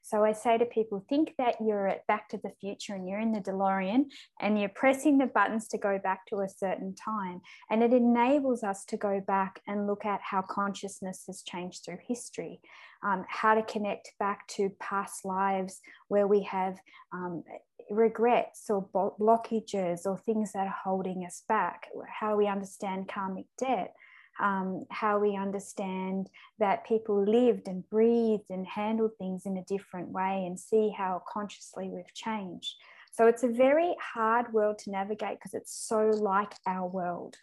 so 0.07 0.22
I 0.22 0.34
say 0.34 0.57
to 0.57 0.64
people, 0.64 1.04
think 1.09 1.34
that 1.36 1.57
you're 1.61 1.88
at 1.88 2.07
Back 2.07 2.28
to 2.28 2.38
the 2.38 2.52
Future 2.61 2.94
and 2.94 3.09
you're 3.09 3.18
in 3.18 3.32
the 3.32 3.40
DeLorean 3.40 4.04
and 4.40 4.57
you're 4.57 4.68
pressing 4.68 5.18
the 5.18 5.26
buttons 5.26 5.66
to 5.68 5.78
go 5.78 5.98
back 5.98 6.26
to 6.26 6.42
a 6.42 6.48
certain 6.48 6.94
time. 6.94 7.40
And 7.70 7.82
it 7.82 7.92
enables 7.92 8.62
us 8.62 8.84
to 8.84 8.96
go 8.96 9.20
back 9.26 9.61
and 9.66 9.88
look 9.88 10.04
at 10.04 10.20
how 10.22 10.42
consciousness 10.42 11.24
has 11.26 11.42
changed 11.42 11.84
through 11.84 11.98
history, 12.07 12.61
um, 13.02 13.24
how 13.28 13.57
to 13.57 13.64
connect 13.64 14.12
back 14.20 14.46
to 14.48 14.70
past 14.78 15.24
lives 15.24 15.80
where 16.07 16.28
we 16.28 16.44
have 16.44 16.76
um, 17.12 17.42
regrets 17.90 18.70
or 18.70 18.88
blockages 19.20 20.07
or 20.07 20.18
things 20.18 20.52
that 20.52 20.68
are 20.68 20.76
holding 20.84 21.24
us 21.26 21.42
back, 21.48 21.88
how 22.20 22.36
we 22.36 22.46
understand 22.46 23.09
karmic 23.09 23.46
debt 23.59 23.92
um, 24.41 24.84
how 24.91 25.18
we 25.18 25.37
understand 25.37 26.28
that 26.59 26.87
people 26.87 27.24
lived 27.24 27.68
and 27.68 27.89
breathed 27.89 28.51
and 28.51 28.66
handled 28.66 29.12
things 29.18 29.47
in 29.47 29.57
a 29.57 29.64
different 29.64 30.11
way 30.11 30.45
and 30.47 30.59
see 30.59 30.91
how 30.91 31.22
consciously 31.28 31.89
we've 31.89 32.14
changed. 32.14 32.74
So 33.12 33.26
it's 33.26 33.43
a 33.43 33.49
very 33.49 33.95
hard 34.01 34.53
world 34.53 34.78
to 34.80 34.91
navigate 34.91 35.39
because 35.39 35.55
it's 35.55 35.74
so 35.74 36.11
like 36.11 36.55
our 36.66 36.87
world. 36.87 37.37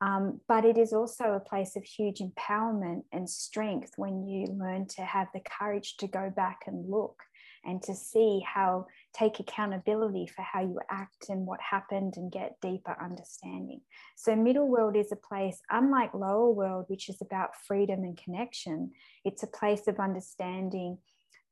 Um, 0.00 0.40
but 0.48 0.64
it 0.64 0.76
is 0.76 0.92
also 0.92 1.32
a 1.32 1.40
place 1.40 1.76
of 1.76 1.84
huge 1.84 2.20
empowerment 2.20 3.04
and 3.12 3.30
strength 3.30 3.92
when 3.96 4.26
you 4.26 4.46
learn 4.46 4.86
to 4.88 5.02
have 5.02 5.28
the 5.32 5.40
courage 5.40 5.96
to 5.98 6.08
go 6.08 6.32
back 6.34 6.62
and 6.66 6.90
look 6.90 7.22
and 7.64 7.82
to 7.84 7.94
see 7.94 8.44
how 8.44 8.86
take 9.14 9.38
accountability 9.38 10.26
for 10.26 10.42
how 10.42 10.60
you 10.60 10.80
act 10.90 11.26
and 11.28 11.46
what 11.46 11.60
happened 11.60 12.14
and 12.16 12.32
get 12.32 12.60
deeper 12.60 12.96
understanding. 13.00 13.80
So, 14.16 14.34
middle 14.34 14.68
world 14.68 14.96
is 14.96 15.12
a 15.12 15.16
place, 15.16 15.60
unlike 15.70 16.14
lower 16.14 16.50
world, 16.50 16.86
which 16.88 17.08
is 17.08 17.22
about 17.22 17.56
freedom 17.66 18.02
and 18.04 18.16
connection, 18.16 18.92
it's 19.24 19.42
a 19.42 19.48
place 19.48 19.86
of 19.86 20.00
understanding 20.00 20.98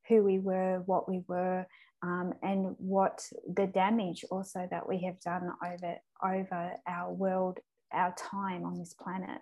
who 0.09 0.23
we 0.23 0.39
were, 0.39 0.83
what 0.87 1.09
we 1.09 1.23
were, 1.29 1.67
um, 2.03 2.35
and 2.43 2.75
what 2.79 3.25
the 3.55 3.67
damage 3.67 4.25
also 4.31 4.67
that 4.71 4.89
we 4.89 5.05
have 5.05 5.21
done 5.21 5.53
over, 5.65 5.97
over 6.23 6.73
our 6.87 7.13
world, 7.13 7.61
our 7.93 8.13
time 8.17 8.65
on 8.65 8.79
this 8.79 8.95
planet. 8.95 9.41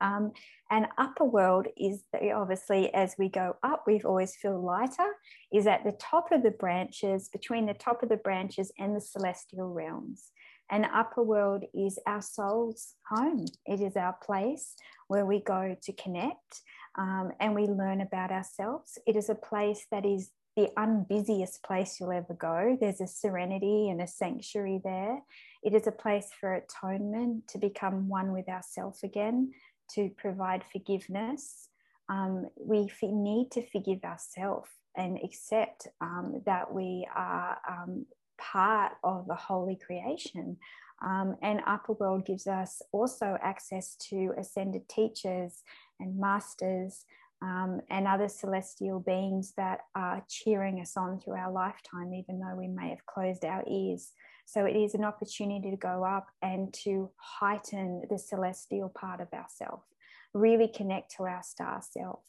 Um, 0.00 0.32
and 0.70 0.86
upper 0.98 1.24
world 1.24 1.66
is 1.76 2.04
obviously 2.34 2.92
as 2.94 3.16
we 3.18 3.28
go 3.28 3.56
up, 3.62 3.84
we've 3.86 4.06
always 4.06 4.36
feel 4.36 4.60
lighter, 4.60 5.08
is 5.52 5.66
at 5.66 5.84
the 5.84 5.96
top 6.00 6.32
of 6.32 6.42
the 6.42 6.52
branches, 6.52 7.28
between 7.28 7.66
the 7.66 7.74
top 7.74 8.02
of 8.02 8.08
the 8.08 8.16
branches 8.16 8.72
and 8.78 8.94
the 8.94 9.00
celestial 9.00 9.72
realms. 9.72 10.30
And 10.70 10.86
upper 10.94 11.22
world 11.22 11.64
is 11.74 11.98
our 12.06 12.22
soul's 12.22 12.94
home. 13.08 13.44
It 13.66 13.80
is 13.80 13.96
our 13.96 14.16
place 14.24 14.76
where 15.08 15.26
we 15.26 15.40
go 15.40 15.76
to 15.82 15.92
connect 15.94 16.62
um, 16.96 17.32
and 17.40 17.54
we 17.54 17.66
learn 17.66 18.00
about 18.00 18.30
ourselves. 18.30 18.96
It 19.06 19.16
is 19.16 19.28
a 19.28 19.34
place 19.34 19.86
that 19.90 20.06
is 20.06 20.30
the 20.56 20.68
unbusiest 20.76 21.62
place 21.62 21.98
you'll 21.98 22.12
ever 22.12 22.34
go. 22.34 22.76
There's 22.80 23.00
a 23.00 23.06
serenity 23.06 23.88
and 23.88 24.00
a 24.00 24.06
sanctuary 24.06 24.80
there. 24.82 25.22
It 25.62 25.74
is 25.74 25.86
a 25.86 25.92
place 25.92 26.28
for 26.38 26.54
atonement, 26.54 27.48
to 27.48 27.58
become 27.58 28.08
one 28.08 28.32
with 28.32 28.48
ourself 28.48 29.00
again, 29.02 29.52
to 29.94 30.10
provide 30.16 30.62
forgiveness. 30.72 31.68
Um, 32.08 32.46
we 32.56 32.88
need 33.02 33.50
to 33.52 33.66
forgive 33.70 34.02
ourselves 34.04 34.68
and 34.96 35.18
accept 35.22 35.86
um, 36.00 36.42
that 36.46 36.72
we 36.72 37.06
are 37.14 37.58
um, 37.68 38.06
part 38.38 38.92
of 39.04 39.26
the 39.26 39.34
holy 39.34 39.76
creation. 39.76 40.56
Um, 41.02 41.36
and 41.42 41.60
Upper 41.66 41.92
World 41.94 42.26
gives 42.26 42.46
us 42.46 42.82
also 42.92 43.38
access 43.42 43.96
to 44.10 44.32
ascended 44.38 44.88
teachers 44.88 45.62
and 45.98 46.18
masters 46.18 47.04
um, 47.42 47.80
and 47.88 48.06
other 48.06 48.28
celestial 48.28 49.00
beings 49.00 49.54
that 49.56 49.80
are 49.94 50.22
cheering 50.28 50.80
us 50.80 50.96
on 50.96 51.20
through 51.20 51.36
our 51.36 51.50
lifetime, 51.50 52.12
even 52.12 52.38
though 52.38 52.54
we 52.54 52.68
may 52.68 52.90
have 52.90 53.06
closed 53.06 53.44
our 53.44 53.64
ears. 53.66 54.12
So 54.46 54.64
it 54.64 54.76
is 54.76 54.94
an 54.94 55.04
opportunity 55.04 55.70
to 55.70 55.76
go 55.76 56.04
up 56.04 56.26
and 56.42 56.72
to 56.84 57.10
heighten 57.16 58.02
the 58.10 58.18
celestial 58.18 58.88
part 58.88 59.20
of 59.20 59.32
ourself, 59.32 59.82
really 60.34 60.68
connect 60.68 61.16
to 61.16 61.24
our 61.24 61.42
star 61.42 61.82
self. 61.82 62.20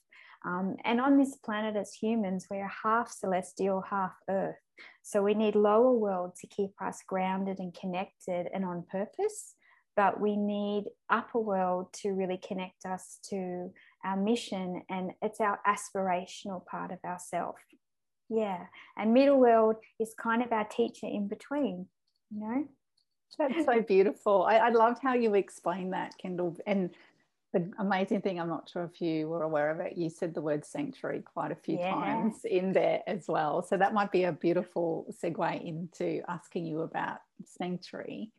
Um, 0.46 0.78
and 0.84 1.00
on 1.00 1.18
this 1.18 1.36
planet, 1.36 1.76
as 1.76 1.94
humans, 1.94 2.48
we're 2.50 2.72
half 2.84 3.12
celestial, 3.12 3.82
half 3.82 4.14
earth. 4.30 4.56
So 5.04 5.22
we 5.22 5.34
need 5.34 5.56
lower 5.56 5.94
world 5.94 6.36
to 6.42 6.48
keep 6.48 6.72
us 6.82 7.04
grounded 7.08 7.60
and 7.60 7.74
connected 7.74 8.48
and 8.54 8.66
on 8.66 8.84
purpose. 8.92 9.56
But 9.96 10.20
we 10.20 10.38
need 10.38 10.86
upper 11.10 11.40
world 11.40 11.94
to 12.02 12.12
really 12.14 12.38
connect 12.38 12.86
us 12.86 13.20
to 13.30 13.72
our 14.04 14.16
mission 14.16 14.84
and 14.90 15.12
it's 15.22 15.42
our 15.42 15.60
aspirational 15.68 16.66
part 16.66 16.92
of 16.92 17.00
ourself. 17.06 17.56
Yeah. 18.30 18.66
And 18.98 19.14
middle 19.14 19.40
world 19.40 19.76
is 20.00 20.16
kind 20.18 20.42
of 20.42 20.54
our 20.54 20.64
teacher 20.64 21.08
in 21.08 21.28
between, 21.28 21.88
you 22.34 22.40
know? 22.40 22.68
That's 23.38 23.66
so 23.66 23.82
beautiful. 23.82 24.44
I, 24.44 24.58
I 24.58 24.70
loved 24.70 25.00
how 25.02 25.14
you 25.14 25.34
explained 25.36 25.94
that, 25.94 26.18
Kendall. 26.18 26.58
And 26.66 26.92
the 27.54 27.72
amazing 27.80 28.22
thing, 28.22 28.40
I'm 28.40 28.50
not 28.50 28.70
sure 28.70 28.84
if 28.84 29.02
you 29.02 29.28
were 29.28 29.44
aware 29.44 29.72
of 29.72 29.80
it, 29.80 29.98
you 29.98 30.10
said 30.10 30.34
the 30.34 30.42
word 30.42 30.66
sanctuary 30.66 31.22
quite 31.22 31.52
a 31.52 31.56
few 31.56 31.78
yeah. 31.78 31.92
times 31.92 32.46
in 32.46 32.72
there 32.72 33.02
as 33.08 33.28
well. 33.28 33.62
So 33.62 33.78
that 33.78 33.94
might 33.94 34.12
be 34.12 34.24
a 34.24 34.32
beautiful 34.32 35.14
segue 35.22 35.66
into 35.66 36.22
asking 36.30 36.66
you 36.66 36.82
about 36.82 37.20
sanctuary 37.46 38.32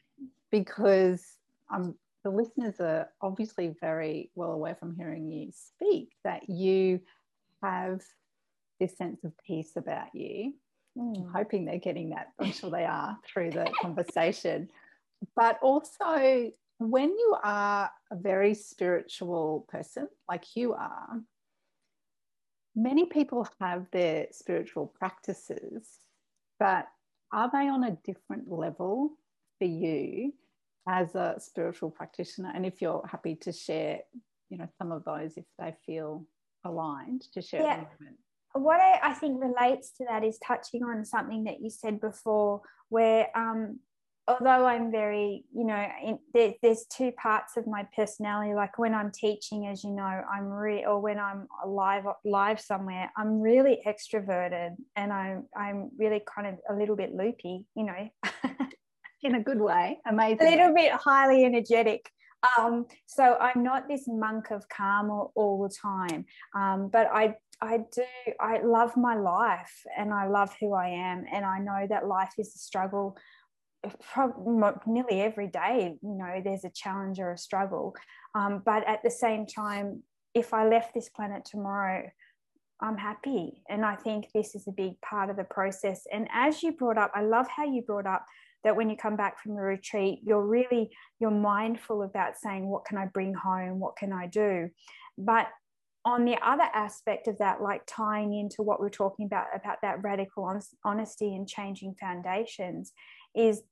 because 0.50 1.22
I'm 1.70 1.94
the 2.24 2.30
listeners 2.30 2.78
are 2.78 3.08
obviously 3.20 3.74
very 3.80 4.30
well 4.34 4.52
aware 4.52 4.76
from 4.76 4.94
hearing 4.94 5.30
you 5.30 5.50
speak 5.52 6.12
that 6.22 6.48
you 6.48 7.00
have 7.62 8.00
this 8.78 8.96
sense 8.96 9.24
of 9.24 9.32
peace 9.44 9.72
about 9.76 10.14
you. 10.14 10.54
Mm. 10.96 11.26
I'm 11.26 11.32
hoping 11.32 11.64
they're 11.64 11.78
getting 11.78 12.10
that. 12.10 12.28
I'm 12.38 12.52
sure 12.52 12.70
they 12.70 12.84
are 12.84 13.18
through 13.26 13.50
the 13.50 13.70
conversation. 13.80 14.68
But 15.36 15.58
also, 15.62 16.50
when 16.78 17.10
you 17.10 17.36
are 17.42 17.90
a 18.10 18.16
very 18.16 18.54
spiritual 18.54 19.66
person, 19.68 20.08
like 20.28 20.56
you 20.56 20.72
are, 20.74 21.20
many 22.74 23.06
people 23.06 23.46
have 23.60 23.86
their 23.92 24.26
spiritual 24.32 24.86
practices, 24.98 25.88
but 26.58 26.86
are 27.32 27.50
they 27.52 27.68
on 27.68 27.84
a 27.84 27.96
different 28.04 28.50
level 28.50 29.12
for 29.58 29.64
you 29.64 30.32
as 30.88 31.14
a 31.14 31.36
spiritual 31.38 31.90
practitioner 31.90 32.52
and 32.54 32.66
if 32.66 32.82
you're 32.82 33.06
happy 33.08 33.36
to 33.36 33.52
share 33.52 34.00
you 34.50 34.58
know 34.58 34.68
some 34.78 34.90
of 34.90 35.04
those 35.04 35.36
if 35.36 35.44
they 35.58 35.72
feel 35.86 36.26
aligned 36.64 37.22
to 37.32 37.40
share 37.40 37.62
yeah. 37.62 37.84
What 38.54 38.80
I, 38.80 38.98
I, 39.02 39.12
think 39.14 39.42
relates 39.42 39.92
to 39.98 40.04
that 40.08 40.24
is 40.24 40.38
touching 40.46 40.82
on 40.82 41.04
something 41.04 41.44
that 41.44 41.60
you 41.60 41.70
said 41.70 42.00
before 42.00 42.62
where 42.88 43.28
um, 43.36 43.80
although 44.28 44.64
i'm 44.66 44.92
very 44.92 45.44
you 45.52 45.64
know 45.64 45.84
in, 46.04 46.16
there, 46.32 46.54
there's 46.62 46.86
two 46.86 47.10
parts 47.12 47.56
of 47.56 47.66
my 47.66 47.84
personality 47.96 48.54
like 48.54 48.78
when 48.78 48.94
i'm 48.94 49.10
teaching 49.10 49.66
as 49.66 49.82
you 49.82 49.90
know 49.90 50.22
i'm 50.32 50.44
real 50.44 50.90
or 50.90 51.00
when 51.00 51.18
i'm 51.18 51.48
live 51.66 52.04
live 52.24 52.60
somewhere 52.60 53.10
i'm 53.16 53.40
really 53.40 53.80
extroverted 53.84 54.76
and 54.94 55.12
i'm 55.12 55.44
i'm 55.56 55.90
really 55.98 56.22
kind 56.32 56.46
of 56.46 56.54
a 56.70 56.78
little 56.78 56.94
bit 56.94 57.12
loopy 57.12 57.64
you 57.74 57.84
know 57.84 58.08
in 59.22 59.34
a 59.34 59.42
good 59.42 59.60
way. 59.60 59.98
Amazing. 60.06 60.46
A 60.46 60.50
little 60.50 60.74
bit 60.74 60.92
highly 60.92 61.44
energetic. 61.44 62.10
Um, 62.58 62.86
so 63.06 63.36
I'm 63.40 63.62
not 63.62 63.88
this 63.88 64.04
monk 64.08 64.50
of 64.50 64.68
calm 64.68 65.10
all, 65.10 65.32
all 65.36 65.62
the 65.62 65.72
time, 65.72 66.24
um, 66.56 66.88
but 66.88 67.06
I 67.12 67.36
I 67.62 67.78
do 67.92 68.02
I 68.40 68.60
love 68.62 68.96
my 68.96 69.14
life 69.14 69.72
and 69.96 70.12
I 70.12 70.26
love 70.26 70.50
who 70.60 70.74
I 70.74 70.88
am, 70.88 71.24
and 71.32 71.44
I 71.44 71.58
know 71.60 71.86
that 71.88 72.06
life 72.08 72.32
is 72.38 72.54
a 72.54 72.58
struggle. 72.58 73.16
From 74.00 74.64
nearly 74.86 75.22
every 75.22 75.48
day, 75.48 75.96
you 76.02 76.14
know, 76.18 76.40
there's 76.44 76.64
a 76.64 76.70
challenge 76.70 77.18
or 77.18 77.32
a 77.32 77.38
struggle. 77.38 77.94
Um, 78.34 78.62
but 78.64 78.86
at 78.86 79.02
the 79.02 79.10
same 79.10 79.46
time, 79.46 80.02
if 80.34 80.54
I 80.54 80.68
left 80.68 80.94
this 80.94 81.08
planet 81.08 81.44
tomorrow, 81.44 82.08
I'm 82.80 82.96
happy. 82.96 83.62
And 83.68 83.84
I 83.84 83.96
think 83.96 84.26
this 84.34 84.54
is 84.54 84.68
a 84.68 84.72
big 84.72 85.00
part 85.00 85.30
of 85.30 85.36
the 85.36 85.44
process. 85.44 86.04
And 86.12 86.28
as 86.32 86.62
you 86.62 86.72
brought 86.72 86.98
up, 86.98 87.10
I 87.14 87.22
love 87.22 87.48
how 87.48 87.64
you 87.64 87.82
brought 87.82 88.06
up 88.06 88.24
that 88.64 88.76
when 88.76 88.88
you 88.88 88.96
come 88.96 89.16
back 89.16 89.42
from 89.42 89.56
the 89.56 89.60
retreat 89.60 90.20
you're 90.22 90.46
really 90.46 90.90
you're 91.18 91.30
mindful 91.30 92.02
about 92.02 92.36
saying 92.36 92.68
what 92.68 92.84
can 92.84 92.96
i 92.96 93.06
bring 93.06 93.34
home 93.34 93.80
what 93.80 93.96
can 93.96 94.12
i 94.12 94.26
do 94.26 94.68
but 95.18 95.48
on 96.04 96.24
the 96.24 96.36
other 96.44 96.68
aspect 96.74 97.28
of 97.28 97.38
that 97.38 97.62
like 97.62 97.82
tying 97.86 98.34
into 98.34 98.62
what 98.62 98.80
we're 98.80 98.90
talking 98.90 99.26
about 99.26 99.46
about 99.54 99.78
that 99.82 100.02
radical 100.02 100.48
honesty 100.84 101.34
and 101.34 101.48
changing 101.48 101.94
foundations 102.00 102.92
is 103.34 103.62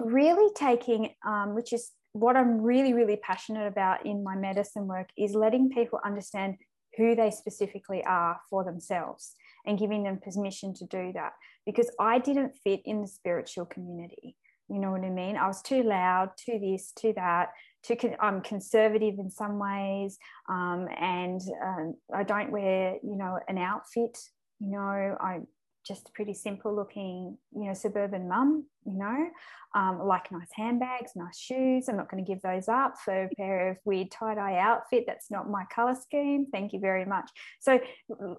really 0.00 0.52
taking 0.54 1.10
um, 1.26 1.54
which 1.54 1.72
is 1.72 1.90
what 2.12 2.36
i'm 2.36 2.60
really 2.60 2.94
really 2.94 3.16
passionate 3.16 3.66
about 3.66 4.06
in 4.06 4.24
my 4.24 4.34
medicine 4.34 4.86
work 4.86 5.08
is 5.16 5.34
letting 5.34 5.68
people 5.68 6.00
understand 6.04 6.56
who 6.96 7.14
they 7.14 7.30
specifically 7.30 8.04
are 8.04 8.40
for 8.50 8.64
themselves 8.64 9.34
and 9.66 9.78
giving 9.78 10.02
them 10.02 10.18
permission 10.18 10.74
to 10.74 10.84
do 10.86 11.12
that 11.12 11.32
because 11.64 11.90
I 12.00 12.18
didn't 12.18 12.56
fit 12.64 12.80
in 12.84 13.00
the 13.00 13.06
spiritual 13.06 13.66
community. 13.66 14.36
You 14.68 14.80
know 14.80 14.90
what 14.90 15.04
I 15.04 15.10
mean? 15.10 15.36
I 15.36 15.46
was 15.46 15.62
too 15.62 15.82
loud, 15.82 16.30
too 16.36 16.58
this, 16.58 16.92
too 16.98 17.12
that, 17.16 17.50
too 17.82 17.96
I'm 18.20 18.40
conservative 18.40 19.18
in 19.18 19.30
some 19.30 19.58
ways, 19.58 20.18
um, 20.48 20.88
and 21.00 21.40
um, 21.62 21.94
I 22.14 22.22
don't 22.22 22.50
wear, 22.50 22.96
you 23.02 23.16
know, 23.16 23.38
an 23.48 23.58
outfit. 23.58 24.18
You 24.60 24.70
know, 24.72 25.16
I 25.20 25.40
just 25.88 26.08
a 26.08 26.12
pretty 26.12 26.34
simple 26.34 26.74
looking, 26.74 27.38
you 27.54 27.64
know, 27.64 27.72
suburban 27.72 28.28
mum, 28.28 28.66
you 28.84 28.98
know, 28.98 29.28
um, 29.74 30.00
like 30.04 30.30
nice 30.30 30.50
handbags, 30.54 31.12
nice 31.16 31.38
shoes. 31.38 31.88
I'm 31.88 31.96
not 31.96 32.10
going 32.10 32.22
to 32.22 32.30
give 32.30 32.42
those 32.42 32.68
up 32.68 32.96
for 33.02 33.24
a 33.24 33.28
pair 33.36 33.70
of 33.70 33.78
weird 33.84 34.10
tie 34.10 34.34
dye 34.34 34.58
outfit. 34.58 35.04
That's 35.06 35.30
not 35.30 35.50
my 35.50 35.64
color 35.74 35.96
scheme. 36.00 36.46
Thank 36.52 36.74
you 36.74 36.80
very 36.80 37.06
much. 37.06 37.30
So, 37.60 37.80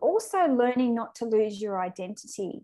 also 0.01 0.45
learning 0.47 0.93
not 0.93 1.15
to 1.15 1.25
lose 1.25 1.59
your 1.59 1.81
identity 1.81 2.61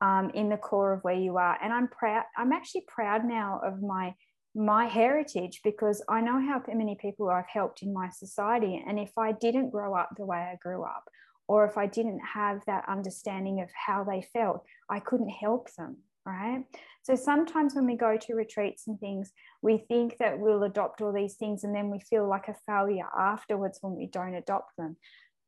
um, 0.00 0.30
in 0.34 0.48
the 0.48 0.56
core 0.56 0.92
of 0.92 1.02
where 1.02 1.14
you 1.14 1.36
are. 1.36 1.58
And 1.62 1.72
I'm 1.72 1.88
proud, 1.88 2.24
I'm 2.36 2.52
actually 2.52 2.84
proud 2.86 3.24
now 3.24 3.60
of 3.64 3.82
my 3.82 4.14
my 4.54 4.86
heritage 4.86 5.60
because 5.62 6.02
I 6.08 6.20
know 6.20 6.40
how 6.40 6.62
many 6.72 6.96
people 6.96 7.28
I've 7.28 7.46
helped 7.46 7.82
in 7.82 7.92
my 7.92 8.08
society. 8.10 8.82
And 8.86 8.98
if 8.98 9.16
I 9.16 9.32
didn't 9.32 9.70
grow 9.70 9.94
up 9.94 10.10
the 10.16 10.24
way 10.24 10.38
I 10.38 10.56
grew 10.60 10.82
up, 10.82 11.08
or 11.46 11.64
if 11.64 11.76
I 11.76 11.86
didn't 11.86 12.20
have 12.20 12.64
that 12.66 12.84
understanding 12.88 13.60
of 13.60 13.68
how 13.74 14.04
they 14.04 14.22
felt, 14.22 14.64
I 14.88 15.00
couldn't 15.00 15.30
help 15.30 15.68
them, 15.74 15.96
right? 16.24 16.64
So 17.02 17.14
sometimes 17.14 17.74
when 17.74 17.86
we 17.86 17.96
go 17.96 18.16
to 18.16 18.34
retreats 18.34 18.86
and 18.86 18.98
things, 19.00 19.32
we 19.62 19.78
think 19.78 20.18
that 20.18 20.38
we'll 20.38 20.62
adopt 20.62 21.00
all 21.00 21.12
these 21.12 21.34
things 21.34 21.64
and 21.64 21.74
then 21.74 21.90
we 21.90 21.98
feel 22.00 22.28
like 22.28 22.48
a 22.48 22.56
failure 22.66 23.08
afterwards 23.18 23.78
when 23.80 23.96
we 23.96 24.06
don't 24.06 24.34
adopt 24.34 24.76
them. 24.76 24.96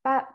But 0.02 0.26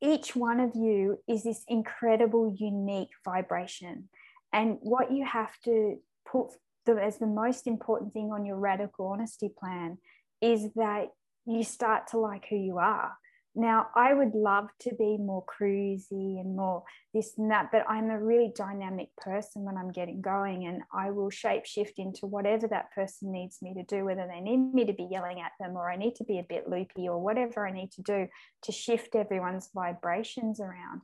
each 0.00 0.34
one 0.34 0.60
of 0.60 0.74
you 0.74 1.18
is 1.28 1.44
this 1.44 1.64
incredible, 1.68 2.54
unique 2.58 3.10
vibration. 3.24 4.08
And 4.52 4.78
what 4.80 5.12
you 5.12 5.24
have 5.24 5.52
to 5.64 6.00
put 6.30 6.48
the, 6.86 6.92
as 7.02 7.18
the 7.18 7.26
most 7.26 7.66
important 7.66 8.12
thing 8.12 8.30
on 8.32 8.46
your 8.46 8.56
radical 8.56 9.06
honesty 9.06 9.50
plan 9.58 9.98
is 10.40 10.72
that 10.74 11.08
you 11.46 11.62
start 11.62 12.08
to 12.08 12.18
like 12.18 12.46
who 12.48 12.56
you 12.56 12.78
are 12.78 13.12
now, 13.58 13.86
I 13.94 14.12
would 14.12 14.34
love 14.34 14.68
to 14.80 14.94
be 14.94 15.16
more 15.16 15.42
cruisy 15.46 16.38
and 16.38 16.54
more 16.54 16.82
this 17.14 17.38
and 17.38 17.50
that, 17.50 17.70
but 17.72 17.86
I'm 17.88 18.10
a 18.10 18.22
really 18.22 18.52
dynamic 18.54 19.08
person 19.16 19.64
when 19.64 19.78
I'm 19.78 19.92
getting 19.92 20.20
going, 20.20 20.66
and 20.66 20.82
I 20.92 21.10
will 21.10 21.30
shape 21.30 21.64
shift 21.64 21.98
into 21.98 22.26
whatever 22.26 22.68
that 22.68 22.92
person 22.92 23.32
needs 23.32 23.62
me 23.62 23.72
to 23.72 23.82
do, 23.82 24.04
whether 24.04 24.28
they 24.30 24.42
need 24.42 24.74
me 24.74 24.84
to 24.84 24.92
be 24.92 25.08
yelling 25.10 25.40
at 25.40 25.52
them 25.58 25.74
or 25.74 25.90
I 25.90 25.96
need 25.96 26.16
to 26.16 26.24
be 26.24 26.38
a 26.38 26.46
bit 26.46 26.68
loopy 26.68 27.08
or 27.08 27.18
whatever 27.18 27.66
I 27.66 27.72
need 27.72 27.92
to 27.92 28.02
do 28.02 28.28
to 28.64 28.72
shift 28.72 29.14
everyone's 29.14 29.70
vibrations 29.74 30.60
around. 30.60 31.00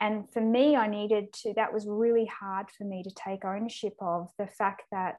And 0.00 0.30
for 0.30 0.40
me, 0.40 0.76
I 0.76 0.88
needed 0.88 1.32
to, 1.42 1.54
that 1.54 1.72
was 1.72 1.86
really 1.86 2.26
hard 2.26 2.66
for 2.70 2.84
me 2.84 3.02
to 3.02 3.10
take 3.10 3.44
ownership 3.44 3.94
of 4.00 4.30
the 4.38 4.46
fact 4.46 4.82
that 4.92 5.16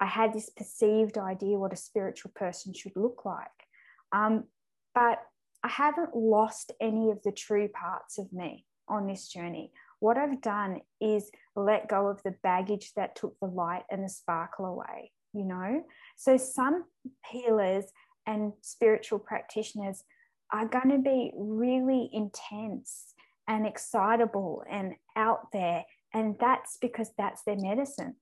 I 0.00 0.06
had 0.06 0.32
this 0.32 0.50
perceived 0.50 1.16
idea 1.16 1.58
what 1.58 1.72
a 1.72 1.76
spiritual 1.76 2.32
person 2.34 2.74
should 2.74 2.96
look 2.96 3.24
like. 3.24 3.46
Um, 4.12 4.44
but 4.94 5.20
I 5.62 5.68
haven't 5.68 6.14
lost 6.14 6.72
any 6.80 7.10
of 7.10 7.22
the 7.22 7.32
true 7.32 7.68
parts 7.68 8.18
of 8.18 8.32
me 8.32 8.66
on 8.88 9.06
this 9.06 9.28
journey. 9.28 9.72
What 10.00 10.18
I've 10.18 10.40
done 10.42 10.80
is 11.00 11.30
let 11.54 11.88
go 11.88 12.08
of 12.08 12.22
the 12.22 12.34
baggage 12.42 12.92
that 12.96 13.16
took 13.16 13.38
the 13.40 13.48
light 13.48 13.84
and 13.90 14.04
the 14.04 14.08
sparkle 14.08 14.66
away, 14.66 15.12
you 15.32 15.44
know? 15.44 15.82
So 16.16 16.36
some 16.36 16.84
healers 17.30 17.84
and 18.26 18.52
spiritual 18.60 19.18
practitioners 19.18 20.04
are 20.52 20.66
going 20.66 20.90
to 20.90 20.98
be 20.98 21.32
really 21.34 22.10
intense 22.12 23.14
and 23.48 23.66
excitable 23.66 24.62
and 24.70 24.94
out 25.16 25.48
there. 25.52 25.84
And 26.14 26.36
that's 26.40 26.78
because 26.80 27.10
that's 27.16 27.42
their 27.44 27.56
medicine. 27.56 28.16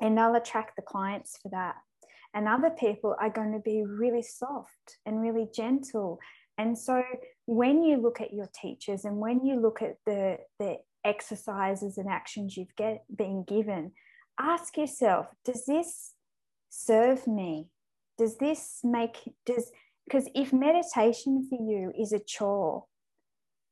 And 0.00 0.16
they'll 0.16 0.34
attract 0.34 0.76
the 0.76 0.82
clients 0.82 1.38
for 1.42 1.48
that. 1.50 1.74
And 2.34 2.48
other 2.48 2.70
people 2.70 3.16
are 3.20 3.30
going 3.30 3.52
to 3.52 3.60
be 3.60 3.84
really 3.86 4.22
soft 4.22 4.98
and 5.06 5.20
really 5.20 5.48
gentle 5.54 6.18
and 6.58 6.78
so 6.78 7.02
when 7.44 7.82
you 7.82 7.98
look 7.98 8.20
at 8.20 8.32
your 8.32 8.48
teachers 8.54 9.04
and 9.04 9.18
when 9.18 9.44
you 9.44 9.60
look 9.60 9.82
at 9.82 9.96
the, 10.06 10.38
the 10.58 10.78
exercises 11.04 11.98
and 11.98 12.08
actions 12.08 12.56
you've 12.56 12.74
get 12.76 13.04
been 13.14 13.44
given, 13.44 13.92
ask 14.40 14.76
yourself, 14.76 15.26
does 15.44 15.66
this 15.66 16.12
serve 16.70 17.26
me? 17.26 17.68
Does 18.18 18.38
this 18.38 18.80
make 18.82 19.18
does 19.44 19.70
because 20.06 20.28
if 20.34 20.52
meditation 20.52 21.46
for 21.50 21.58
you 21.60 21.92
is 21.98 22.12
a 22.12 22.20
chore 22.20 22.84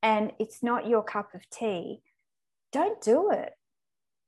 and 0.05 0.33
it's 0.39 0.63
not 0.63 0.87
your 0.87 1.03
cup 1.03 1.35
of 1.35 1.49
tea, 1.51 2.03
don't 2.71 3.01
do 3.01 3.31
it. 3.31 3.55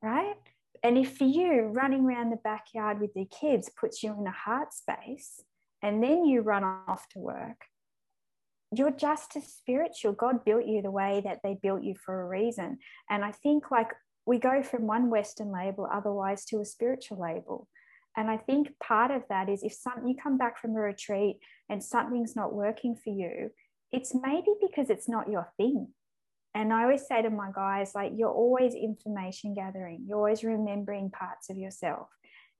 Right? 0.02 0.36
And 0.82 0.96
if 0.96 1.16
for 1.16 1.24
you 1.24 1.62
running 1.62 2.04
around 2.04 2.30
the 2.30 2.36
backyard 2.36 3.00
with 3.00 3.10
your 3.14 3.26
kids 3.26 3.68
puts 3.68 4.02
you 4.02 4.16
in 4.18 4.26
a 4.26 4.30
heart 4.30 4.72
space 4.72 5.42
and 5.82 6.02
then 6.02 6.24
you 6.24 6.40
run 6.40 6.64
off 6.64 7.08
to 7.10 7.18
work, 7.18 7.66
you're 8.74 8.90
just 8.90 9.36
as 9.36 9.44
spiritual. 9.44 10.12
God 10.12 10.44
built 10.44 10.66
you 10.66 10.82
the 10.82 10.90
way 10.90 11.20
that 11.24 11.40
they 11.42 11.58
built 11.62 11.82
you 11.82 11.94
for 11.94 12.22
a 12.22 12.28
reason. 12.28 12.78
And 13.10 13.24
I 13.24 13.32
think 13.32 13.70
like 13.70 13.92
we 14.26 14.38
go 14.38 14.62
from 14.62 14.86
one 14.86 15.10
Western 15.10 15.52
label 15.52 15.88
otherwise 15.92 16.44
to 16.46 16.60
a 16.60 16.64
spiritual 16.64 17.20
label. 17.20 17.68
And 18.16 18.30
I 18.30 18.38
think 18.38 18.70
part 18.82 19.10
of 19.10 19.22
that 19.28 19.48
is 19.48 19.62
if 19.62 19.74
something 19.74 20.08
you 20.08 20.16
come 20.16 20.38
back 20.38 20.58
from 20.60 20.74
a 20.74 20.80
retreat 20.80 21.38
and 21.68 21.82
something's 21.82 22.34
not 22.34 22.54
working 22.54 22.96
for 22.96 23.10
you, 23.10 23.50
it's 23.96 24.14
maybe 24.14 24.52
because 24.60 24.90
it's 24.90 25.08
not 25.08 25.30
your 25.30 25.48
thing. 25.56 25.88
And 26.54 26.72
I 26.72 26.82
always 26.82 27.06
say 27.06 27.22
to 27.22 27.30
my 27.30 27.50
guys, 27.54 27.92
like, 27.94 28.12
you're 28.14 28.30
always 28.30 28.74
information 28.74 29.54
gathering, 29.54 30.04
you're 30.06 30.18
always 30.18 30.44
remembering 30.44 31.10
parts 31.10 31.48
of 31.48 31.56
yourself. 31.56 32.08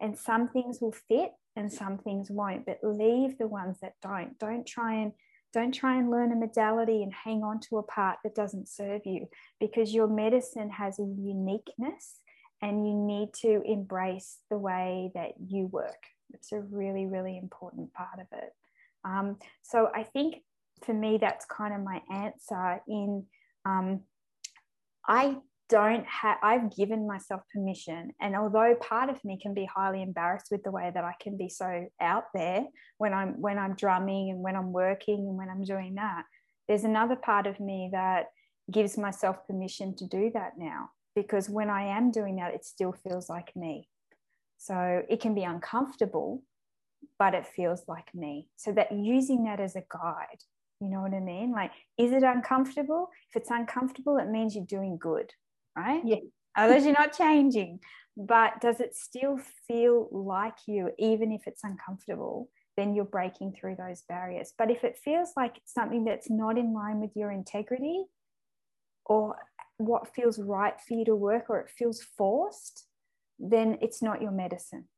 And 0.00 0.18
some 0.18 0.48
things 0.48 0.80
will 0.80 0.92
fit 0.92 1.32
and 1.54 1.72
some 1.72 1.98
things 1.98 2.30
won't, 2.30 2.66
but 2.66 2.78
leave 2.82 3.38
the 3.38 3.48
ones 3.48 3.78
that 3.80 3.94
don't. 4.02 4.38
Don't 4.38 4.66
try 4.66 4.94
and 4.94 5.12
don't 5.52 5.72
try 5.72 5.96
and 5.96 6.10
learn 6.10 6.32
a 6.32 6.36
modality 6.36 7.02
and 7.02 7.12
hang 7.14 7.42
on 7.42 7.60
to 7.60 7.78
a 7.78 7.82
part 7.82 8.18
that 8.24 8.34
doesn't 8.34 8.68
serve 8.68 9.02
you 9.06 9.26
because 9.58 9.94
your 9.94 10.06
medicine 10.06 10.68
has 10.68 10.98
a 10.98 11.02
uniqueness 11.02 12.16
and 12.60 12.86
you 12.86 12.94
need 12.94 13.32
to 13.32 13.62
embrace 13.64 14.38
the 14.50 14.58
way 14.58 15.12
that 15.14 15.32
you 15.48 15.66
work. 15.66 16.02
It's 16.34 16.52
a 16.52 16.60
really, 16.60 17.06
really 17.06 17.38
important 17.38 17.94
part 17.94 18.18
of 18.20 18.26
it. 18.38 18.52
Um, 19.06 19.38
so 19.62 19.88
I 19.94 20.02
think 20.02 20.42
for 20.84 20.94
me, 20.94 21.18
that's 21.18 21.44
kind 21.46 21.74
of 21.74 21.82
my 21.82 22.02
answer 22.10 22.82
in 22.88 23.24
um, 23.64 24.02
I 25.08 25.38
don't 25.68 26.06
have 26.06 26.38
i've 26.42 26.74
given 26.76 27.06
myself 27.06 27.40
permission 27.52 28.12
and 28.20 28.36
although 28.36 28.74
part 28.80 29.10
of 29.10 29.22
me 29.24 29.38
can 29.40 29.52
be 29.52 29.64
highly 29.64 30.00
embarrassed 30.00 30.46
with 30.50 30.62
the 30.62 30.70
way 30.70 30.90
that 30.94 31.04
i 31.04 31.12
can 31.20 31.36
be 31.36 31.48
so 31.48 31.86
out 32.00 32.24
there 32.32 32.64
when 32.98 33.12
i'm 33.12 33.40
when 33.40 33.58
i'm 33.58 33.74
drumming 33.74 34.30
and 34.30 34.40
when 34.40 34.54
i'm 34.54 34.72
working 34.72 35.18
and 35.18 35.36
when 35.36 35.48
i'm 35.48 35.64
doing 35.64 35.96
that 35.96 36.22
there's 36.68 36.84
another 36.84 37.16
part 37.16 37.46
of 37.46 37.58
me 37.60 37.88
that 37.92 38.26
gives 38.70 38.96
myself 38.96 39.46
permission 39.46 39.94
to 39.94 40.06
do 40.06 40.30
that 40.32 40.52
now 40.56 40.88
because 41.14 41.48
when 41.48 41.70
i 41.70 41.82
am 41.82 42.10
doing 42.10 42.36
that 42.36 42.54
it 42.54 42.64
still 42.64 42.92
feels 42.92 43.28
like 43.28 43.54
me. 43.56 43.88
So 44.58 45.02
it 45.08 45.20
can 45.20 45.34
be 45.34 45.44
uncomfortable 45.44 46.42
but 47.18 47.34
it 47.34 47.46
feels 47.46 47.82
like 47.86 48.14
me. 48.14 48.48
So 48.56 48.72
that 48.72 48.90
using 48.90 49.44
that 49.44 49.60
as 49.60 49.76
a 49.76 49.84
guide 49.88 50.42
you 50.80 50.88
know 50.88 51.00
what 51.00 51.14
i 51.14 51.20
mean 51.20 51.52
like 51.52 51.72
is 51.96 52.12
it 52.12 52.22
uncomfortable 52.22 53.08
if 53.30 53.40
it's 53.40 53.50
uncomfortable 53.50 54.18
it 54.18 54.28
means 54.28 54.54
you're 54.54 54.64
doing 54.64 54.98
good 54.98 55.32
right? 55.76 56.02
Yeah. 56.04 56.16
Otherwise, 56.56 56.84
you're 56.84 56.94
not 56.94 57.16
changing. 57.16 57.80
But 58.16 58.60
does 58.62 58.80
it 58.80 58.94
still 58.94 59.38
feel 59.68 60.08
like 60.10 60.56
you, 60.66 60.90
even 60.98 61.30
if 61.30 61.42
it's 61.46 61.62
uncomfortable? 61.62 62.48
Then 62.76 62.94
you're 62.94 63.04
breaking 63.04 63.52
through 63.52 63.76
those 63.76 64.02
barriers. 64.08 64.52
But 64.56 64.70
if 64.70 64.82
it 64.82 64.98
feels 65.02 65.32
like 65.36 65.58
it's 65.58 65.72
something 65.72 66.04
that's 66.04 66.30
not 66.30 66.58
in 66.58 66.72
line 66.72 67.00
with 67.00 67.10
your 67.14 67.30
integrity 67.30 68.04
or 69.04 69.36
what 69.76 70.14
feels 70.14 70.38
right 70.38 70.74
for 70.80 70.94
you 70.94 71.04
to 71.04 71.14
work 71.14 71.44
or 71.48 71.60
it 71.60 71.70
feels 71.70 72.02
forced, 72.16 72.86
then 73.38 73.78
it's 73.82 74.02
not 74.02 74.22
your 74.22 74.30
medicine. 74.30 74.88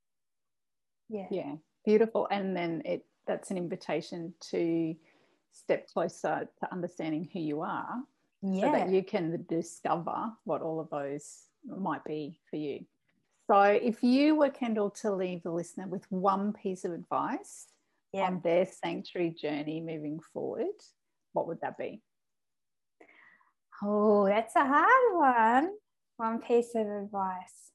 Yeah. 1.08 1.26
Yeah. 1.30 1.54
Beautiful. 1.84 2.28
And 2.30 2.56
then 2.56 2.82
it 2.84 3.04
that's 3.26 3.50
an 3.50 3.58
invitation 3.58 4.34
to 4.50 4.94
step 5.52 5.88
closer 5.88 6.48
to 6.60 6.72
understanding 6.72 7.28
who 7.32 7.40
you 7.40 7.60
are 7.62 8.00
yeah. 8.42 8.60
so 8.60 8.72
that 8.72 8.90
you 8.90 9.02
can 9.02 9.44
discover 9.48 10.32
what 10.44 10.62
all 10.62 10.80
of 10.80 10.90
those 10.90 11.44
might 11.64 12.04
be 12.04 12.38
for 12.50 12.56
you. 12.56 12.84
So, 13.50 13.62
if 13.62 14.02
you 14.02 14.34
were 14.34 14.50
Kendall 14.50 14.90
to 15.02 15.14
leave 15.14 15.42
the 15.42 15.50
listener 15.50 15.86
with 15.86 16.04
one 16.10 16.52
piece 16.52 16.84
of 16.84 16.92
advice 16.92 17.66
yeah. 18.12 18.24
on 18.24 18.40
their 18.44 18.66
sanctuary 18.66 19.30
journey 19.30 19.80
moving 19.80 20.20
forward, 20.32 20.66
what 21.32 21.48
would 21.48 21.60
that 21.62 21.78
be? 21.78 22.02
Oh, 23.82 24.26
that's 24.26 24.54
a 24.56 24.66
hard 24.66 25.14
one. 25.14 25.70
One 26.18 26.40
piece 26.40 26.74
of 26.74 26.86
advice. 26.86 27.72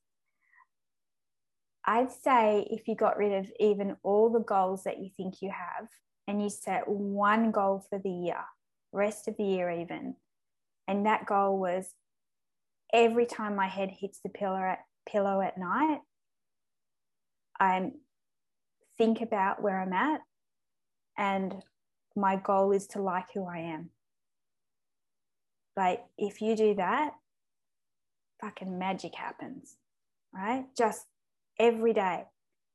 I'd 1.86 2.12
say 2.12 2.68
if 2.70 2.88
you 2.88 2.96
got 2.96 3.18
rid 3.18 3.34
of 3.34 3.52
even 3.60 3.98
all 4.04 4.30
the 4.30 4.40
goals 4.40 4.84
that 4.84 5.00
you 5.00 5.10
think 5.18 5.42
you 5.42 5.50
have 5.50 5.88
and 6.28 6.42
you 6.42 6.50
set 6.50 6.88
one 6.88 7.52
goal 7.52 7.86
for 7.90 8.00
the 8.00 8.10
year, 8.10 8.44
rest 8.92 9.28
of 9.28 9.36
the 9.38 9.44
year 9.44 9.70
even, 9.70 10.16
and 10.88 11.06
that 11.06 11.26
goal 11.26 11.60
was 11.60 11.94
every 12.94 13.26
time 13.26 13.56
my 13.56 13.68
head 13.68 13.90
hits 13.92 14.20
the 14.24 14.30
pillow 14.30 14.58
at, 14.58 14.80
pillow 15.10 15.42
at 15.42 15.58
night, 15.58 16.00
I 17.60 17.92
think 18.98 19.22
about 19.22 19.62
where 19.62 19.80
I'm 19.80 19.94
at. 19.94 20.22
And 21.18 21.56
my 22.16 22.36
goal 22.36 22.72
is 22.72 22.88
to 22.88 23.02
like 23.02 23.28
who 23.34 23.46
I 23.46 23.58
am. 23.58 23.90
Like, 25.76 26.04
if 26.18 26.42
you 26.42 26.56
do 26.56 26.76
that, 26.76 27.14
fucking 28.42 28.78
magic 28.78 29.16
happens, 29.16 29.76
right? 30.34 30.66
Just 30.78 31.06
every 31.60 31.94
day. 31.94 32.26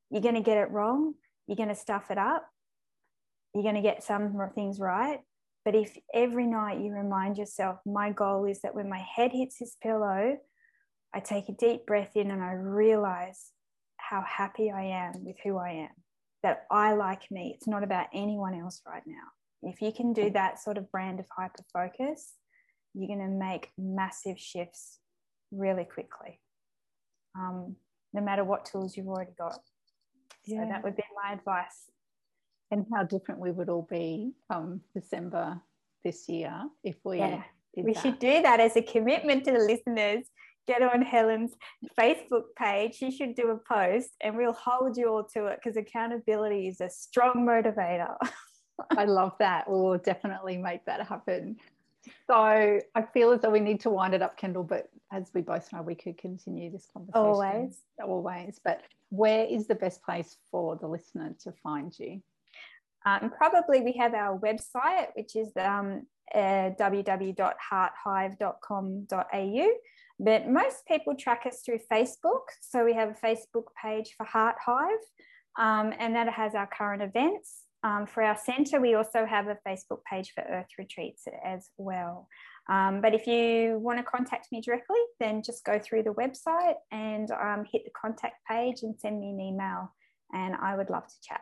You're 0.09 0.21
going 0.21 0.35
to 0.35 0.41
get 0.41 0.57
it 0.57 0.71
wrong. 0.71 1.13
You're 1.47 1.55
going 1.55 1.69
to 1.69 1.75
stuff 1.75 2.11
it 2.11 2.17
up. 2.17 2.45
You're 3.53 3.63
going 3.63 3.75
to 3.75 3.81
get 3.81 4.03
some 4.03 4.37
things 4.55 4.79
right. 4.79 5.19
But 5.65 5.75
if 5.75 5.97
every 6.13 6.47
night 6.47 6.79
you 6.79 6.91
remind 6.93 7.37
yourself, 7.37 7.79
my 7.85 8.11
goal 8.11 8.45
is 8.45 8.61
that 8.61 8.75
when 8.75 8.89
my 8.89 9.03
head 9.15 9.31
hits 9.33 9.59
this 9.59 9.75
pillow, 9.81 10.37
I 11.13 11.19
take 11.19 11.49
a 11.49 11.53
deep 11.53 11.85
breath 11.85 12.15
in 12.15 12.31
and 12.31 12.41
I 12.41 12.53
realize 12.53 13.51
how 13.97 14.23
happy 14.27 14.71
I 14.71 14.83
am 14.83 15.25
with 15.25 15.35
who 15.43 15.57
I 15.57 15.71
am, 15.71 15.89
that 16.43 16.65
I 16.71 16.93
like 16.93 17.29
me. 17.29 17.53
It's 17.55 17.67
not 17.67 17.83
about 17.83 18.07
anyone 18.13 18.53
else 18.53 18.81
right 18.87 19.03
now. 19.05 19.69
If 19.69 19.81
you 19.81 19.91
can 19.91 20.13
do 20.13 20.29
that 20.31 20.59
sort 20.59 20.77
of 20.77 20.91
brand 20.91 21.19
of 21.19 21.25
hyper 21.35 21.63
focus, 21.73 22.33
you're 22.93 23.07
going 23.07 23.27
to 23.27 23.35
make 23.35 23.69
massive 23.77 24.39
shifts 24.39 24.99
really 25.51 25.83
quickly, 25.83 26.39
um, 27.37 27.75
no 28.13 28.21
matter 28.21 28.43
what 28.43 28.65
tools 28.65 28.95
you've 28.95 29.07
already 29.07 29.33
got. 29.37 29.59
Yeah. 30.45 30.63
So 30.63 30.69
that 30.69 30.83
would 30.83 30.95
be 30.95 31.03
my 31.21 31.33
advice 31.33 31.89
and 32.71 32.85
how 32.93 33.03
different 33.03 33.39
we 33.39 33.51
would 33.51 33.69
all 33.69 33.87
be 33.89 34.31
come 34.49 34.81
December 34.93 35.59
this 36.03 36.29
year 36.29 36.53
if 36.83 36.95
we 37.03 37.17
yeah. 37.17 37.43
we 37.75 37.93
that. 37.93 38.01
should 38.01 38.19
do 38.19 38.41
that 38.41 38.59
as 38.59 38.75
a 38.75 38.81
commitment 38.81 39.45
to 39.45 39.51
the 39.51 39.59
listeners. 39.59 40.25
Get 40.67 40.83
on 40.83 41.01
Helen's 41.01 41.53
Facebook 41.99 42.43
page. 42.55 42.93
She 42.93 43.09
should 43.09 43.33
do 43.33 43.49
a 43.49 43.57
post 43.57 44.11
and 44.21 44.37
we'll 44.37 44.53
hold 44.53 44.97
you 44.97 45.09
all 45.09 45.23
to 45.33 45.47
it 45.47 45.59
because 45.61 45.77
accountability 45.77 46.67
is 46.67 46.79
a 46.79 46.89
strong 46.89 47.45
motivator. 47.47 48.15
I 48.97 49.05
love 49.05 49.33
that. 49.39 49.69
We'll 49.69 49.97
definitely 49.97 50.57
make 50.57 50.85
that 50.85 51.07
happen. 51.07 51.57
So 52.27 52.35
I 52.35 53.01
feel 53.13 53.31
as 53.31 53.41
though 53.41 53.49
we 53.49 53.59
need 53.59 53.81
to 53.81 53.89
wind 53.89 54.13
it 54.13 54.21
up, 54.21 54.37
Kendall, 54.37 54.63
but 54.63 54.89
as 55.11 55.31
we 55.33 55.41
both 55.41 55.71
know, 55.73 55.81
we 55.81 55.95
could 55.95 56.17
continue 56.17 56.71
this 56.71 56.87
conversation. 56.91 57.25
Always. 57.25 57.81
Always. 58.01 58.59
But 58.63 58.81
where 59.09 59.45
is 59.45 59.67
the 59.67 59.75
best 59.75 60.03
place 60.03 60.37
for 60.51 60.75
the 60.75 60.87
listener 60.87 61.35
to 61.43 61.51
find 61.63 61.97
you? 61.97 62.21
Um, 63.09 63.31
probably 63.31 63.81
we 63.81 63.93
have 63.93 64.13
our 64.13 64.37
website, 64.39 65.07
which 65.15 65.35
is 65.35 65.51
um, 65.57 66.05
uh, 66.33 66.71
www.hearthive.com.au. 66.79 69.67
But 70.19 70.49
most 70.49 70.85
people 70.85 71.15
track 71.15 71.45
us 71.45 71.61
through 71.65 71.79
Facebook. 71.91 72.41
So 72.61 72.83
we 72.83 72.93
have 72.93 73.09
a 73.09 73.15
Facebook 73.25 73.67
page 73.81 74.13
for 74.17 74.25
Heart 74.25 74.57
Hive, 74.63 74.99
um, 75.57 75.93
and 75.97 76.13
that 76.15 76.27
has 76.29 76.53
our 76.55 76.67
current 76.67 77.01
events. 77.01 77.63
Um, 77.81 78.05
for 78.05 78.21
our 78.21 78.35
centre, 78.35 78.81
we 78.81 78.95
also 78.95 79.25
have 79.25 79.47
a 79.47 79.57
Facebook 79.65 80.03
page 80.03 80.33
for 80.35 80.43
Earth 80.43 80.67
Retreats 80.77 81.23
as 81.45 81.69
well. 81.77 82.27
Um, 82.67 82.99
but 83.01 83.15
if 83.15 83.25
you 83.25 83.79
want 83.79 83.99
to 83.99 84.03
contact 84.03 84.51
me 84.51 84.59
directly, 84.59 84.99
then 85.21 85.41
just 85.41 85.63
go 85.63 85.79
through 85.79 86.03
the 86.03 86.13
website 86.13 86.75
and 86.91 87.31
um, 87.31 87.63
hit 87.71 87.85
the 87.85 87.91
contact 87.99 88.43
page 88.45 88.83
and 88.83 88.99
send 88.99 89.21
me 89.21 89.29
an 89.29 89.39
email, 89.39 89.93
and 90.33 90.53
I 90.55 90.75
would 90.75 90.89
love 90.89 91.07
to 91.07 91.15
chat. 91.23 91.39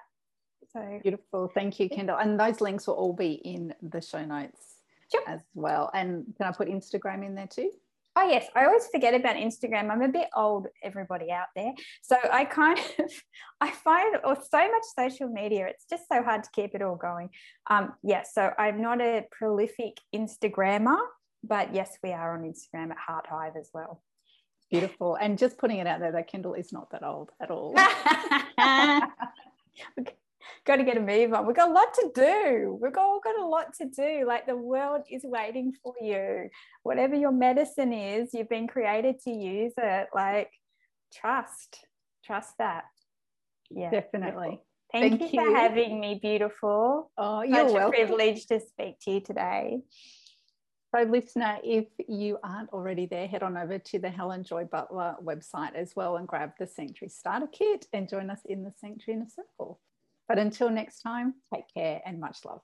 So 0.74 0.99
beautiful. 1.01 1.51
Thank 1.53 1.80
you, 1.80 1.89
Kendall. 1.89 2.18
And 2.18 2.39
those 2.39 2.61
links 2.61 2.88
will 2.88 2.95
all 2.95 3.13
be 3.13 3.34
in 3.34 3.74
the 3.82 4.01
show 4.01 4.26
notes 4.26 4.76
sure. 5.11 5.24
as 5.28 5.41
well. 5.53 5.89
And 5.93 6.34
can 6.38 6.47
I 6.47 6.51
put 6.51 6.68
Instagram 6.68 7.26
in 7.26 7.36
there 7.36 7.47
too? 7.47 7.72
Oh 8.20 8.28
yes, 8.28 8.47
I 8.55 8.65
always 8.65 8.88
forget 8.88 9.13
about 9.13 9.36
Instagram. 9.36 9.91
I'm 9.91 10.01
a 10.01 10.07
bit 10.07 10.28
old, 10.36 10.65
everybody 10.82 11.32
out 11.32 11.49
there. 11.55 11.72
So 12.01 12.18
I 12.32 12.45
kind 12.45 12.80
of, 12.80 13.11
I 13.61 13.70
find 13.70 14.18
or 14.24 14.36
so 14.36 14.57
much 14.57 14.84
social 14.97 15.30
media, 15.30 15.68
it's 15.68 15.86
just 15.88 16.05
so 16.11 16.24
hard 16.24 16.43
to 16.43 16.49
keep 16.51 16.74
it 16.74 16.82
all 16.82 16.95
going. 16.95 17.30
Um, 17.70 17.93
yes, 18.03 18.32
yeah, 18.36 18.49
so 18.49 18.53
I'm 18.57 18.82
not 18.82 19.01
a 19.01 19.28
prolific 19.32 19.99
Instagrammer, 20.15 20.97
but 21.43 21.76
yes, 21.76 21.95
we 22.03 22.11
are 22.11 22.36
on 22.36 22.41
Instagram 22.41 22.89
at 22.89 22.97
Heart 22.97 23.28
Hive 23.30 23.53
as 23.55 23.70
well. 23.72 24.01
Beautiful. 24.72 25.15
And 25.15 25.38
just 25.38 25.59
putting 25.59 25.78
it 25.78 25.86
out 25.86 25.99
there 25.99 26.11
that 26.11 26.28
Kendall 26.28 26.55
is 26.55 26.74
not 26.74 26.89
that 26.89 27.03
old 27.03 27.30
at 27.39 27.51
all. 27.51 27.76
got 30.66 30.78
to 30.78 30.84
get 30.84 30.98
a 30.98 31.02
move 31.02 31.34
on. 31.34 31.45
We've 31.45 31.56
got 31.56 31.70
a 31.70 31.74
lot 31.74 31.93
to 31.95 32.12
do. 32.14 32.78
We've 32.82 32.98
all 32.98 33.20
got 33.24 33.39
a 33.39 33.45
lot 33.45 33.74
to 33.76 33.86
do. 33.86 34.26
Like 34.28 34.45
the 34.45 34.56
world 34.56 35.02
is 35.12 35.24
waiting 35.24 35.74
for 35.84 35.93
you. 36.02 36.50
Whatever 36.84 37.16
your 37.16 37.32
medicine 37.32 37.93
is, 37.93 38.30
you've 38.34 38.50
been 38.50 38.68
created 38.68 39.20
to 39.24 39.32
use 39.32 39.74
it. 39.78 40.08
Like 40.14 40.52
trust, 41.14 41.86
trust 42.26 42.54
that. 42.60 42.86
Yeah, 43.70 43.91
definitely. 43.91 44.62
Thank, 44.91 45.20
Thank 45.20 45.34
you, 45.34 45.41
you, 45.41 45.52
for 45.52 45.58
having 45.58 46.00
me, 46.00 46.20
beautiful. 46.22 47.12
Oh, 47.18 47.41
you're 47.41 47.68
Such 47.68 47.74
welcome. 47.74 48.02
a 48.02 48.06
privilege 48.06 48.45
to 48.48 48.62
speak 48.62 49.00
to 49.02 49.12
you 49.12 49.20
today. 49.22 49.82
So, 50.95 51.02
listener, 51.04 51.58
if 51.64 51.88
you 52.08 52.38
aren't 52.41 52.70
already 52.70 53.06
there, 53.06 53.28
head 53.28 53.43
on 53.43 53.58
over 53.58 53.78
to 53.78 54.00
the 54.00 54.10
Helen 54.10 54.45
Joy 54.45 54.64
Butler 54.64 55.16
website 55.22 55.76
as 55.76 55.93
well 55.98 56.16
and 56.16 56.26
grab 56.26 56.52
the 56.58 56.66
Sanctuary 56.66 57.10
Starter 57.10 57.48
Kit 57.48 57.86
and 57.91 58.08
join 58.08 58.30
us 58.30 58.39
in 58.45 58.64
the 58.64 58.72
Sanctuary 58.80 59.20
in 59.20 59.28
a 59.28 59.30
Circle. 59.30 59.82
But 60.28 60.39
until 60.39 60.69
next 60.69 61.01
time, 61.01 61.36
take 61.53 61.65
care 61.73 62.01
and 62.05 62.19
much 62.19 62.39
love. 62.45 62.61